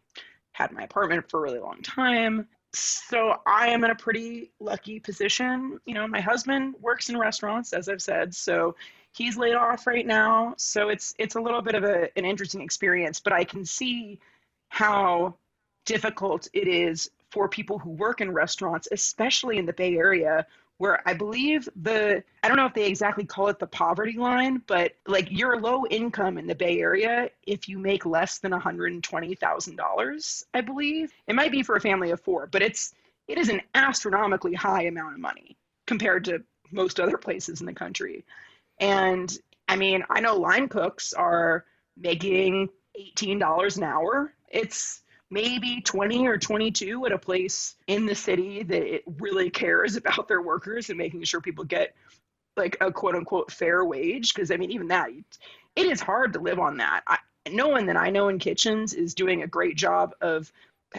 had 0.53 0.73
my 0.73 0.83
apartment 0.83 1.31
for 1.31 1.39
a 1.39 1.43
really 1.43 1.61
long 1.61 1.81
time. 1.83 2.49
So 2.75 3.37
I 3.47 3.69
am 3.69 3.85
in 3.85 3.91
a 3.91 3.95
pretty 3.95 4.51
lucky 4.61 5.01
position. 5.01 5.81
You 5.87 5.95
know, 5.95 6.07
my 6.07 6.21
husband 6.21 6.75
works 6.81 7.09
in 7.09 7.17
restaurants, 7.17 7.73
as 7.73 7.89
I've 7.89 8.03
said, 8.03 8.35
so 8.35 8.75
he's 9.13 9.37
laid 9.37 9.55
off 9.55 9.87
right 9.87 10.07
now. 10.07 10.55
So 10.57 10.89
it's 10.89 11.15
it's 11.19 11.37
a 11.37 11.41
little 11.41 11.63
bit 11.63 11.75
of 11.75 11.85
a, 11.85 12.09
an 12.17 12.25
interesting 12.25 12.61
experience, 12.61 13.21
but 13.21 13.33
I 13.33 13.45
can 13.45 13.65
see 13.65 14.19
how 14.69 15.35
difficult 15.85 16.49
it 16.53 16.69
is 16.69 17.11
for 17.31 17.49
people 17.49 17.79
who 17.79 17.91
work 17.91 18.21
in 18.21 18.31
restaurants, 18.33 18.89
especially 18.93 19.59
in 19.59 19.67
the 19.67 19.73
Bay 19.73 19.97
Area, 19.97 20.47
where 20.79 21.07
I 21.07 21.13
believe 21.13 21.69
the 21.83 22.23
I 22.43 22.49
don't 22.49 22.57
know 22.57 22.67
if 22.67 22.75
they 22.75 22.87
exactly 22.87 23.25
call 23.25 23.49
it 23.49 23.59
the 23.59 23.67
poverty 23.67 24.17
line, 24.17 24.63
but 24.67 24.93
like 25.07 25.29
you're 25.31 25.61
low 25.61 25.85
income 25.87 26.39
in 26.39 26.47
the 26.47 26.55
Bay 26.55 26.81
Area 26.81 27.31
if 27.47 27.69
you 27.69 27.79
make 27.79 28.07
less 28.07 28.39
than 28.39 28.53
$120,000, 28.53 30.45
I 30.55 30.61
believe. 30.61 31.13
It 31.27 31.35
might 31.35 31.53
be 31.53 31.63
for 31.63 31.77
a 31.77 31.81
family 31.81 32.11
of 32.11 32.21
4, 32.21 32.47
but 32.47 32.63
it's 32.63 32.95
it 33.27 33.37
is 33.37 33.51
an 33.51 33.61
astronomically 33.75 34.55
high 34.55 34.85
amount 34.85 35.15
of 35.15 35.21
money 35.21 35.57
compared 35.87 36.25
to 36.27 36.43
most 36.71 37.01
other 37.01 37.19
places 37.19 37.61
in 37.61 37.67
the 37.67 37.73
country. 37.73 38.25
And 38.81 39.37
I 39.69 39.77
mean, 39.77 40.05
I 40.11 40.21
know 40.21 40.37
line 40.37 40.69
cooks 40.69 41.13
are 41.13 41.65
making 41.97 42.69
$18 42.99 43.77
an 43.77 43.83
hour. 43.83 44.35
It's 44.49 45.03
maybe 45.31 45.81
20 45.83 46.27
or 46.27 46.39
22 46.39 47.07
at 47.07 47.13
a 47.13 47.19
place 47.19 47.77
in 47.87 48.07
the 48.07 48.15
city 48.15 48.63
that 48.63 49.03
really 49.19 49.51
cares 49.51 49.97
about 49.97 50.29
their 50.29 50.43
workers 50.43 50.89
and 50.89 50.99
making 50.99 51.23
sure 51.25 51.41
people 51.41 51.65
get 51.65 51.95
like 52.57 52.77
a 52.81 52.91
quote 52.91 53.15
unquote 53.15 53.53
fair 53.53 53.85
wage. 53.85 54.35
Because 54.35 54.51
i 54.51 54.57
mean 54.57 54.71
even 54.71 54.89
that 54.89 55.11
it 55.77 55.87
is 55.87 56.01
hard 56.01 56.33
to 56.33 56.41
live 56.41 56.59
on 56.59 56.79
that. 56.79 57.03
I, 57.07 57.19
no 57.51 57.69
one 57.69 57.87
that 57.87 57.97
i 57.97 58.11
know 58.11 58.29
in 58.29 58.39
kitchens 58.39 58.95
is 58.95 59.15
doing 59.15 59.43
a 59.43 59.47
great 59.47 59.77
job 59.77 60.15
of 60.21 60.53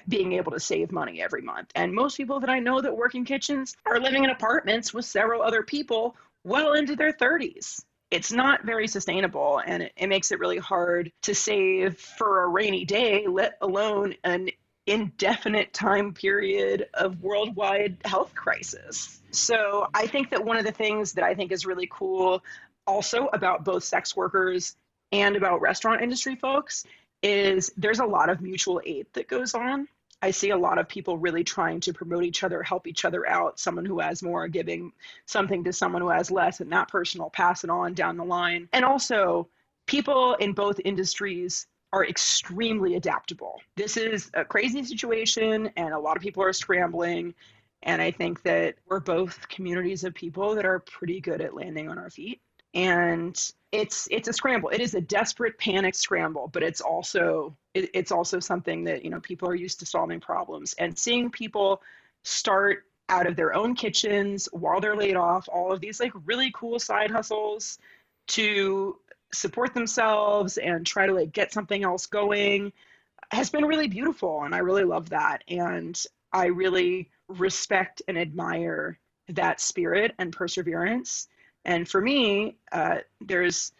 being 0.08 0.34
able 0.34 0.52
to 0.52 0.60
save 0.60 0.92
money 0.92 1.20
every 1.20 1.42
month. 1.42 1.72
And 1.76 1.94
most 1.94 2.18
people 2.18 2.40
that 2.40 2.50
i 2.50 2.60
know 2.60 2.82
that 2.82 2.96
work 2.96 3.16
in 3.16 3.26
kitchens 3.26 3.76
are 3.86 4.00
living 4.00 4.24
in 4.24 4.30
apartments 4.30 4.94
with 4.94 5.06
several 5.06 5.42
other 5.42 5.64
people 5.64 6.16
well 6.50 6.74
into 6.74 6.96
their 6.96 7.14
30s 7.14 7.82
it's 8.12 8.32
not 8.32 8.66
very 8.66 8.88
sustainable 8.88 9.62
and 9.66 9.84
it, 9.84 9.94
it 9.96 10.08
makes 10.08 10.32
it 10.32 10.40
really 10.40 10.58
hard 10.58 11.12
to 11.22 11.36
save 11.36 11.98
for 12.00 12.44
a 12.44 12.48
rainy 12.48 12.86
day 12.86 13.28
let 13.28 13.58
alone 13.62 14.16
an 14.24 14.50
indefinite 14.88 15.72
time 15.72 16.14
period 16.14 16.88
of 16.96 17.22
worldwide 17.22 17.98
health 18.04 18.34
crisis. 18.34 19.22
So 19.32 19.88
i 19.94 20.08
think 20.08 20.32
that 20.32 20.44
one 20.44 20.58
of 20.58 20.66
the 20.66 20.72
things 20.72 21.14
that 21.14 21.24
i 21.24 21.36
think 21.36 21.52
is 21.52 21.66
really 21.66 21.88
cool 21.92 22.44
also 22.88 23.28
about 23.28 23.64
both 23.64 23.84
sex 23.84 24.16
workers 24.16 24.76
and 25.12 25.36
about 25.36 25.62
restaurant 25.62 26.02
industry 26.02 26.36
folks 26.36 26.86
is 27.22 27.72
there's 27.78 28.00
a 28.00 28.06
lot 28.06 28.30
of 28.30 28.42
mutual 28.42 28.82
aid 28.84 29.06
that 29.14 29.28
goes 29.28 29.54
on 29.54 29.88
I 30.22 30.32
see 30.32 30.50
a 30.50 30.58
lot 30.58 30.78
of 30.78 30.90
people 30.90 31.18
really 31.18 31.44
trying 31.44 31.80
to 31.82 31.94
promote 31.94 32.24
each 32.24 32.44
other, 32.44 32.62
help 32.62 32.88
each 32.88 33.06
other 33.06 33.28
out. 33.28 33.60
Someone 33.60 33.86
who 33.86 34.00
has 34.00 34.22
more 34.22 34.48
giving 34.48 34.92
something 35.26 35.64
to 35.64 35.74
someone 35.74 36.02
who 36.02 36.10
has 36.10 36.30
less, 36.30 36.60
and 36.60 36.72
that 36.72 36.90
person 36.90 37.22
will 37.22 37.30
pass 37.30 37.64
it 37.64 37.70
on 37.70 37.94
down 37.94 38.18
the 38.18 38.26
line. 38.26 38.68
And 38.74 38.84
also, 38.84 39.48
people 39.88 40.34
in 40.36 40.54
both 40.54 40.80
industries 40.84 41.68
are 41.94 42.06
extremely 42.06 42.96
adaptable. 42.96 43.62
This 43.76 43.98
is 43.98 44.30
a 44.34 44.44
crazy 44.44 44.84
situation, 44.84 45.72
and 45.78 45.94
a 45.94 46.00
lot 46.00 46.18
of 46.18 46.22
people 46.22 46.44
are 46.44 46.54
scrambling. 46.54 47.34
And 47.84 48.02
I 48.02 48.12
think 48.12 48.44
that 48.44 48.76
we're 48.88 49.00
both 49.00 49.48
communities 49.48 50.04
of 50.04 50.14
people 50.14 50.54
that 50.56 50.66
are 50.66 50.80
pretty 50.80 51.22
good 51.22 51.40
at 51.40 51.56
landing 51.56 51.88
on 51.90 51.98
our 51.98 52.10
feet. 52.10 52.42
And 52.74 53.36
it's 53.72 54.08
it's 54.12 54.28
a 54.28 54.34
scramble. 54.34 54.70
It 54.70 54.82
is 54.82 54.96
a 54.96 55.02
desperate 55.02 55.58
panic 55.58 55.96
scramble, 55.96 56.48
but 56.48 56.64
it's 56.64 56.82
also 56.82 57.56
it, 57.74 57.90
it's 57.94 58.12
also 58.12 58.40
something 58.40 58.84
that 58.86 59.04
you 59.04 59.12
know 59.12 59.20
people 59.20 59.48
are 59.50 59.56
used 59.56 59.80
to 59.80 59.86
solving 59.86 60.20
problems. 60.20 60.74
And 60.80 60.98
seeing 60.98 61.30
people 61.30 61.82
start 62.24 62.84
out 63.10 63.28
of 63.28 63.36
their 63.36 63.54
own 63.56 63.76
kitchens 63.76 64.48
while 64.52 64.80
they're 64.80 64.96
laid 64.96 65.16
off, 65.16 65.50
all 65.52 65.72
of 65.72 65.82
these 65.82 66.00
like 66.00 66.14
really 66.26 66.52
cool 66.54 66.80
side 66.80 67.12
hustles 67.12 67.80
to 68.28 68.98
support 69.34 69.74
themselves 69.74 70.58
and 70.58 70.86
try 70.86 71.06
to 71.06 71.14
like 71.14 71.32
get 71.32 71.52
something 71.52 71.84
else 71.84 72.06
going 72.06 72.72
has 73.32 73.50
been 73.50 73.66
really 73.66 73.88
beautiful 73.88 74.44
and 74.44 74.56
I 74.56 74.60
really 74.60 74.84
love 74.84 75.10
that. 75.10 75.44
And 75.48 76.02
I 76.32 76.46
really 76.48 77.10
respect 77.28 78.02
and 78.08 78.18
admire 78.18 79.00
that 79.30 79.62
spirit 79.62 80.14
and 80.18 80.34
perseverance 80.34 81.28
and 81.66 81.88
for 81.88 82.02
me 82.02 82.56
uh, 82.72 82.98
there's 83.22 83.72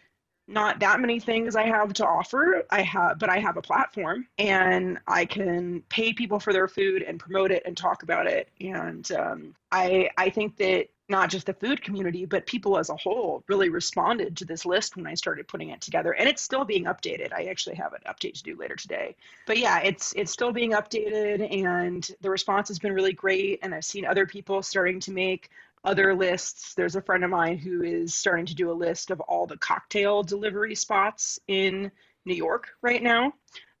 not 0.50 0.80
that 0.80 1.00
many 1.00 1.20
things 1.20 1.54
I 1.54 1.64
have 1.64 1.92
to 1.94 2.06
offer. 2.06 2.64
I 2.70 2.82
have, 2.82 3.18
but 3.18 3.30
I 3.30 3.38
have 3.38 3.56
a 3.56 3.62
platform 3.62 4.26
and 4.38 4.98
I 5.06 5.24
can 5.24 5.82
pay 5.88 6.12
people 6.12 6.40
for 6.40 6.52
their 6.52 6.66
food 6.66 7.02
and 7.02 7.20
promote 7.20 7.52
it 7.52 7.62
and 7.64 7.76
talk 7.76 8.02
about 8.02 8.26
it. 8.26 8.48
And 8.60 9.10
um, 9.12 9.54
I, 9.70 10.10
I 10.18 10.28
think 10.28 10.56
that 10.56 10.88
not 11.08 11.30
just 11.30 11.46
the 11.46 11.54
food 11.54 11.82
community, 11.82 12.24
but 12.24 12.46
people 12.46 12.78
as 12.78 12.88
a 12.88 12.96
whole 12.96 13.42
really 13.48 13.68
responded 13.68 14.36
to 14.36 14.44
this 14.44 14.64
list 14.64 14.96
when 14.96 15.06
I 15.06 15.14
started 15.14 15.48
putting 15.48 15.70
it 15.70 15.80
together. 15.80 16.12
And 16.12 16.28
it's 16.28 16.42
still 16.42 16.64
being 16.64 16.84
updated. 16.84 17.32
I 17.32 17.44
actually 17.44 17.76
have 17.76 17.92
an 17.92 18.00
update 18.08 18.34
to 18.34 18.42
do 18.42 18.56
later 18.56 18.76
today. 18.76 19.16
But 19.46 19.58
yeah, 19.58 19.80
it's 19.80 20.12
it's 20.16 20.30
still 20.32 20.52
being 20.52 20.72
updated 20.72 21.64
and 21.64 22.08
the 22.20 22.30
response 22.30 22.68
has 22.68 22.78
been 22.78 22.92
really 22.92 23.12
great. 23.12 23.60
And 23.62 23.74
I've 23.74 23.84
seen 23.84 24.04
other 24.04 24.26
people 24.26 24.62
starting 24.62 25.00
to 25.00 25.12
make 25.12 25.50
other 25.84 26.14
lists. 26.14 26.74
There's 26.74 26.96
a 26.96 27.02
friend 27.02 27.24
of 27.24 27.30
mine 27.30 27.58
who 27.58 27.82
is 27.82 28.14
starting 28.14 28.46
to 28.46 28.54
do 28.54 28.70
a 28.70 28.72
list 28.72 29.10
of 29.10 29.20
all 29.20 29.46
the 29.46 29.56
cocktail 29.56 30.22
delivery 30.22 30.74
spots 30.74 31.38
in 31.48 31.90
New 32.24 32.34
York 32.34 32.68
right 32.82 33.02
now. 33.02 33.32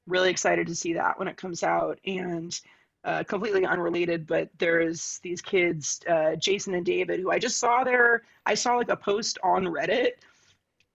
Really 0.06 0.30
excited 0.30 0.66
to 0.66 0.74
see 0.74 0.94
that 0.94 1.18
when 1.18 1.28
it 1.28 1.36
comes 1.36 1.62
out. 1.62 1.98
And 2.06 2.58
uh, 3.04 3.24
completely 3.24 3.64
unrelated, 3.64 4.26
but 4.26 4.50
there's 4.58 5.20
these 5.22 5.40
kids, 5.40 6.00
uh, 6.08 6.36
Jason 6.36 6.74
and 6.74 6.84
David, 6.84 7.20
who 7.20 7.30
I 7.30 7.38
just 7.38 7.58
saw 7.58 7.82
there. 7.82 8.24
I 8.44 8.54
saw 8.54 8.76
like 8.76 8.90
a 8.90 8.96
post 8.96 9.38
on 9.42 9.64
Reddit 9.64 10.12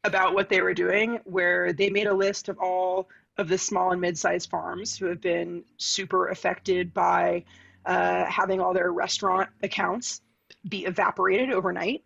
about 0.04 0.36
what 0.36 0.50
they 0.50 0.62
were 0.62 0.74
doing, 0.74 1.20
where 1.24 1.74
they 1.74 1.90
made 1.90 2.06
a 2.06 2.14
list 2.14 2.48
of 2.48 2.60
all 2.60 3.10
of 3.38 3.48
the 3.48 3.58
small 3.58 3.92
and 3.92 4.00
mid-sized 4.00 4.50
farms 4.50 4.96
who 4.96 5.08
have 5.08 5.20
been 5.20 5.64
super 5.78 6.30
affected 6.30 6.94
by 6.94 7.44
uh, 7.86 8.26
having 8.26 8.60
all 8.60 8.74
their 8.74 8.92
restaurant 8.92 9.50
accounts 9.64 10.22
be 10.68 10.86
evaporated 10.86 11.52
overnight 11.52 12.04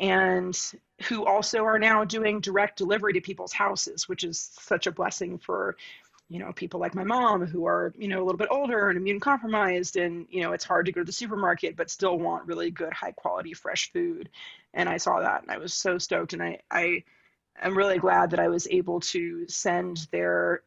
and 0.00 0.58
who 1.02 1.26
also 1.26 1.64
are 1.64 1.78
now 1.78 2.04
doing 2.04 2.40
direct 2.40 2.78
delivery 2.78 3.12
to 3.12 3.20
people's 3.20 3.52
houses 3.52 4.08
which 4.08 4.24
is 4.24 4.50
such 4.60 4.86
a 4.86 4.92
blessing 4.92 5.38
for 5.38 5.76
you 6.32 6.38
know 6.38 6.52
people 6.52 6.80
like 6.80 6.94
my 6.94 7.04
mom 7.04 7.44
who 7.44 7.66
are 7.66 7.92
you 7.98 8.08
know 8.08 8.22
a 8.22 8.24
little 8.24 8.38
bit 8.38 8.48
older 8.50 8.88
and 8.88 8.96
immune 8.96 9.20
compromised 9.20 9.96
and 9.96 10.26
you 10.30 10.40
know 10.40 10.52
it's 10.52 10.64
hard 10.64 10.86
to 10.86 10.92
go 10.92 11.02
to 11.02 11.04
the 11.04 11.12
supermarket 11.12 11.76
but 11.76 11.90
still 11.90 12.18
want 12.18 12.46
really 12.46 12.70
good 12.70 12.92
high 12.92 13.12
quality 13.12 13.52
fresh 13.52 13.92
food. 13.92 14.30
And 14.72 14.88
i 14.88 14.96
saw 14.96 15.20
that 15.20 15.42
and 15.42 15.50
i 15.50 15.58
was 15.58 15.74
so 15.74 15.98
stoked 15.98 16.32
and 16.32 16.42
i 16.42 16.58
i 16.70 17.04
am 17.60 17.76
really 17.76 17.98
glad 17.98 18.30
that 18.30 18.40
i 18.40 18.48
was 18.48 18.66
able 18.70 19.00
to 19.00 19.46
send 19.46 20.08
their 20.10 20.62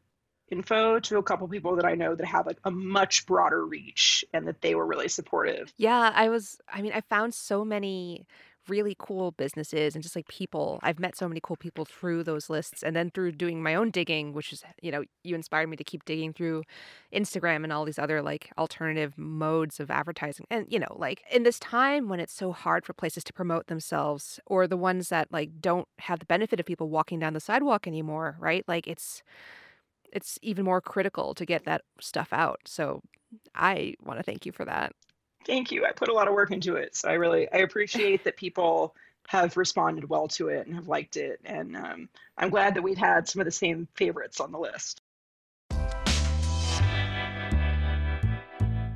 info 0.49 0.99
to 0.99 1.17
a 1.17 1.23
couple 1.23 1.47
people 1.47 1.75
that 1.75 1.85
I 1.85 1.95
know 1.95 2.15
that 2.15 2.25
have 2.25 2.45
like 2.45 2.59
a 2.63 2.71
much 2.71 3.25
broader 3.25 3.65
reach 3.65 4.23
and 4.33 4.47
that 4.47 4.61
they 4.61 4.75
were 4.75 4.85
really 4.85 5.07
supportive. 5.07 5.73
Yeah, 5.77 6.11
I 6.13 6.29
was, 6.29 6.57
I 6.71 6.81
mean, 6.81 6.93
I 6.93 7.01
found 7.01 7.33
so 7.33 7.65
many 7.65 8.27
really 8.67 8.95
cool 8.97 9.31
businesses 9.31 9.95
and 9.95 10.03
just 10.03 10.15
like 10.15 10.27
people. 10.27 10.79
I've 10.81 10.99
met 10.99 11.15
so 11.15 11.27
many 11.27 11.39
cool 11.39 11.55
people 11.55 11.85
through 11.85 12.23
those 12.23 12.49
lists 12.49 12.81
and 12.81 12.95
then 12.95 13.11
through 13.11 13.33
doing 13.33 13.61
my 13.61 13.75
own 13.75 13.91
digging, 13.91 14.33
which 14.33 14.51
is, 14.51 14.63
you 14.81 14.91
know, 14.91 15.03
you 15.23 15.35
inspired 15.35 15.67
me 15.67 15.77
to 15.77 15.83
keep 15.83 16.05
digging 16.05 16.33
through 16.33 16.63
Instagram 17.13 17.63
and 17.63 17.71
all 17.71 17.85
these 17.85 17.99
other 17.99 18.21
like 18.21 18.51
alternative 18.57 19.17
modes 19.17 19.79
of 19.79 19.91
advertising. 19.91 20.47
And, 20.49 20.65
you 20.69 20.79
know, 20.79 20.95
like 20.95 21.23
in 21.31 21.43
this 21.43 21.59
time 21.59 22.09
when 22.09 22.19
it's 22.19 22.33
so 22.33 22.51
hard 22.51 22.85
for 22.85 22.93
places 22.93 23.23
to 23.25 23.33
promote 23.33 23.67
themselves 23.67 24.39
or 24.47 24.67
the 24.67 24.77
ones 24.77 25.09
that 25.09 25.31
like 25.31 25.61
don't 25.61 25.87
have 25.99 26.19
the 26.19 26.25
benefit 26.25 26.59
of 26.59 26.65
people 26.65 26.89
walking 26.89 27.19
down 27.19 27.33
the 27.33 27.39
sidewalk 27.39 27.85
anymore, 27.85 28.35
right? 28.39 28.63
Like 28.67 28.87
it's, 28.87 29.21
it's 30.15 30.39
even 30.41 30.63
more 30.65 30.79
critical 30.81 31.35
to 31.35 31.45
get 31.45 31.65
that 31.65 31.81
stuff 31.99 32.29
out. 32.31 32.61
So 32.65 33.01
I 33.53 33.95
want 34.01 34.17
to 34.17 34.23
thank 34.23 34.45
you 34.45 34.53
for 34.53 34.63
that. 34.65 34.93
Thank 35.45 35.71
you. 35.71 35.85
I 35.85 35.91
put 35.91 36.07
a 36.07 36.13
lot 36.13 36.27
of 36.27 36.33
work 36.33 36.51
into 36.51 36.75
it. 36.77 36.95
So 36.95 37.09
I 37.09 37.13
really 37.13 37.51
I 37.51 37.57
appreciate 37.57 38.23
that 38.23 38.37
people 38.37 38.95
have 39.27 39.57
responded 39.57 40.09
well 40.09 40.27
to 40.29 40.47
it 40.47 40.65
and 40.65 40.75
have 40.75 40.87
liked 40.87 41.17
it. 41.17 41.41
And 41.43 41.75
um, 41.75 42.09
I'm 42.37 42.49
glad 42.49 42.75
that 42.75 42.81
we've 42.81 42.97
had 42.97 43.27
some 43.27 43.41
of 43.41 43.45
the 43.45 43.51
same 43.51 43.87
favorites 43.95 44.39
on 44.39 44.51
the 44.51 44.57
list. 44.57 45.01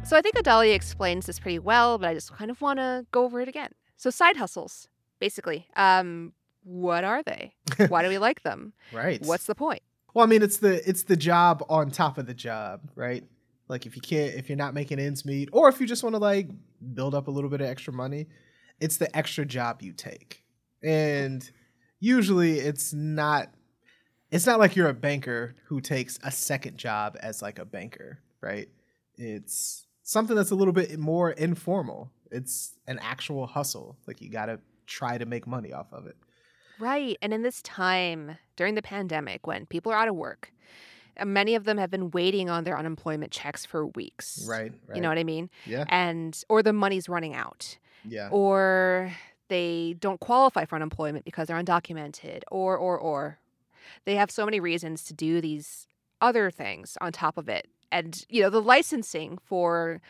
So 0.05 0.17
I 0.17 0.21
think 0.21 0.39
Adalia 0.39 0.73
explains 0.73 1.27
this 1.27 1.39
pretty 1.39 1.59
well, 1.59 1.97
but 1.99 2.09
I 2.09 2.13
just 2.15 2.33
kind 2.33 2.49
of 2.49 2.61
want 2.61 2.79
to 2.79 3.05
go 3.11 3.25
over 3.25 3.41
it 3.41 3.47
again. 3.47 3.73
So 3.97 4.09
side 4.09 4.37
hustles, 4.37 4.87
basically. 5.19 5.67
Um, 5.75 6.33
what 6.63 7.03
are 7.03 7.21
they? 7.21 7.53
Why 7.89 8.01
do 8.03 8.09
we 8.09 8.17
like 8.27 8.41
them? 8.43 8.73
right. 8.91 9.21
What's 9.23 9.45
the 9.45 9.53
point? 9.53 9.81
Well, 10.13 10.23
I 10.25 10.27
mean, 10.27 10.41
it's 10.41 10.57
the 10.57 10.87
it's 10.87 11.03
the 11.03 11.17
job 11.17 11.63
on 11.69 11.91
top 11.91 12.17
of 12.17 12.25
the 12.25 12.33
job, 12.33 12.81
right? 12.95 13.23
Like 13.67 13.85
if 13.85 13.95
you 13.95 14.01
can't 14.01 14.35
if 14.35 14.49
you're 14.49 14.57
not 14.57 14.73
making 14.73 14.99
ends 14.99 15.25
meet, 15.25 15.49
or 15.51 15.69
if 15.69 15.79
you 15.79 15.87
just 15.87 16.03
want 16.03 16.15
to 16.15 16.19
like 16.19 16.49
build 16.93 17.13
up 17.13 17.27
a 17.27 17.31
little 17.31 17.49
bit 17.49 17.61
of 17.61 17.67
extra 17.67 17.93
money, 17.93 18.27
it's 18.79 18.97
the 18.97 19.15
extra 19.15 19.45
job 19.45 19.81
you 19.81 19.93
take. 19.93 20.43
And 20.83 21.49
usually 21.99 22.59
it's 22.59 22.93
not 22.93 23.49
it's 24.31 24.45
not 24.45 24.59
like 24.59 24.75
you're 24.75 24.89
a 24.89 24.93
banker 24.93 25.55
who 25.67 25.81
takes 25.81 26.19
a 26.23 26.31
second 26.31 26.77
job 26.77 27.17
as 27.21 27.41
like 27.41 27.59
a 27.59 27.65
banker, 27.65 28.19
right? 28.41 28.69
It's 29.17 29.87
something 30.03 30.35
that's 30.35 30.51
a 30.51 30.55
little 30.55 30.73
bit 30.73 30.97
more 30.99 31.31
informal. 31.31 32.11
It's 32.31 32.77
an 32.87 32.99
actual 33.01 33.47
hustle. 33.47 33.97
Like 34.07 34.21
you 34.21 34.29
got 34.29 34.47
to 34.47 34.59
try 34.85 35.17
to 35.17 35.25
make 35.25 35.47
money 35.47 35.73
off 35.73 35.91
of 35.91 36.05
it. 36.07 36.15
Right. 36.79 37.17
And 37.21 37.33
in 37.33 37.41
this 37.41 37.61
time 37.61 38.37
during 38.55 38.75
the 38.75 38.81
pandemic 38.81 39.45
when 39.45 39.65
people 39.65 39.91
are 39.91 39.97
out 39.97 40.07
of 40.07 40.15
work, 40.15 40.51
uh, 41.19 41.25
many 41.25 41.55
of 41.55 41.65
them 41.65 41.77
have 41.77 41.91
been 41.91 42.11
waiting 42.11 42.49
on 42.49 42.63
their 42.63 42.77
unemployment 42.77 43.31
checks 43.31 43.65
for 43.65 43.87
weeks. 43.87 44.45
Right. 44.47 44.71
right. 44.87 44.95
You 44.95 45.01
know 45.01 45.09
what 45.09 45.17
I 45.17 45.23
mean? 45.23 45.49
Yeah. 45.65 45.85
And 45.89 46.41
or 46.49 46.63
the 46.63 46.73
money's 46.73 47.09
running 47.09 47.33
out. 47.33 47.77
Yeah. 48.07 48.29
Or 48.31 49.11
they 49.49 49.95
don't 49.99 50.19
qualify 50.19 50.65
for 50.65 50.75
unemployment 50.75 51.25
because 51.25 51.47
they're 51.47 51.61
undocumented 51.61 52.43
or 52.49 52.77
or 52.77 52.97
or 52.97 53.39
they 54.05 54.15
have 54.15 54.31
so 54.31 54.45
many 54.45 54.59
reasons 54.59 55.03
to 55.05 55.13
do 55.13 55.41
these 55.41 55.87
other 56.21 56.51
things 56.51 56.97
on 57.01 57.11
top 57.11 57.37
of 57.37 57.49
it. 57.49 57.67
And 57.91 58.25
you 58.29 58.41
know, 58.41 58.49
the 58.49 58.61
licensing 58.61 59.37
for 59.43 60.01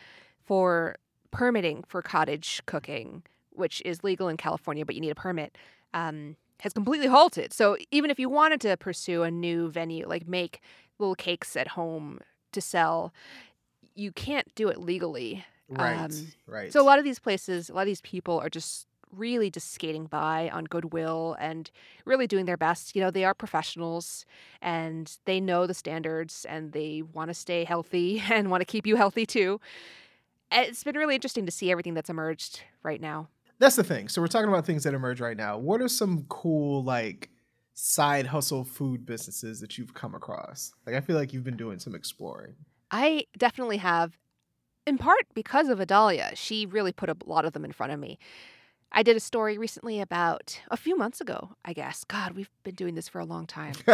for 0.44 0.96
permitting 1.30 1.84
for 1.86 2.02
cottage 2.02 2.62
cooking, 2.66 3.22
which 3.50 3.82
is 3.84 4.04
legal 4.04 4.28
in 4.28 4.36
California, 4.36 4.84
but 4.84 4.94
you 4.94 5.00
need 5.00 5.10
a 5.10 5.14
permit. 5.14 5.56
Um, 5.94 6.36
has 6.62 6.72
completely 6.72 7.06
halted. 7.06 7.52
So 7.52 7.76
even 7.90 8.10
if 8.10 8.18
you 8.18 8.28
wanted 8.28 8.60
to 8.62 8.76
pursue 8.76 9.22
a 9.22 9.30
new 9.30 9.70
venue, 9.70 10.06
like 10.06 10.28
make 10.28 10.60
little 10.98 11.14
cakes 11.14 11.56
at 11.56 11.68
home 11.68 12.20
to 12.52 12.60
sell, 12.60 13.12
you 13.94 14.12
can't 14.12 14.54
do 14.54 14.68
it 14.68 14.78
legally. 14.78 15.44
Right. 15.68 15.96
Um, 15.96 16.32
right. 16.46 16.72
So 16.72 16.80
a 16.80 16.84
lot 16.84 16.98
of 16.98 17.04
these 17.04 17.18
places, 17.18 17.70
a 17.70 17.74
lot 17.74 17.82
of 17.82 17.86
these 17.86 18.00
people 18.00 18.38
are 18.38 18.50
just 18.50 18.86
really 19.12 19.50
just 19.50 19.72
skating 19.72 20.06
by 20.06 20.48
on 20.50 20.64
goodwill 20.64 21.36
and 21.40 21.70
really 22.04 22.26
doing 22.26 22.44
their 22.44 22.56
best. 22.56 22.94
You 22.94 23.02
know, 23.02 23.10
they 23.10 23.24
are 23.24 23.34
professionals 23.34 24.24
and 24.62 25.16
they 25.24 25.40
know 25.40 25.66
the 25.66 25.74
standards 25.74 26.46
and 26.48 26.72
they 26.72 27.02
want 27.02 27.28
to 27.28 27.34
stay 27.34 27.64
healthy 27.64 28.22
and 28.30 28.50
want 28.50 28.60
to 28.60 28.64
keep 28.66 28.86
you 28.86 28.96
healthy 28.96 29.26
too. 29.26 29.60
It's 30.52 30.82
been 30.82 30.96
really 30.96 31.14
interesting 31.14 31.46
to 31.46 31.52
see 31.52 31.70
everything 31.70 31.94
that's 31.94 32.10
emerged 32.10 32.62
right 32.82 33.00
now 33.00 33.28
that's 33.60 33.76
the 33.76 33.84
thing. 33.84 34.08
So 34.08 34.20
we're 34.20 34.28
talking 34.28 34.48
about 34.48 34.66
things 34.66 34.84
that 34.84 34.94
emerge 34.94 35.20
right 35.20 35.36
now. 35.36 35.58
What 35.58 35.80
are 35.80 35.88
some 35.88 36.24
cool 36.28 36.82
like 36.82 37.30
side 37.74 38.26
hustle 38.26 38.64
food 38.64 39.06
businesses 39.06 39.60
that 39.60 39.78
you've 39.78 39.94
come 39.94 40.14
across? 40.14 40.72
Like 40.86 40.96
I 40.96 41.00
feel 41.00 41.16
like 41.16 41.32
you've 41.32 41.44
been 41.44 41.56
doing 41.56 41.78
some 41.78 41.94
exploring. 41.94 42.54
I 42.90 43.26
definitely 43.36 43.76
have 43.76 44.18
in 44.86 44.98
part 44.98 45.26
because 45.34 45.68
of 45.68 45.78
Adalia. 45.78 46.32
She 46.34 46.66
really 46.66 46.92
put 46.92 47.10
a 47.10 47.16
lot 47.26 47.44
of 47.44 47.52
them 47.52 47.64
in 47.64 47.72
front 47.72 47.92
of 47.92 48.00
me. 48.00 48.18
I 48.92 49.02
did 49.04 49.16
a 49.16 49.20
story 49.20 49.56
recently 49.56 50.00
about 50.00 50.60
a 50.70 50.76
few 50.76 50.96
months 50.96 51.20
ago, 51.20 51.50
I 51.64 51.72
guess. 51.74 52.02
God, 52.02 52.32
we've 52.32 52.50
been 52.64 52.74
doing 52.74 52.96
this 52.96 53.08
for 53.08 53.20
a 53.20 53.24
long 53.24 53.46
time. 53.46 53.74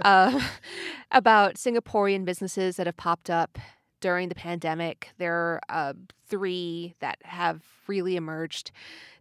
uh, 0.00 0.40
about 1.10 1.56
Singaporean 1.56 2.24
businesses 2.24 2.76
that 2.76 2.86
have 2.86 2.96
popped 2.96 3.28
up 3.28 3.58
during 4.04 4.28
the 4.28 4.34
pandemic. 4.34 5.14
There 5.16 5.32
are 5.34 5.60
uh, 5.70 5.94
three 6.26 6.94
that 7.00 7.16
have 7.22 7.62
really 7.86 8.16
emerged. 8.16 8.70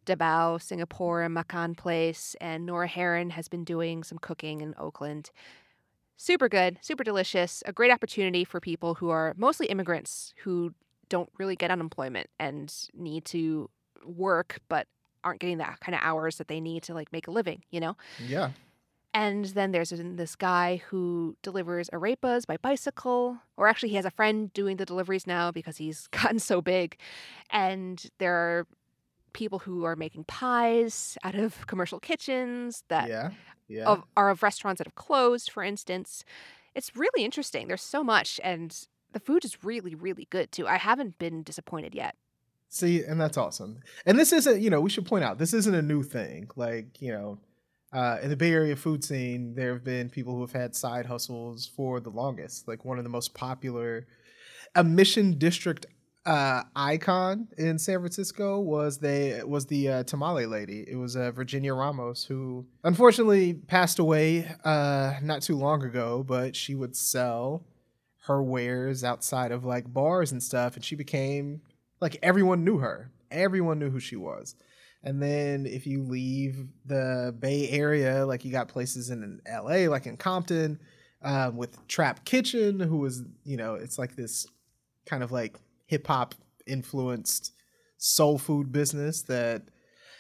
Dabao, 0.06 0.62
Singapore, 0.62 1.22
and 1.22 1.34
Makan 1.34 1.74
Place, 1.74 2.36
and 2.42 2.66
Nora 2.66 2.90
Haron 2.90 3.32
has 3.32 3.48
been 3.48 3.64
doing 3.64 4.04
some 4.04 4.18
cooking 4.18 4.60
in 4.60 4.76
Oakland. 4.78 5.32
Super 6.18 6.50
good, 6.50 6.80
super 6.82 7.06
delicious, 7.06 7.64
a 7.66 7.72
great 7.72 7.92
opportunity 7.92 8.44
for 8.44 8.60
people 8.60 8.96
who 8.96 9.10
are 9.10 9.34
mostly 9.38 9.68
immigrants 9.68 10.34
who 10.44 10.74
don't 11.08 11.30
really 11.38 11.56
get 11.56 11.72
unemployment 11.72 12.30
and 12.38 12.90
need 12.94 13.24
to 13.24 13.70
work 14.06 14.60
but 14.68 14.88
aren't 15.24 15.40
getting 15.40 15.60
that 15.60 15.80
kind 15.80 15.96
of 15.96 16.02
hours 16.04 16.36
that 16.36 16.50
they 16.50 16.60
need 16.60 16.84
to 16.84 16.94
like 16.94 17.10
make 17.14 17.30
a 17.30 17.32
living, 17.32 17.64
you 17.72 17.80
know? 17.80 17.96
Yeah. 18.20 18.50
And 19.14 19.46
then 19.46 19.72
there's 19.72 19.92
this 19.92 20.36
guy 20.36 20.82
who 20.88 21.36
delivers 21.44 21.90
arepas 21.92 22.48
by 22.48 22.58
bicycle, 22.58 23.38
or 23.58 23.68
actually, 23.68 23.90
he 23.90 23.96
has 23.96 24.06
a 24.06 24.12
friend 24.12 24.52
doing 24.54 24.78
the 24.78 24.86
deliveries 24.86 25.28
now 25.28 25.52
because 25.52 25.78
he's 25.78 26.08
gotten 26.12 26.40
so 26.40 26.62
big. 26.62 26.98
And 27.52 28.04
there 28.18 28.34
are 28.34 28.68
people 29.34 29.60
who 29.60 29.84
are 29.84 29.96
making 29.96 30.24
pies 30.26 31.18
out 31.24 31.36
of 31.36 31.68
commercial 31.68 32.00
kitchens 32.00 32.84
that 32.88 33.10
yeah, 33.10 33.32
yeah. 33.68 33.86
of, 33.86 34.04
are 34.16 34.30
of 34.30 34.42
restaurants 34.42 34.80
that 34.80 34.88
have 34.88 34.96
closed, 34.96 35.52
for 35.52 35.64
instance. 35.64 36.24
It's 36.74 36.96
really 36.96 37.24
interesting. 37.24 37.68
There's 37.68 37.84
so 37.84 38.04
much, 38.04 38.40
and 38.44 38.76
the 39.12 39.20
food 39.20 39.46
is 39.46 39.64
really, 39.64 39.94
really 39.94 40.28
good 40.32 40.52
too. 40.52 40.68
I 40.68 40.78
haven't 40.78 41.20
been 41.20 41.44
disappointed 41.44 41.94
yet. 41.94 42.16
See, 42.70 43.04
and 43.04 43.22
that's 43.22 43.38
awesome. 43.38 43.82
And 44.08 44.18
this 44.18 44.34
isn't, 44.34 44.60
you 44.60 44.72
know, 44.72 44.82
we 44.82 44.90
should 44.90 45.06
point 45.06 45.24
out 45.24 45.38
this 45.38 45.54
isn't 45.54 45.76
a 45.76 45.84
new 45.84 46.02
thing. 46.02 46.50
Like, 46.56 47.00
you 47.00 47.12
know, 47.12 47.38
uh, 47.94 48.18
in 48.22 48.30
the 48.30 48.36
Bay 48.36 48.52
Area 48.52 48.76
food 48.76 49.04
scene, 49.04 49.54
there 49.56 49.74
have 49.74 49.84
been 49.84 50.10
people 50.10 50.34
who 50.34 50.42
have 50.42 50.52
had 50.52 50.76
side 50.76 51.06
hustles 51.06 51.66
for 51.66 52.00
the 52.00 52.10
longest. 52.10 52.68
Like 52.68 52.84
one 52.84 52.98
of 52.98 53.04
the 53.04 53.10
most 53.10 53.34
popular, 53.34 54.08
a 54.76 54.84
Mission 54.84 55.38
District 55.38 55.86
uh, 56.26 56.64
icon 56.76 57.50
in 57.58 57.78
San 57.78 58.00
Francisco 58.00 58.60
was 58.60 58.98
they 58.98 59.42
was 59.44 59.68
the 59.68 59.90
uh, 59.90 60.04
tamale 60.04 60.46
lady. 60.46 60.86
It 60.88 60.96
was 60.96 61.16
uh, 61.16 61.32
Virginia 61.32 61.74
Ramos 61.74 62.24
who 62.24 62.66
unfortunately 62.84 63.54
passed 63.54 64.00
away 64.00 64.50
uh, 64.64 65.16
not 65.22 65.42
too 65.42 65.58
long 65.58 65.84
ago, 65.84 66.24
but 66.24 66.56
she 66.56 66.76
would 66.76 66.96
sell 66.96 67.64
her 68.26 68.42
wares 68.42 69.04
outside 69.04 69.52
of 69.52 69.66
like 69.66 69.92
bars 69.94 70.32
and 70.32 70.42
stuff, 70.42 70.76
and 70.76 70.84
she 70.84 70.96
became 70.96 71.62
like 72.00 72.18
everyone 72.24 72.64
knew 72.64 72.78
her. 72.78 73.12
Everyone 73.30 73.80
knew 73.80 73.90
who 73.90 74.00
she 74.00 74.16
was. 74.16 74.56
And 75.04 75.22
then 75.22 75.66
if 75.66 75.86
you 75.86 76.04
leave 76.04 76.68
the 76.86 77.36
Bay 77.38 77.70
Area, 77.70 78.26
like 78.26 78.46
you 78.46 78.52
got 78.52 78.70
places 78.70 79.10
in 79.10 79.42
LA, 79.48 79.90
like 79.90 80.06
in 80.06 80.16
Compton, 80.16 80.80
um, 81.22 81.58
with 81.58 81.88
Trap 81.88 82.24
Kitchen, 82.26 82.80
who 82.80 82.98
was, 82.98 83.24
you 83.44 83.58
know, 83.58 83.76
it's 83.76 83.98
like 83.98 84.16
this 84.16 84.46
kind 85.06 85.24
of 85.24 85.32
like 85.32 85.58
hip 85.88 86.08
hop 86.08 86.36
influenced 86.66 87.54
soul 87.98 88.38
food 88.38 88.72
business 88.72 89.24
that 89.24 89.64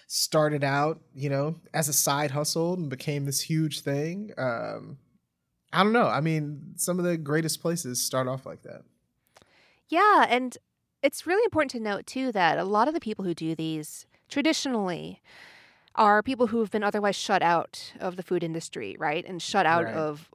started 0.07 0.63
out, 0.63 1.01
you 1.15 1.29
know, 1.29 1.55
as 1.73 1.87
a 1.87 1.93
side 1.93 2.31
hustle 2.31 2.73
and 2.73 2.89
became 2.89 3.25
this 3.25 3.41
huge 3.41 3.81
thing. 3.81 4.31
Um, 4.37 4.97
I 5.71 5.83
don't 5.83 5.93
know. 5.93 6.07
I 6.07 6.21
mean, 6.21 6.73
some 6.75 6.99
of 6.99 7.05
the 7.05 7.17
greatest 7.17 7.61
places 7.61 8.01
start 8.01 8.27
off 8.27 8.45
like 8.45 8.61
that. 8.63 8.83
Yeah, 9.87 10.25
and 10.29 10.57
it's 11.01 11.25
really 11.25 11.43
important 11.43 11.71
to 11.71 11.79
note 11.79 12.05
too 12.05 12.31
that 12.31 12.57
a 12.57 12.63
lot 12.63 12.87
of 12.87 12.93
the 12.93 12.99
people 12.99 13.25
who 13.25 13.33
do 13.33 13.55
these 13.55 14.05
traditionally 14.33 15.21
are 15.95 16.23
people 16.23 16.47
who 16.47 16.59
have 16.59 16.71
been 16.71 16.83
otherwise 16.83 17.15
shut 17.15 17.43
out 17.43 17.93
of 17.99 18.15
the 18.15 18.23
food 18.23 18.43
industry, 18.43 18.95
right? 18.97 19.23
And 19.27 19.39
shut 19.39 19.67
out 19.67 19.85
Right. 19.85 19.93
of 19.93 20.31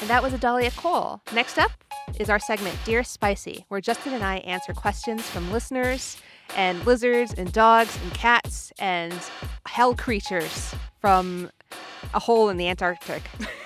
And 0.00 0.08
that 0.08 0.22
was 0.22 0.32
Adalia 0.32 0.70
Cole. 0.70 1.20
Next 1.32 1.58
up 1.58 1.72
is 2.18 2.28
our 2.30 2.38
segment, 2.38 2.76
Dear 2.84 3.02
Spicy, 3.04 3.64
where 3.68 3.80
Justin 3.80 4.12
and 4.14 4.24
I 4.24 4.38
answer 4.38 4.72
questions 4.72 5.22
from 5.22 5.50
listeners 5.52 6.16
and 6.56 6.84
lizards 6.84 7.34
and 7.34 7.52
dogs 7.52 7.98
and 8.02 8.14
cats 8.14 8.72
and 8.78 9.14
hell 9.66 9.94
creatures 9.94 10.74
from 11.00 11.50
a 12.12 12.18
hole 12.18 12.48
in 12.48 12.56
the 12.56 12.68
Antarctic. 12.68 13.22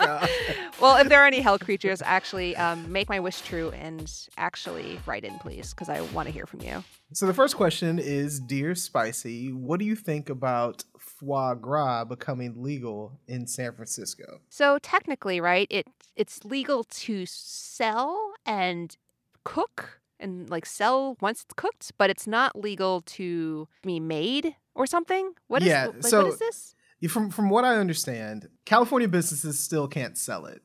Well, 0.80 0.96
if 0.96 1.10
there 1.10 1.20
are 1.20 1.26
any 1.26 1.40
hell 1.40 1.58
creatures, 1.58 2.00
actually 2.02 2.56
um, 2.56 2.90
make 2.90 3.10
my 3.10 3.20
wish 3.20 3.42
true 3.42 3.70
and 3.72 4.10
actually 4.38 4.98
write 5.04 5.24
in, 5.24 5.38
please, 5.38 5.74
because 5.74 5.90
I 5.90 6.00
want 6.00 6.26
to 6.26 6.32
hear 6.32 6.46
from 6.46 6.62
you. 6.62 6.82
So 7.12 7.26
the 7.26 7.34
first 7.34 7.56
question 7.56 7.98
is 7.98 8.40
Dear 8.40 8.74
Spicy, 8.74 9.52
what 9.52 9.78
do 9.78 9.84
you 9.84 9.94
think 9.94 10.30
about 10.30 10.84
foie 11.20 11.54
gras 11.54 12.04
becoming 12.04 12.62
legal 12.62 13.20
in 13.28 13.46
San 13.46 13.72
Francisco? 13.74 14.40
So 14.48 14.78
technically, 14.82 15.40
right, 15.40 15.66
it 15.70 15.86
it's 16.16 16.44
legal 16.44 16.84
to 16.84 17.24
sell 17.26 18.32
and 18.46 18.96
cook 19.44 20.00
and 20.18 20.48
like 20.50 20.66
sell 20.66 21.16
once 21.20 21.42
it's 21.44 21.54
cooked, 21.54 21.92
but 21.98 22.10
it's 22.10 22.26
not 22.26 22.56
legal 22.58 23.00
to 23.02 23.68
be 23.82 24.00
made 24.00 24.56
or 24.74 24.86
something. 24.86 25.32
What 25.48 25.62
is 25.62 25.68
Yeah, 25.68 25.86
like, 25.86 26.02
so- 26.04 26.24
what 26.24 26.32
is 26.32 26.38
this? 26.38 26.74
From 27.08 27.30
from 27.30 27.48
what 27.48 27.64
I 27.64 27.76
understand, 27.76 28.50
California 28.66 29.08
businesses 29.08 29.58
still 29.58 29.88
can't 29.88 30.18
sell 30.18 30.44
it, 30.44 30.60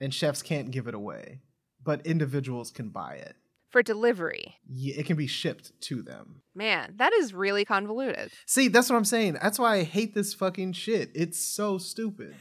and 0.00 0.14
chefs 0.14 0.40
can't 0.40 0.70
give 0.70 0.86
it 0.86 0.94
away, 0.94 1.40
but 1.82 2.06
individuals 2.06 2.70
can 2.70 2.90
buy 2.90 3.14
it. 3.14 3.34
For 3.76 3.82
delivery. 3.82 4.54
Yeah, 4.66 4.94
it 4.96 5.04
can 5.04 5.18
be 5.18 5.26
shipped 5.26 5.78
to 5.82 6.00
them. 6.00 6.40
Man, 6.54 6.94
that 6.96 7.12
is 7.12 7.34
really 7.34 7.66
convoluted. 7.66 8.30
See, 8.46 8.68
that's 8.68 8.88
what 8.88 8.96
I'm 8.96 9.04
saying. 9.04 9.36
That's 9.42 9.58
why 9.58 9.74
I 9.74 9.82
hate 9.82 10.14
this 10.14 10.32
fucking 10.32 10.72
shit. 10.72 11.10
It's 11.14 11.38
so 11.38 11.76
stupid. 11.76 12.34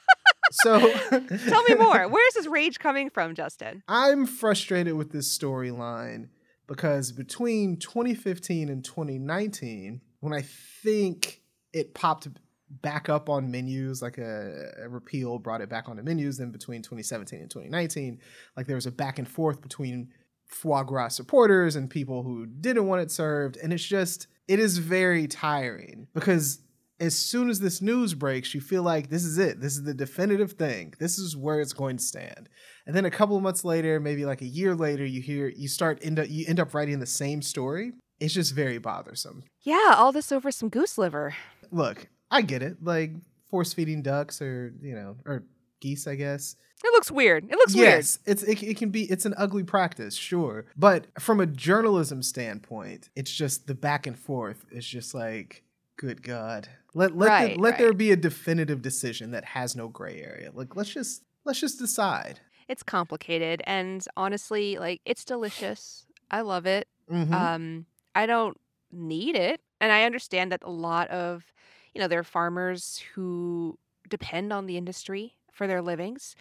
so 0.52 0.78
Tell 1.10 1.62
me 1.62 1.74
more. 1.76 2.06
Where 2.06 2.28
is 2.28 2.34
this 2.34 2.46
rage 2.46 2.80
coming 2.80 3.08
from, 3.08 3.34
Justin? 3.34 3.82
I'm 3.88 4.26
frustrated 4.26 4.92
with 4.92 5.10
this 5.10 5.38
storyline 5.38 6.28
because 6.66 7.12
between 7.12 7.78
2015 7.78 8.68
and 8.68 8.84
2019, 8.84 10.02
when 10.20 10.34
I 10.34 10.42
think 10.42 11.40
it 11.72 11.94
popped 11.94 12.28
back 12.68 13.08
up 13.08 13.30
on 13.30 13.50
menus, 13.50 14.02
like 14.02 14.18
a, 14.18 14.70
a 14.82 14.88
repeal 14.90 15.38
brought 15.38 15.62
it 15.62 15.70
back 15.70 15.88
on 15.88 15.96
the 15.96 16.02
menus, 16.02 16.36
then 16.36 16.50
between 16.50 16.82
2017 16.82 17.40
and 17.40 17.50
2019, 17.50 18.20
like 18.54 18.66
there 18.66 18.76
was 18.76 18.84
a 18.84 18.92
back 18.92 19.18
and 19.18 19.26
forth 19.26 19.62
between 19.62 20.10
foie 20.46 20.82
gras 20.82 21.08
supporters 21.08 21.76
and 21.76 21.90
people 21.90 22.22
who 22.22 22.46
didn't 22.46 22.86
want 22.86 23.02
it 23.02 23.10
served. 23.10 23.56
And 23.56 23.72
it's 23.72 23.84
just, 23.84 24.26
it 24.48 24.58
is 24.58 24.78
very 24.78 25.26
tiring 25.26 26.08
because 26.14 26.60
as 27.00 27.16
soon 27.16 27.50
as 27.50 27.60
this 27.60 27.82
news 27.82 28.14
breaks, 28.14 28.54
you 28.54 28.60
feel 28.60 28.82
like 28.82 29.10
this 29.10 29.24
is 29.24 29.38
it. 29.38 29.60
This 29.60 29.74
is 29.74 29.82
the 29.82 29.94
definitive 29.94 30.52
thing. 30.52 30.94
This 30.98 31.18
is 31.18 31.36
where 31.36 31.60
it's 31.60 31.72
going 31.72 31.96
to 31.96 32.02
stand. 32.02 32.48
And 32.86 32.94
then 32.94 33.04
a 33.04 33.10
couple 33.10 33.36
of 33.36 33.42
months 33.42 33.64
later, 33.64 33.98
maybe 33.98 34.24
like 34.24 34.42
a 34.42 34.46
year 34.46 34.74
later, 34.74 35.04
you 35.04 35.20
hear 35.20 35.48
you 35.48 35.68
start 35.68 35.98
end 36.02 36.18
up 36.18 36.26
you 36.28 36.44
end 36.46 36.60
up 36.60 36.72
writing 36.72 37.00
the 37.00 37.06
same 37.06 37.42
story. 37.42 37.92
It's 38.20 38.34
just 38.34 38.54
very 38.54 38.78
bothersome. 38.78 39.44
Yeah, 39.62 39.94
all 39.96 40.12
this 40.12 40.30
over 40.30 40.50
some 40.50 40.68
goose 40.68 40.96
liver. 40.96 41.34
Look, 41.70 42.08
I 42.30 42.42
get 42.42 42.62
it. 42.62 42.76
Like 42.82 43.12
force 43.50 43.72
feeding 43.72 44.02
ducks 44.02 44.40
or 44.40 44.72
you 44.80 44.94
know 44.94 45.16
or 45.26 45.44
geese, 45.84 46.06
I 46.06 46.14
guess. 46.14 46.56
It 46.82 46.92
looks 46.92 47.10
weird. 47.10 47.44
It 47.44 47.56
looks 47.56 47.74
weird. 47.74 47.88
yes, 47.88 48.18
it's 48.26 48.42
it, 48.42 48.62
it 48.62 48.76
can 48.76 48.90
be 48.90 49.02
it's 49.10 49.26
an 49.26 49.34
ugly 49.36 49.62
practice, 49.62 50.14
sure. 50.14 50.66
But 50.76 51.06
from 51.20 51.40
a 51.40 51.46
journalism 51.46 52.22
standpoint, 52.22 53.10
it's 53.14 53.30
just 53.30 53.66
the 53.66 53.74
back 53.74 54.06
and 54.06 54.18
forth 54.18 54.64
is 54.70 54.86
just 54.86 55.14
like, 55.14 55.62
good 55.96 56.22
God. 56.22 56.68
Let 56.94 57.16
let 57.16 57.28
Right, 57.28 57.56
the, 57.56 57.60
let 57.62 57.78
there 57.78 57.92
be 57.92 58.10
a 58.12 58.16
definitive 58.16 58.80
decision 58.82 59.30
that 59.32 59.44
has 59.44 59.76
no 59.76 59.88
gray 59.88 60.20
area. 60.22 60.50
Like 60.52 60.74
let's 60.76 60.90
just 60.92 61.22
let's 61.44 61.60
just 61.60 61.78
decide. 61.78 62.40
It's 62.66 62.82
complicated 62.82 63.62
and 63.66 64.04
honestly, 64.16 64.78
like 64.78 65.00
it's 65.04 65.24
delicious. 65.24 66.06
I 66.30 66.40
love 66.40 66.66
it. 66.66 66.88
Mhm. 67.10 67.32
Um, 67.32 67.86
I 68.14 68.26
don't 68.26 68.58
need 68.90 69.36
it, 69.36 69.60
and 69.80 69.92
I 69.92 70.04
understand 70.04 70.52
that 70.52 70.62
a 70.62 70.70
lot 70.70 71.08
of, 71.08 71.52
you 71.94 72.00
know, 72.00 72.08
there 72.08 72.20
are 72.20 72.24
farmers 72.24 73.02
who 73.14 73.78
depend 74.08 74.52
on 74.52 74.66
the 74.66 74.76
industry 74.76 75.34
for 75.54 75.66
their 75.66 75.80
livings. 75.80 76.34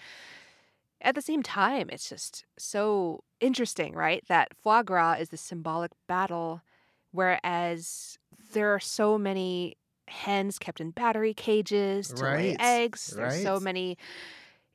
At 1.02 1.15
the 1.15 1.21
same 1.21 1.43
time, 1.43 1.89
it's 1.89 2.10
just 2.10 2.45
so 2.58 3.23
interesting, 3.39 3.93
right? 3.93 4.23
That 4.28 4.49
foie 4.62 4.84
gras 4.84 5.13
is 5.19 5.30
the 5.30 5.38
symbolic 5.38 5.91
battle, 6.08 6.62
whereas 7.12 8.17
there 8.54 8.73
are 8.73 8.80
so 8.80 9.17
many 9.17 9.78
hens 10.08 10.60
kept 10.60 10.80
in 10.80 10.91
battery 10.91 11.34
cages 11.34 12.10
to 12.10 12.23
lay 12.23 12.56
eggs. 12.60 13.08
There's 13.08 13.41
so 13.43 13.60
many, 13.60 13.97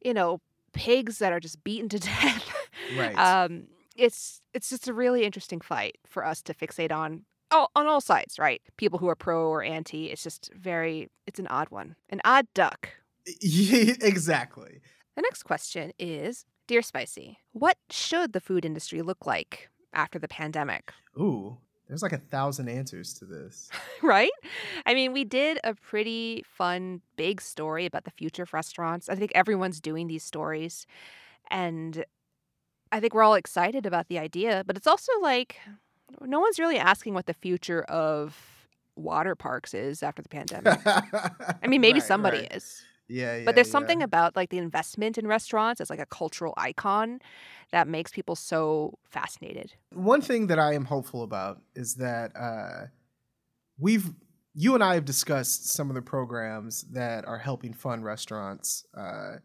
you 0.03 0.15
know, 0.15 0.41
pigs 0.73 1.19
that 1.19 1.33
are 1.33 1.41
just 1.41 1.63
beaten 1.65 1.89
to 1.91 1.99
death. 1.99 2.49
Right. 2.97 3.19
Um, 3.19 3.65
it's 3.97 4.41
it's 4.55 4.71
just 4.71 4.87
a 4.89 4.93
really 4.93 5.25
interesting 5.25 5.61
fight 5.61 5.99
for 6.07 6.25
us 6.25 6.43
to 6.43 6.55
fixate 6.55 6.93
on 6.93 7.25
all, 7.51 7.71
on 7.75 7.87
all 7.87 8.01
sides, 8.01 8.39
right? 8.39 8.61
People 8.77 8.99
who 8.99 9.09
are 9.09 9.17
pro 9.17 9.49
or 9.49 9.63
anti. 9.63 10.11
It's 10.11 10.23
just 10.23 10.51
very 10.55 11.09
it's 11.27 11.39
an 11.41 11.47
odd 11.49 11.71
one, 11.71 11.97
an 12.11 12.21
odd 12.25 12.47
duck. 12.55 12.91
Yeah, 13.41 13.95
exactly. 14.01 14.81
The 15.17 15.23
next 15.23 15.43
question 15.43 15.93
is, 15.99 16.45
dear 16.67 16.83
Spicy, 16.83 17.39
what 17.53 17.77
should 17.91 18.33
the 18.33 18.41
food 18.41 18.65
industry 18.65 19.03
look 19.03 19.27
like 19.27 19.69
after 19.93 20.19
the 20.19 20.29
pandemic? 20.29 20.93
Ooh, 21.19 21.59
there's 21.89 22.03
like 22.03 22.13
a 22.13 22.19
thousand 22.19 22.69
answers 22.69 23.15
to 23.15 23.25
this. 23.25 23.71
right? 24.03 24.31
I 24.87 24.95
mean, 24.95 25.13
we 25.13 25.25
did 25.25 25.59
a 25.65 25.75
pretty 25.75 26.45
fun, 26.47 27.01
big 27.17 27.41
story 27.41 27.87
about 27.87 28.05
the 28.05 28.11
future 28.11 28.43
of 28.45 28.53
restaurants. 28.53 29.09
I 29.09 29.15
think 29.15 29.33
everyone's 29.35 29.81
doing 29.81 30.07
these 30.07 30.23
stories. 30.23 30.87
And 31.51 32.05
I 32.93 33.01
think 33.01 33.15
we're 33.15 33.23
all 33.23 33.35
excited 33.35 33.87
about 33.87 34.09
the 34.09 34.19
idea, 34.19 34.63
but 34.67 34.77
it's 34.77 34.87
also 34.87 35.13
like 35.21 35.57
no 36.21 36.41
one's 36.41 36.59
really 36.59 36.79
asking 36.79 37.15
what 37.15 37.27
the 37.27 37.35
future 37.35 37.83
of 37.85 38.37
water 38.97 39.35
parks 39.35 39.75
is 39.75 40.03
after 40.03 40.23
the 40.23 40.29
pandemic. 40.39 40.79
I 40.87 41.67
mean, 41.67 41.81
maybe 41.81 42.01
Right, 42.01 42.07
somebody 42.07 42.39
right. 42.41 42.55
is. 42.57 42.83
Yeah, 43.09 43.39
yeah. 43.39 43.45
But 43.45 43.55
there's 43.55 43.69
yeah. 43.69 43.73
something 43.73 44.03
about 44.03 44.37
like 44.37 44.51
the 44.51 44.59
investment 44.59 45.19
in 45.19 45.27
restaurants 45.27 45.81
as 45.81 45.91
like 45.91 45.99
a 45.99 46.07
cultural 46.07 46.55
icon 46.57 47.21
that 47.73 47.89
makes 47.89 48.11
people 48.11 48.37
so 48.37 48.99
fascinated. 49.11 49.75
One 49.93 50.21
thing 50.21 50.47
that 50.49 50.59
I 50.59 50.75
am 50.75 50.85
hopeful 50.85 51.23
about 51.23 51.61
is 51.75 51.95
that 51.97 52.33
uh, 52.37 52.87
we've 53.79 54.11
you 54.55 54.75
and 54.75 54.83
I 54.83 54.95
have 54.95 55.05
discussed 55.05 55.69
some 55.69 55.89
of 55.89 55.95
the 55.95 56.03
programs 56.03 56.83
that 56.93 57.25
are 57.27 57.39
helping 57.39 57.73
fund 57.73 58.05
restaurants 58.05 58.85
uh, 58.97 59.37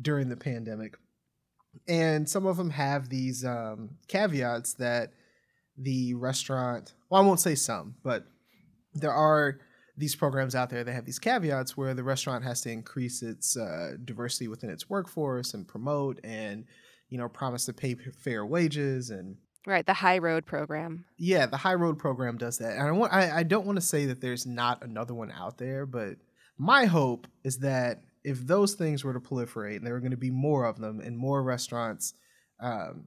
during 0.00 0.28
the 0.28 0.36
pandemic, 0.36 0.96
and 1.88 2.28
some 2.28 2.46
of 2.46 2.56
them 2.56 2.70
have 2.70 3.08
these 3.08 3.44
um, 3.44 3.90
caveats 4.08 4.74
that 4.74 5.12
the 5.76 6.14
restaurant. 6.14 6.94
Well, 7.08 7.22
I 7.22 7.26
won't 7.26 7.40
say 7.40 7.54
some, 7.54 7.96
but 8.02 8.26
there 8.94 9.12
are 9.12 9.58
these 9.96 10.14
programs 10.14 10.54
out 10.54 10.68
there 10.70 10.84
that 10.84 10.92
have 10.92 11.04
these 11.06 11.18
caveats 11.18 11.76
where 11.76 11.94
the 11.94 12.04
restaurant 12.04 12.44
has 12.44 12.60
to 12.62 12.70
increase 12.70 13.22
its 13.22 13.56
uh, 13.56 13.92
diversity 14.04 14.46
within 14.48 14.70
its 14.70 14.90
workforce 14.90 15.54
and 15.54 15.66
promote 15.66 16.20
and 16.24 16.64
you 17.08 17.16
know 17.18 17.28
promise 17.28 17.64
to 17.66 17.72
pay 17.72 17.94
fair 17.94 18.44
wages 18.44 19.10
and 19.10 19.36
Right, 19.68 19.84
the 19.84 19.94
High 19.94 20.18
Road 20.18 20.46
program. 20.46 21.04
yeah 21.18 21.46
the 21.46 21.56
high 21.56 21.74
road 21.74 21.98
program 21.98 22.36
does 22.38 22.58
that 22.58 22.76
and 22.76 22.82
i 22.86 22.90
want 22.92 23.12
i, 23.12 23.38
I 23.38 23.42
don't 23.42 23.66
want 23.66 23.76
to 23.76 23.84
say 23.84 24.06
that 24.06 24.20
there's 24.20 24.46
not 24.46 24.84
another 24.84 25.12
one 25.14 25.32
out 25.32 25.58
there 25.58 25.86
but 25.86 26.16
my 26.58 26.84
hope 26.84 27.26
is 27.42 27.58
that 27.58 28.02
if 28.22 28.46
those 28.46 28.74
things 28.74 29.02
were 29.04 29.12
to 29.12 29.20
proliferate 29.20 29.76
and 29.76 29.86
there 29.86 29.94
were 29.94 30.00
going 30.00 30.10
to 30.12 30.16
be 30.16 30.30
more 30.30 30.64
of 30.66 30.78
them 30.78 31.00
and 31.00 31.16
more 31.18 31.42
restaurants 31.42 32.14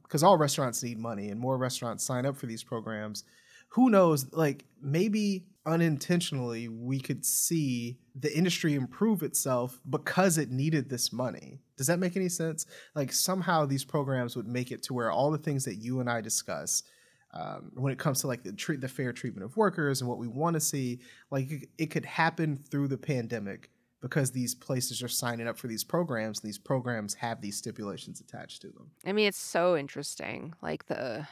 because 0.04 0.22
all 0.24 0.38
restaurants 0.38 0.84
need 0.84 0.98
money 1.00 1.30
and 1.30 1.40
more 1.40 1.58
restaurants 1.58 2.04
sign 2.04 2.26
up 2.26 2.38
for 2.38 2.46
these 2.46 2.64
programs 2.64 3.24
who 3.70 3.90
knows 3.90 4.32
like 4.34 4.66
maybe 4.82 5.46
unintentionally 5.66 6.68
we 6.68 7.00
could 7.00 7.26
see 7.26 7.98
the 8.16 8.36
industry 8.36 8.76
improve 8.76 9.24
itself 9.24 9.80
because 9.90 10.38
it 10.38 10.50
needed 10.50 10.90
this 10.90 11.12
money 11.12 11.60
does 11.78 11.88
that 11.88 12.00
make 12.00 12.16
any 12.16 12.30
sense 12.30 12.66
like 12.96 13.12
somehow 13.12 13.66
these 13.66 13.84
programs 13.84 14.36
would 14.36 14.48
make 14.48 14.72
it 14.72 14.82
to 14.82 14.94
where 14.94 15.12
all 15.12 15.32
the 15.32 15.38
things 15.38 15.66
that 15.66 15.76
you 15.76 16.00
and 16.00 16.10
i 16.10 16.22
discuss 16.22 16.84
um, 17.32 17.72
when 17.76 17.94
it 17.94 18.00
comes 18.00 18.22
to 18.22 18.28
like 18.28 18.44
the 18.44 18.54
treat 18.54 18.82
the 18.82 18.88
fair 18.88 19.14
treatment 19.14 19.46
of 19.46 19.56
workers 19.56 20.02
and 20.02 20.10
what 20.10 20.18
we 20.18 20.28
want 20.28 20.56
to 20.56 20.60
see 20.60 21.00
like 21.30 21.70
it, 21.78 21.92
could 21.92 22.06
happen 22.06 22.58
through 22.58 22.88
the 22.88 22.98
pandemic 22.98 23.70
because 24.02 24.32
these 24.32 24.56
places 24.56 25.04
are 25.04 25.10
signing 25.10 25.48
up 25.48 25.58
for 25.58 25.68
these 25.68 25.84
programs 25.84 26.40
these 26.40 26.58
programs 26.58 27.14
have 27.14 27.42
these 27.42 27.58
stipulations 27.58 28.20
attached 28.20 28.62
to 28.62 28.70
them 28.70 28.90
I 29.06 29.12
mean, 29.12 29.28
it's 29.28 29.38
so 29.38 29.78
interesting. 29.78 30.54
Like 30.62 30.88
the 30.88 31.28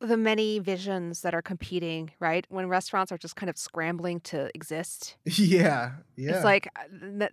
the 0.00 0.16
many 0.16 0.58
visions 0.58 1.22
that 1.22 1.34
are 1.34 1.42
competing, 1.42 2.10
right? 2.20 2.46
When 2.48 2.68
restaurants 2.68 3.10
are 3.12 3.18
just 3.18 3.36
kind 3.36 3.48
of 3.50 3.56
scrambling 3.56 4.20
to 4.20 4.50
exist. 4.54 5.16
yeah 5.24 5.92
yeah 6.16 6.32
It's 6.34 6.44
like, 6.44 6.68
uh, 6.76 6.82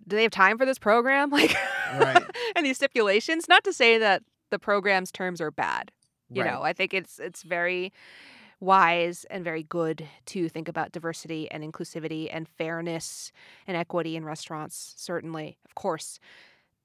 do 0.06 0.16
they 0.16 0.22
have 0.22 0.32
time 0.32 0.58
for 0.58 0.66
this 0.66 0.78
program? 0.78 1.30
Like, 1.38 1.54
Right. 1.98 2.22
and 2.56 2.64
these 2.66 2.76
stipulations. 2.76 3.48
Not 3.48 3.64
to 3.64 3.72
say 3.72 3.98
that 3.98 4.22
the 4.50 4.58
program's 4.58 5.10
terms 5.10 5.40
are 5.40 5.50
bad. 5.50 5.90
You 6.30 6.42
Right. 6.42 6.52
know, 6.52 6.62
I 6.62 6.72
think 6.74 6.92
it's 6.92 7.18
it's 7.18 7.42
very 7.42 7.92
wise 8.60 9.24
and 9.30 9.44
very 9.44 9.62
good 9.62 10.06
to 10.26 10.48
think 10.48 10.68
about 10.68 10.92
diversity 10.92 11.50
and 11.50 11.62
inclusivity 11.62 12.28
and 12.30 12.48
fairness 12.48 13.30
and 13.66 13.76
equity 13.76 14.16
in 14.16 14.24
restaurants. 14.24 14.94
Certainly, 14.96 15.58
of 15.64 15.74
course, 15.74 16.18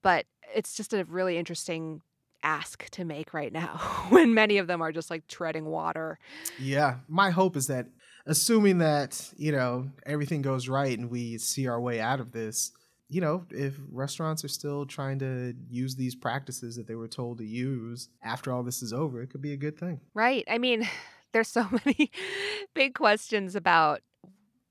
but 0.02 0.26
it's 0.56 0.76
just 0.76 0.94
a 0.94 1.04
really 1.06 1.38
interesting 1.38 2.02
ask 2.44 2.90
to 2.92 3.06
make 3.06 3.34
right 3.34 3.52
now 3.52 3.78
when 4.10 4.34
many 4.34 4.58
of 4.58 4.68
them 4.68 4.82
are 4.82 4.92
just 4.92 5.10
like 5.10 5.28
treading 5.28 5.66
water. 5.66 6.20
Yeah, 6.60 6.98
my 7.08 7.30
hope 7.32 7.56
is 7.56 7.68
that 7.68 7.88
assuming 8.26 8.78
that, 8.80 9.32
you 9.36 9.52
know, 9.52 9.90
everything 10.06 10.42
goes 10.42 10.68
right 10.68 10.98
and 10.98 11.10
we 11.10 11.38
see 11.38 11.68
our 11.68 11.80
way 11.80 12.00
out 12.00 12.20
of 12.20 12.32
this, 12.32 12.72
you 13.10 13.22
know, 13.22 13.46
if 13.52 13.76
restaurants 13.92 14.44
are 14.44 14.50
still 14.50 14.86
trying 14.86 15.20
to 15.20 15.54
use 15.70 15.96
these 15.96 16.16
practices 16.16 16.76
that 16.76 16.88
they 16.88 16.96
were 16.96 17.08
told 17.08 17.38
to 17.40 17.46
use 17.46 18.10
after 18.24 18.52
all 18.52 18.64
this 18.64 18.82
is 18.82 18.94
over, 18.94 19.22
it 19.22 19.30
could 19.30 19.42
be 19.42 19.54
a 19.54 19.58
good 19.58 19.78
thing. 19.78 20.00
Right. 20.14 20.44
I 20.50 20.58
mean, 20.58 20.88
there's 21.34 21.48
so 21.50 21.68
many 21.86 22.12
big 22.74 22.94
questions 22.96 23.56
about 23.56 24.02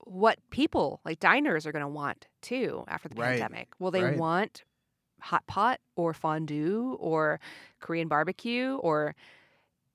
what 0.05 0.39
people 0.51 1.01
like 1.05 1.21
diners 1.21 1.67
are 1.67 1.73
going 1.73 1.85
to 1.85 1.89
want 1.89 2.27
too 2.41 2.85
after 2.89 3.09
the 3.09 3.15
Right, 3.15 3.39
pandemic. 3.39 3.69
Will 3.79 3.91
they 3.93 4.03
right. 4.03 4.19
want 4.19 4.65
hot 5.23 5.47
pot 5.47 5.81
or 5.97 6.13
fondue 6.13 6.97
or 7.01 7.41
Korean 7.81 8.09
barbecue 8.09 8.75
or 8.77 9.15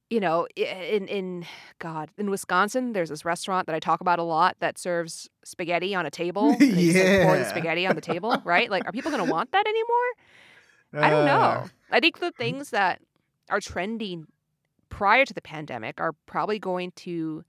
you 0.10 0.22
know, 0.22 0.48
in 0.56 1.08
in 1.08 1.46
God, 1.80 2.10
in 2.18 2.30
Wisconsin, 2.30 2.94
there's 2.94 3.10
this 3.10 3.26
restaurant 3.26 3.68
that 3.68 3.76
I 3.76 3.80
talk 3.80 4.00
about 4.00 4.20
a 4.20 4.24
lot 4.24 4.56
that 4.60 4.78
serves 4.78 5.30
spaghetti 5.44 5.94
on 5.94 6.06
a 6.06 6.10
table. 6.10 6.52
and 6.60 6.78
they 6.78 7.18
like, 7.18 7.28
pour 7.28 7.38
the 7.38 7.46
spaghetti 7.46 7.86
on 7.86 7.96
the 7.96 8.02
table, 8.02 8.42
right? 8.46 8.72
Like, 8.72 8.88
are 8.88 8.92
people 8.92 9.12
going 9.12 9.26
to 9.26 9.30
want 9.30 9.52
that 9.52 9.68
anymore? 9.68 11.06
I 11.06 11.10
don't 11.10 11.26
know. 11.26 11.40
Uh, 11.40 11.68
I 11.92 12.00
think 12.00 12.20
the 12.20 12.32
things 12.32 12.70
that 12.70 13.02
are 13.50 13.60
trending 13.60 14.28
prior 14.90 15.26
to 15.26 15.34
the 15.34 15.42
pandemic 15.42 16.00
are 16.00 16.13
probably 16.26 16.60
going 16.60 16.92
to 16.92 17.44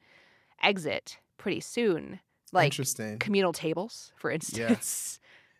exit 0.62 1.18
pretty 1.36 1.60
soon. 1.60 2.20
Like 2.50 2.72
interesting. 2.72 3.18
communal 3.18 3.52
tables, 3.52 4.12
for 4.16 4.30
instance, 4.30 5.17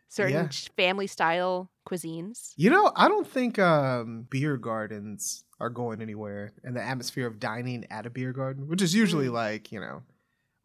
certain 0.08 0.34
Yeah. 0.34 0.48
family 0.76 1.06
style 1.06 1.70
cuisines. 1.88 2.52
You 2.56 2.70
know, 2.70 2.92
I 2.96 3.08
don't 3.08 3.26
think 3.26 3.58
um, 3.58 4.26
beer 4.30 4.56
gardens 4.56 5.44
are 5.60 5.70
going 5.70 6.00
anywhere 6.02 6.52
in 6.64 6.74
the 6.74 6.82
atmosphere 6.82 7.26
of 7.26 7.38
dining 7.40 7.84
at 7.90 8.06
a 8.06 8.10
beer 8.10 8.32
garden, 8.32 8.68
which 8.68 8.82
is 8.82 8.94
usually 8.94 9.26
Mm. 9.28 9.32
like, 9.32 9.72
you 9.72 9.80
know, 9.80 10.02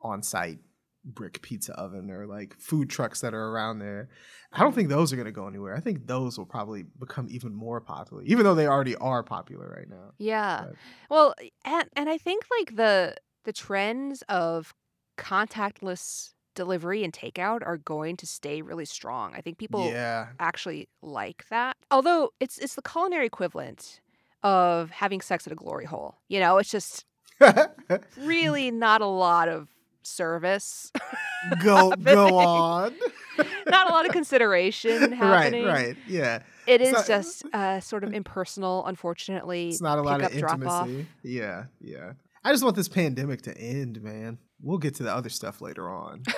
on 0.02 0.22
site 0.24 0.60
brick 1.06 1.42
pizza 1.42 1.74
oven 1.74 2.10
or 2.10 2.26
like 2.26 2.56
food 2.58 2.90
trucks 2.90 3.20
that 3.22 3.34
are 3.34 3.50
around 3.50 3.80
there. 3.80 4.08
I 4.54 4.60
don't 4.62 4.74
think 4.74 4.88
those 4.88 5.12
are 5.12 5.18
going 5.18 5.26
to 5.26 5.32
go 5.34 5.48
anywhere. 5.48 5.76
I 5.76 5.82
think 5.82 6.08
those 6.08 6.38
will 6.38 6.46
probably 6.46 6.84
become 6.84 7.28
even 7.30 7.54
more 7.54 7.82
popular, 7.82 8.24
even 8.24 8.46
though 8.46 8.56
they 8.56 8.68
already 8.68 8.96
are 8.96 9.22
popular 9.24 9.68
right 9.78 9.90
now. 9.90 10.12
Yeah. 10.18 10.66
But- 10.68 10.76
Well, 11.10 11.36
and 11.66 11.90
and 11.98 12.10
I 12.10 12.18
think 12.18 12.46
like 12.60 12.76
the 12.78 13.16
the 13.44 13.52
trends 13.52 14.22
of 14.30 14.74
contactless 15.18 16.34
delivery 16.56 17.04
and 17.04 17.14
takeout 17.14 17.66
are 17.66 17.78
going 17.78 18.18
to 18.18 18.28
stay 18.28 18.62
really 18.62 18.86
strong. 18.86 19.34
I 19.36 19.42
think 19.42 19.58
people 19.58 19.90
yeah. 19.90 20.28
actually 20.40 20.88
like 21.02 21.46
that. 21.50 21.78
Although 21.92 22.32
it's 22.40 22.58
it's 22.58 22.76
the 22.76 22.82
culinary 22.82 23.26
equivalent 23.26 24.02
of 24.44 24.92
having 24.92 25.22
sex 25.22 25.48
at 25.48 25.54
a 25.54 25.56
glory 25.56 25.86
hole. 25.86 26.16
You 26.28 26.40
know, 26.40 26.58
it's 26.58 26.72
just 26.72 27.06
really 28.20 28.72
not 28.72 29.02
a 29.02 29.08
lot 29.08 29.50
of 29.50 29.70
service. 30.04 30.92
go 31.64 31.92
go 31.92 32.38
on. 32.38 32.94
not 33.68 33.90
a 33.90 33.94
lot 33.94 34.06
of 34.06 34.12
consideration 34.12 35.12
happening. 35.12 35.66
Right, 35.66 35.88
right, 35.88 35.98
yeah. 36.08 36.40
It 36.68 36.82
It's 36.82 36.90
is 36.90 36.94
not- 36.94 37.08
just 37.08 37.46
uh, 37.54 37.80
sort 37.80 38.04
of 38.04 38.14
impersonal, 38.14 38.86
unfortunately. 38.86 39.70
It's 39.70 39.82
not 39.82 39.98
a 39.98 40.02
lot 40.02 40.22
of 40.22 40.32
pick 40.32 40.44
up, 40.44 40.60
drop 40.60 40.66
off. 40.66 40.88
intimacy. 40.88 41.08
Yeah, 41.24 41.66
yeah. 41.82 42.14
I 42.46 42.52
just 42.52 42.64
want 42.64 42.76
this 42.76 42.90
pandemic 42.90 43.42
to 43.44 43.58
end, 43.58 44.02
man. 44.02 44.38
We'll 44.64 44.78
get 44.80 44.96
to 44.96 45.04
the 45.04 45.14
other 45.14 45.30
stuff 45.30 45.62
later 45.62 45.90
on. 45.90 46.24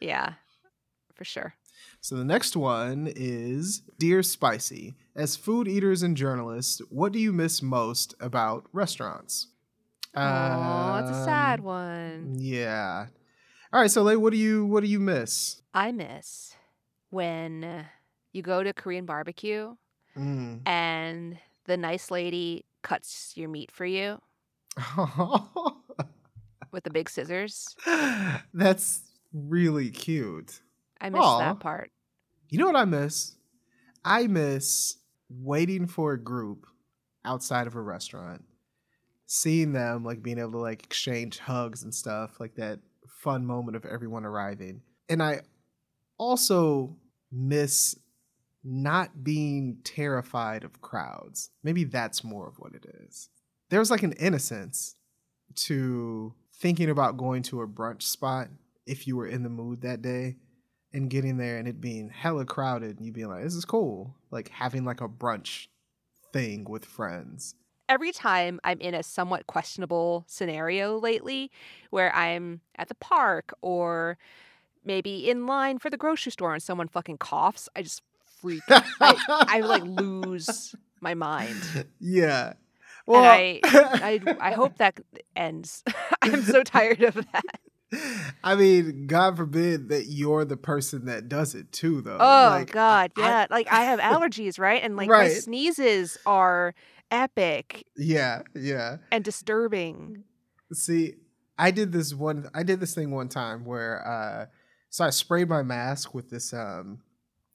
Yeah, 0.00 0.34
for 1.14 1.24
sure. 1.24 1.54
So 2.02 2.16
the 2.16 2.24
next 2.24 2.56
one 2.56 3.10
is 3.14 3.82
Dear 3.98 4.22
Spicy. 4.22 4.94
As 5.14 5.36
food 5.36 5.66
eaters 5.68 6.02
and 6.02 6.16
journalists, 6.16 6.80
what 6.90 7.12
do 7.12 7.18
you 7.18 7.32
miss 7.32 7.62
most 7.62 8.14
about 8.20 8.64
restaurants? 8.72 9.48
Oh, 10.14 10.20
that's 10.20 11.10
a 11.16 11.24
sad 11.24 11.60
Um, 11.60 11.64
one. 11.64 12.34
Yeah. 12.38 13.06
All 13.72 13.80
right, 13.80 13.90
so 13.90 14.02
like, 14.02 14.18
what 14.18 14.32
do 14.32 14.38
you 14.38 14.66
what 14.66 14.82
do 14.82 14.86
you 14.88 15.00
miss? 15.00 15.62
I 15.74 15.92
miss 15.92 16.54
when 17.10 17.86
you 18.32 18.42
go 18.42 18.62
to 18.62 18.72
Korean 18.72 19.06
barbecue 19.06 19.74
Mm. 20.16 20.60
and 20.66 21.38
the 21.66 21.76
nice 21.76 22.10
lady 22.10 22.64
cuts 22.82 23.32
your 23.36 23.48
meat 23.50 23.70
for 23.70 23.84
you 23.84 24.18
with 26.72 26.84
the 26.84 26.90
big 26.90 27.08
scissors. 27.08 27.74
That's 28.54 29.02
really 29.32 29.90
cute. 29.90 30.60
I 31.00 31.10
miss 31.10 31.20
Aw. 31.22 31.38
that 31.38 31.60
part. 31.60 31.90
You 32.48 32.58
know 32.58 32.66
what 32.66 32.76
I 32.76 32.84
miss? 32.84 33.36
I 34.04 34.26
miss 34.26 34.96
waiting 35.28 35.86
for 35.86 36.12
a 36.12 36.20
group 36.22 36.66
outside 37.24 37.66
of 37.66 37.74
a 37.74 37.82
restaurant, 37.82 38.44
seeing 39.26 39.72
them 39.72 40.04
like 40.04 40.22
being 40.22 40.38
able 40.38 40.52
to 40.52 40.58
like 40.58 40.84
exchange 40.84 41.38
hugs 41.38 41.82
and 41.82 41.94
stuff, 41.94 42.38
like 42.38 42.54
that 42.54 42.78
fun 43.08 43.44
moment 43.44 43.76
of 43.76 43.84
everyone 43.84 44.24
arriving. 44.24 44.82
And 45.08 45.22
I 45.22 45.40
also 46.18 46.96
miss 47.32 47.96
not 48.62 49.22
being 49.22 49.78
terrified 49.84 50.64
of 50.64 50.80
crowds. 50.80 51.50
Maybe 51.62 51.84
that's 51.84 52.24
more 52.24 52.48
of 52.48 52.58
what 52.58 52.74
it 52.74 52.86
is. 53.04 53.28
There's 53.68 53.90
like 53.90 54.02
an 54.02 54.12
innocence 54.12 54.96
to 55.54 56.34
thinking 56.58 56.90
about 56.90 57.16
going 57.16 57.42
to 57.42 57.60
a 57.60 57.66
brunch 57.66 58.02
spot 58.02 58.48
if 58.86 59.06
you 59.06 59.16
were 59.16 59.26
in 59.26 59.42
the 59.42 59.48
mood 59.48 59.82
that 59.82 60.02
day 60.02 60.36
and 60.92 61.10
getting 61.10 61.36
there 61.36 61.58
and 61.58 61.68
it 61.68 61.80
being 61.80 62.08
hella 62.08 62.44
crowded 62.44 62.98
and 62.98 63.06
you 63.06 63.12
being 63.12 63.28
like, 63.28 63.42
this 63.42 63.54
is 63.54 63.64
cool. 63.64 64.14
Like 64.30 64.48
having 64.48 64.84
like 64.84 65.00
a 65.00 65.08
brunch 65.08 65.66
thing 66.32 66.64
with 66.64 66.84
friends. 66.84 67.54
Every 67.88 68.12
time 68.12 68.58
I'm 68.64 68.80
in 68.80 68.94
a 68.94 69.02
somewhat 69.02 69.46
questionable 69.46 70.24
scenario 70.26 70.98
lately, 70.98 71.52
where 71.90 72.14
I'm 72.14 72.60
at 72.76 72.88
the 72.88 72.96
park 72.96 73.52
or 73.62 74.18
maybe 74.84 75.28
in 75.30 75.46
line 75.46 75.78
for 75.78 75.90
the 75.90 75.96
grocery 75.96 76.32
store 76.32 76.54
and 76.54 76.62
someone 76.62 76.88
fucking 76.88 77.18
coughs, 77.18 77.68
I 77.76 77.82
just 77.82 78.02
freak. 78.40 78.62
I, 78.68 78.84
I 79.30 79.60
like 79.60 79.84
lose 79.84 80.74
my 81.00 81.14
mind. 81.14 81.62
yeah. 82.00 82.54
And 83.08 83.16
I, 83.24 83.60
I, 83.64 84.20
I 84.40 84.52
hope 84.52 84.78
that 84.78 84.98
ends. 85.36 85.82
I'm 86.22 86.42
so 86.42 86.62
tired 86.62 87.02
of 87.02 87.14
that. 87.14 87.60
I 88.42 88.56
mean, 88.56 89.06
God 89.06 89.36
forbid 89.36 89.88
that 89.90 90.06
you're 90.06 90.44
the 90.44 90.56
person 90.56 91.06
that 91.06 91.28
does 91.28 91.54
it 91.54 91.70
too, 91.72 92.00
though. 92.02 92.18
Oh 92.20 92.48
Like, 92.58 92.72
God, 92.72 93.12
I- 93.16 93.20
yeah. 93.20 93.46
like 93.48 93.68
I 93.72 93.84
have 93.84 94.00
allergies, 94.12 94.58
right? 94.58 94.82
And 94.82 94.96
like 94.96 95.08
my 95.08 95.28
sneezes 95.28 96.18
are 96.26 96.74
epic 97.10 97.84
yeah, 97.96 98.42
yeah. 98.54 98.96
and 99.12 99.22
disturbing. 99.24 100.24
See, 100.72 101.14
I 101.56 101.70
did 101.70 101.92
this 101.92 102.12
one. 102.12 102.48
I 102.52 102.64
did 102.64 102.80
this 102.80 102.94
thing 102.94 103.12
one 103.12 103.28
time 103.28 103.64
where, 103.64 104.06
uh, 104.06 104.46
so 104.90 105.04
I 105.04 105.10
sprayed 105.10 105.48
my 105.48 105.62
mask 105.62 106.12
with 106.12 106.28
this, 106.28 106.52
um, 106.52 106.98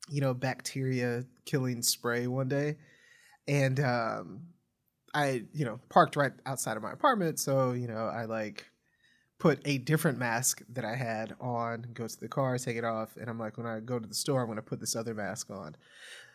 you 0.10 0.22
know, 0.22 0.34
bacteria 0.34 1.26
killing 1.46 1.82
spray 1.82 2.28
one 2.28 2.48
day, 2.48 2.78
and 3.48 3.80
um, 3.82 4.42
I, 5.14 5.44
you 5.54 5.66
know, 5.66 5.80
parked 5.90 6.16
right 6.16 6.32
outside 6.46 6.78
of 6.78 6.84
my 6.84 6.92
apartment. 6.92 7.40
So 7.40 7.72
you 7.72 7.88
know, 7.88 8.08
I 8.08 8.26
like 8.26 8.66
put 9.40 9.60
a 9.66 9.80
different 9.80 10.20
mask 10.20 10.62
that 10.70 10.86
I 10.86 10.96
had 10.96 11.36
on, 11.42 11.88
go 11.94 12.08
to 12.08 12.20
the 12.20 12.28
car, 12.28 12.58
take 12.58 12.78
it 12.78 12.84
off, 12.84 13.18
and 13.18 13.30
I'm 13.30 13.40
like, 13.40 13.58
when 13.58 13.66
I 13.66 13.80
go 13.80 13.98
to 13.98 14.08
the 14.08 14.14
store, 14.14 14.42
I'm 14.42 14.48
gonna 14.48 14.62
put 14.62 14.80
this 14.80 14.96
other 14.96 15.14
mask 15.14 15.50
on. 15.50 15.76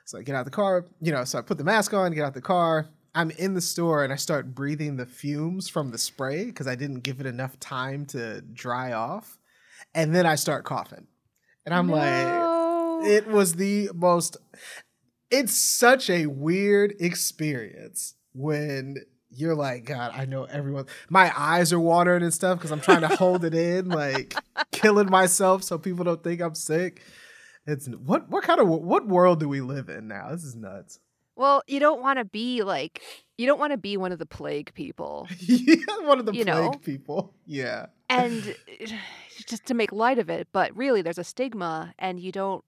So 0.07 0.19
I 0.19 0.23
get 0.23 0.37
out 0.37 0.45
the 0.45 0.51
car, 0.51 0.87
you 1.01 1.13
know, 1.13 1.25
so 1.25 1.39
I 1.39 1.43
put 1.43 1.59
the 1.59 1.65
mask 1.65 1.93
on, 1.93 2.13
get 2.13 2.25
out 2.25 2.35
the 2.35 2.41
car. 2.41 2.89
I'm 3.17 3.31
in 3.31 3.55
the 3.55 3.61
store 3.63 4.05
and 4.05 4.13
I 4.13 4.17
start 4.17 4.55
breathing 4.55 4.97
the 4.97 5.07
fumes 5.07 5.69
from 5.69 5.91
the 5.91 5.97
spray 5.99 6.45
because 6.45 6.67
I 6.67 6.75
didn't 6.75 7.01
give 7.01 7.19
it 7.19 7.27
enough 7.27 7.59
time 7.59 8.05
to 8.07 8.43
dry 8.43 8.93
off. 8.93 9.39
And 9.95 10.15
then 10.15 10.27
I 10.27 10.35
start 10.35 10.65
coughing. 10.65 11.07
And 11.65 11.75
I'm 11.75 11.89
like, 11.89 13.07
it 13.07 13.27
was 13.27 13.55
the 13.55 13.91
most, 13.95 14.37
it's 15.31 15.55
such 15.55 16.11
a 16.11 16.27
weird 16.27 16.95
experience 17.01 18.15
when 18.37 18.97
you're 19.31 19.55
like, 19.55 19.85
God, 19.85 20.13
I 20.15 20.25
know 20.25 20.45
everyone. 20.45 20.87
My 21.09 21.33
eyes 21.37 21.73
are 21.73 21.81
watering 21.81 22.23
and 22.23 22.33
stuff 22.33 22.59
because 22.59 22.71
I'm 22.71 22.81
trying 22.81 23.01
to 23.03 23.09
hold 23.09 23.45
it 23.45 23.55
in, 23.55 23.89
like 23.89 24.35
killing 24.73 25.11
myself 25.11 25.63
so 25.63 25.79
people 25.79 26.05
don't 26.05 26.23
think 26.23 26.41
I'm 26.41 26.55
sick. 26.55 27.03
It's 27.67 27.89
what 27.89 28.29
what 28.29 28.45
kind 28.45 28.61
of 28.61 28.69
what 28.69 29.07
world 29.09 29.41
do 29.41 29.49
we 29.49 29.61
live 29.61 29.89
in 29.89 30.07
now? 30.09 30.31
This 30.31 30.45
is 30.45 30.55
nuts. 30.55 31.01
Well, 31.35 31.63
you 31.67 31.81
don't 31.81 32.01
want 32.01 32.19
to 32.19 32.25
be 32.25 32.63
like 32.63 33.03
you 33.37 33.47
don't 33.47 33.59
want 33.59 33.73
to 33.73 33.77
be 33.77 33.97
one 33.97 34.13
of 34.13 34.19
the 34.19 34.27
plague 34.27 34.73
people. 34.75 35.29
yeah, 35.41 35.77
one 36.03 36.19
of 36.19 36.27
the 36.27 36.33
You 36.33 36.45
plague 36.45 36.57
know? 36.57 36.71
people. 36.83 37.35
Yeah. 37.45 37.87
And 38.09 38.55
eh, 38.81 38.97
just 39.47 39.67
to 39.67 39.75
make 39.75 39.93
light 39.93 40.19
of 40.19 40.31
it, 40.31 40.49
but 40.53 40.75
really 40.77 41.03
there's 41.03 41.19
a 41.19 41.25
stigma 41.25 41.93
and 41.99 42.21
you 42.21 42.31
don't 42.33 42.65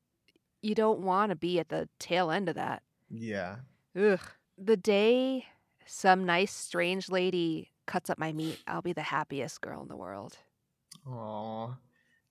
you 0.61 0.75
don't 0.75 1.01
want 1.01 1.31
to 1.31 1.37
be 1.37 1.61
at 1.61 1.69
the 1.69 1.89
tail 2.01 2.31
end 2.31 2.49
of 2.49 2.57
that. 2.57 2.83
Yeah. 3.09 3.57
Ugh. 3.97 4.21
The 4.59 4.77
day 4.77 5.47
some 5.89 6.24
nice 6.24 6.53
strange 6.53 7.09
lady 7.09 7.70
cuts 7.86 8.11
up 8.11 8.18
my 8.18 8.32
meat, 8.32 8.61
I'll 8.66 8.82
be 8.82 8.93
the 8.93 9.03
happiest 9.03 9.61
girl 9.61 9.82
in 9.82 9.89
the 9.89 9.97
world. 9.97 10.36
Aw. 11.07 11.74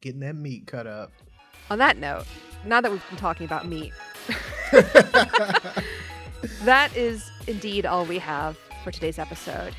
Getting 0.01 0.19
that 0.21 0.35
meat 0.35 0.67
cut 0.67 0.85
up. 0.85 1.11
On 1.69 1.79
that 1.79 1.97
note, 1.97 2.25
now 2.65 2.79
that 2.79 2.91
we've 2.91 3.09
been 3.09 3.17
talking 3.17 3.45
about 3.45 3.67
meat, 3.67 3.91
that 6.63 6.95
is 6.95 7.29
indeed 7.47 7.85
all 7.85 8.05
we 8.05 8.19
have 8.19 8.57
for 8.83 8.91
today's 8.91 9.19
episode. 9.19 9.75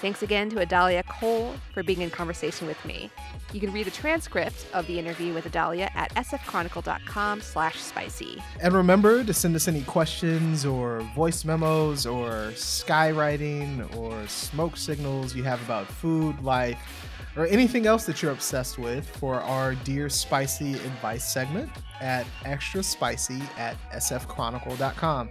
Thanks 0.00 0.22
again 0.22 0.50
to 0.50 0.58
Adalia 0.58 1.01
Cole 1.22 1.54
for 1.72 1.84
being 1.84 2.00
in 2.02 2.10
conversation 2.10 2.66
with 2.66 2.84
me. 2.84 3.08
You 3.52 3.60
can 3.60 3.72
read 3.72 3.86
the 3.86 3.92
transcript 3.92 4.66
of 4.74 4.84
the 4.88 4.98
interview 4.98 5.32
with 5.32 5.46
Adalia 5.46 5.88
at 5.94 6.12
sfchronicle.com 6.14 7.40
slash 7.40 7.78
spicy. 7.80 8.42
and 8.60 8.74
remember 8.74 9.22
to 9.22 9.32
send 9.32 9.54
us 9.54 9.68
any 9.68 9.82
questions 9.82 10.66
or 10.66 11.00
voice 11.14 11.44
memos 11.44 12.06
or 12.06 12.50
skywriting 12.54 13.94
or 13.96 14.26
smoke 14.26 14.76
signals 14.76 15.36
you 15.36 15.44
have 15.44 15.62
about 15.62 15.86
food, 15.86 16.42
life, 16.42 17.08
or 17.36 17.46
anything 17.46 17.86
else 17.86 18.04
that 18.06 18.20
you're 18.20 18.32
obsessed 18.32 18.76
with 18.76 19.08
for 19.16 19.36
our 19.36 19.76
Dear 19.76 20.08
Spicy 20.08 20.74
Advice 20.74 21.32
segment 21.32 21.70
at 22.00 22.26
extra 22.44 22.82
spicy 22.82 23.40
at 23.56 23.76
sfchronicle.com. 23.92 25.30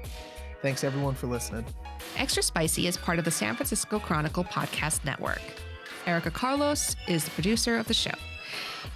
Thanks 0.61 0.85
everyone 0.85 1.15
for 1.15 1.27
listening. 1.27 1.65
Extra 2.17 2.41
Spicy 2.43 2.87
is 2.87 2.95
part 2.95 3.19
of 3.19 3.25
the 3.25 3.31
San 3.31 3.55
Francisco 3.55 3.99
Chronicle 3.99 4.45
podcast 4.45 5.03
network. 5.03 5.41
Erica 6.05 6.31
Carlos 6.31 6.95
is 7.07 7.23
the 7.25 7.31
producer 7.31 7.77
of 7.77 7.87
the 7.87 7.93
show. 7.93 8.11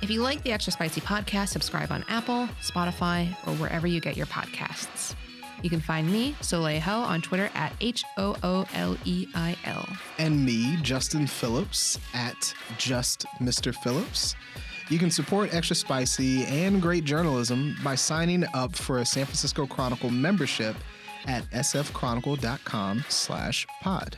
If 0.01 0.09
you 0.09 0.21
like 0.21 0.43
the 0.43 0.51
Extra 0.51 0.73
Spicy 0.73 1.01
podcast, 1.01 1.49
subscribe 1.49 1.91
on 1.91 2.03
Apple, 2.09 2.47
Spotify, 2.61 3.29
or 3.47 3.53
wherever 3.55 3.87
you 3.87 3.99
get 4.01 4.17
your 4.17 4.25
podcasts. 4.25 5.15
You 5.61 5.69
can 5.69 5.79
find 5.79 6.11
me, 6.11 6.35
Soleil, 6.41 6.81
Ho, 6.81 6.99
on 6.99 7.21
Twitter 7.21 7.49
at 7.55 7.73
H 7.79 8.03
O 8.17 8.35
O 8.43 8.65
L 8.73 8.97
E 9.05 9.27
I 9.33 9.55
L. 9.65 9.87
and 10.19 10.45
me, 10.45 10.77
Justin 10.81 11.25
Phillips, 11.27 11.97
at 12.13 12.53
Just 12.77 13.25
Mr. 13.39 13.73
Phillips. 13.73 14.35
You 14.89 14.99
can 14.99 15.09
support 15.09 15.53
Extra 15.53 15.75
Spicy 15.75 16.43
and 16.45 16.81
great 16.81 17.05
journalism 17.05 17.75
by 17.83 17.95
signing 17.95 18.43
up 18.53 18.75
for 18.75 18.99
a 18.99 19.05
San 19.05 19.25
Francisco 19.25 19.65
Chronicle 19.65 20.11
membership 20.11 20.75
at 21.25 21.43
sfchronicle.com 21.51 23.03
slash 23.09 23.65
pod. 23.81 24.17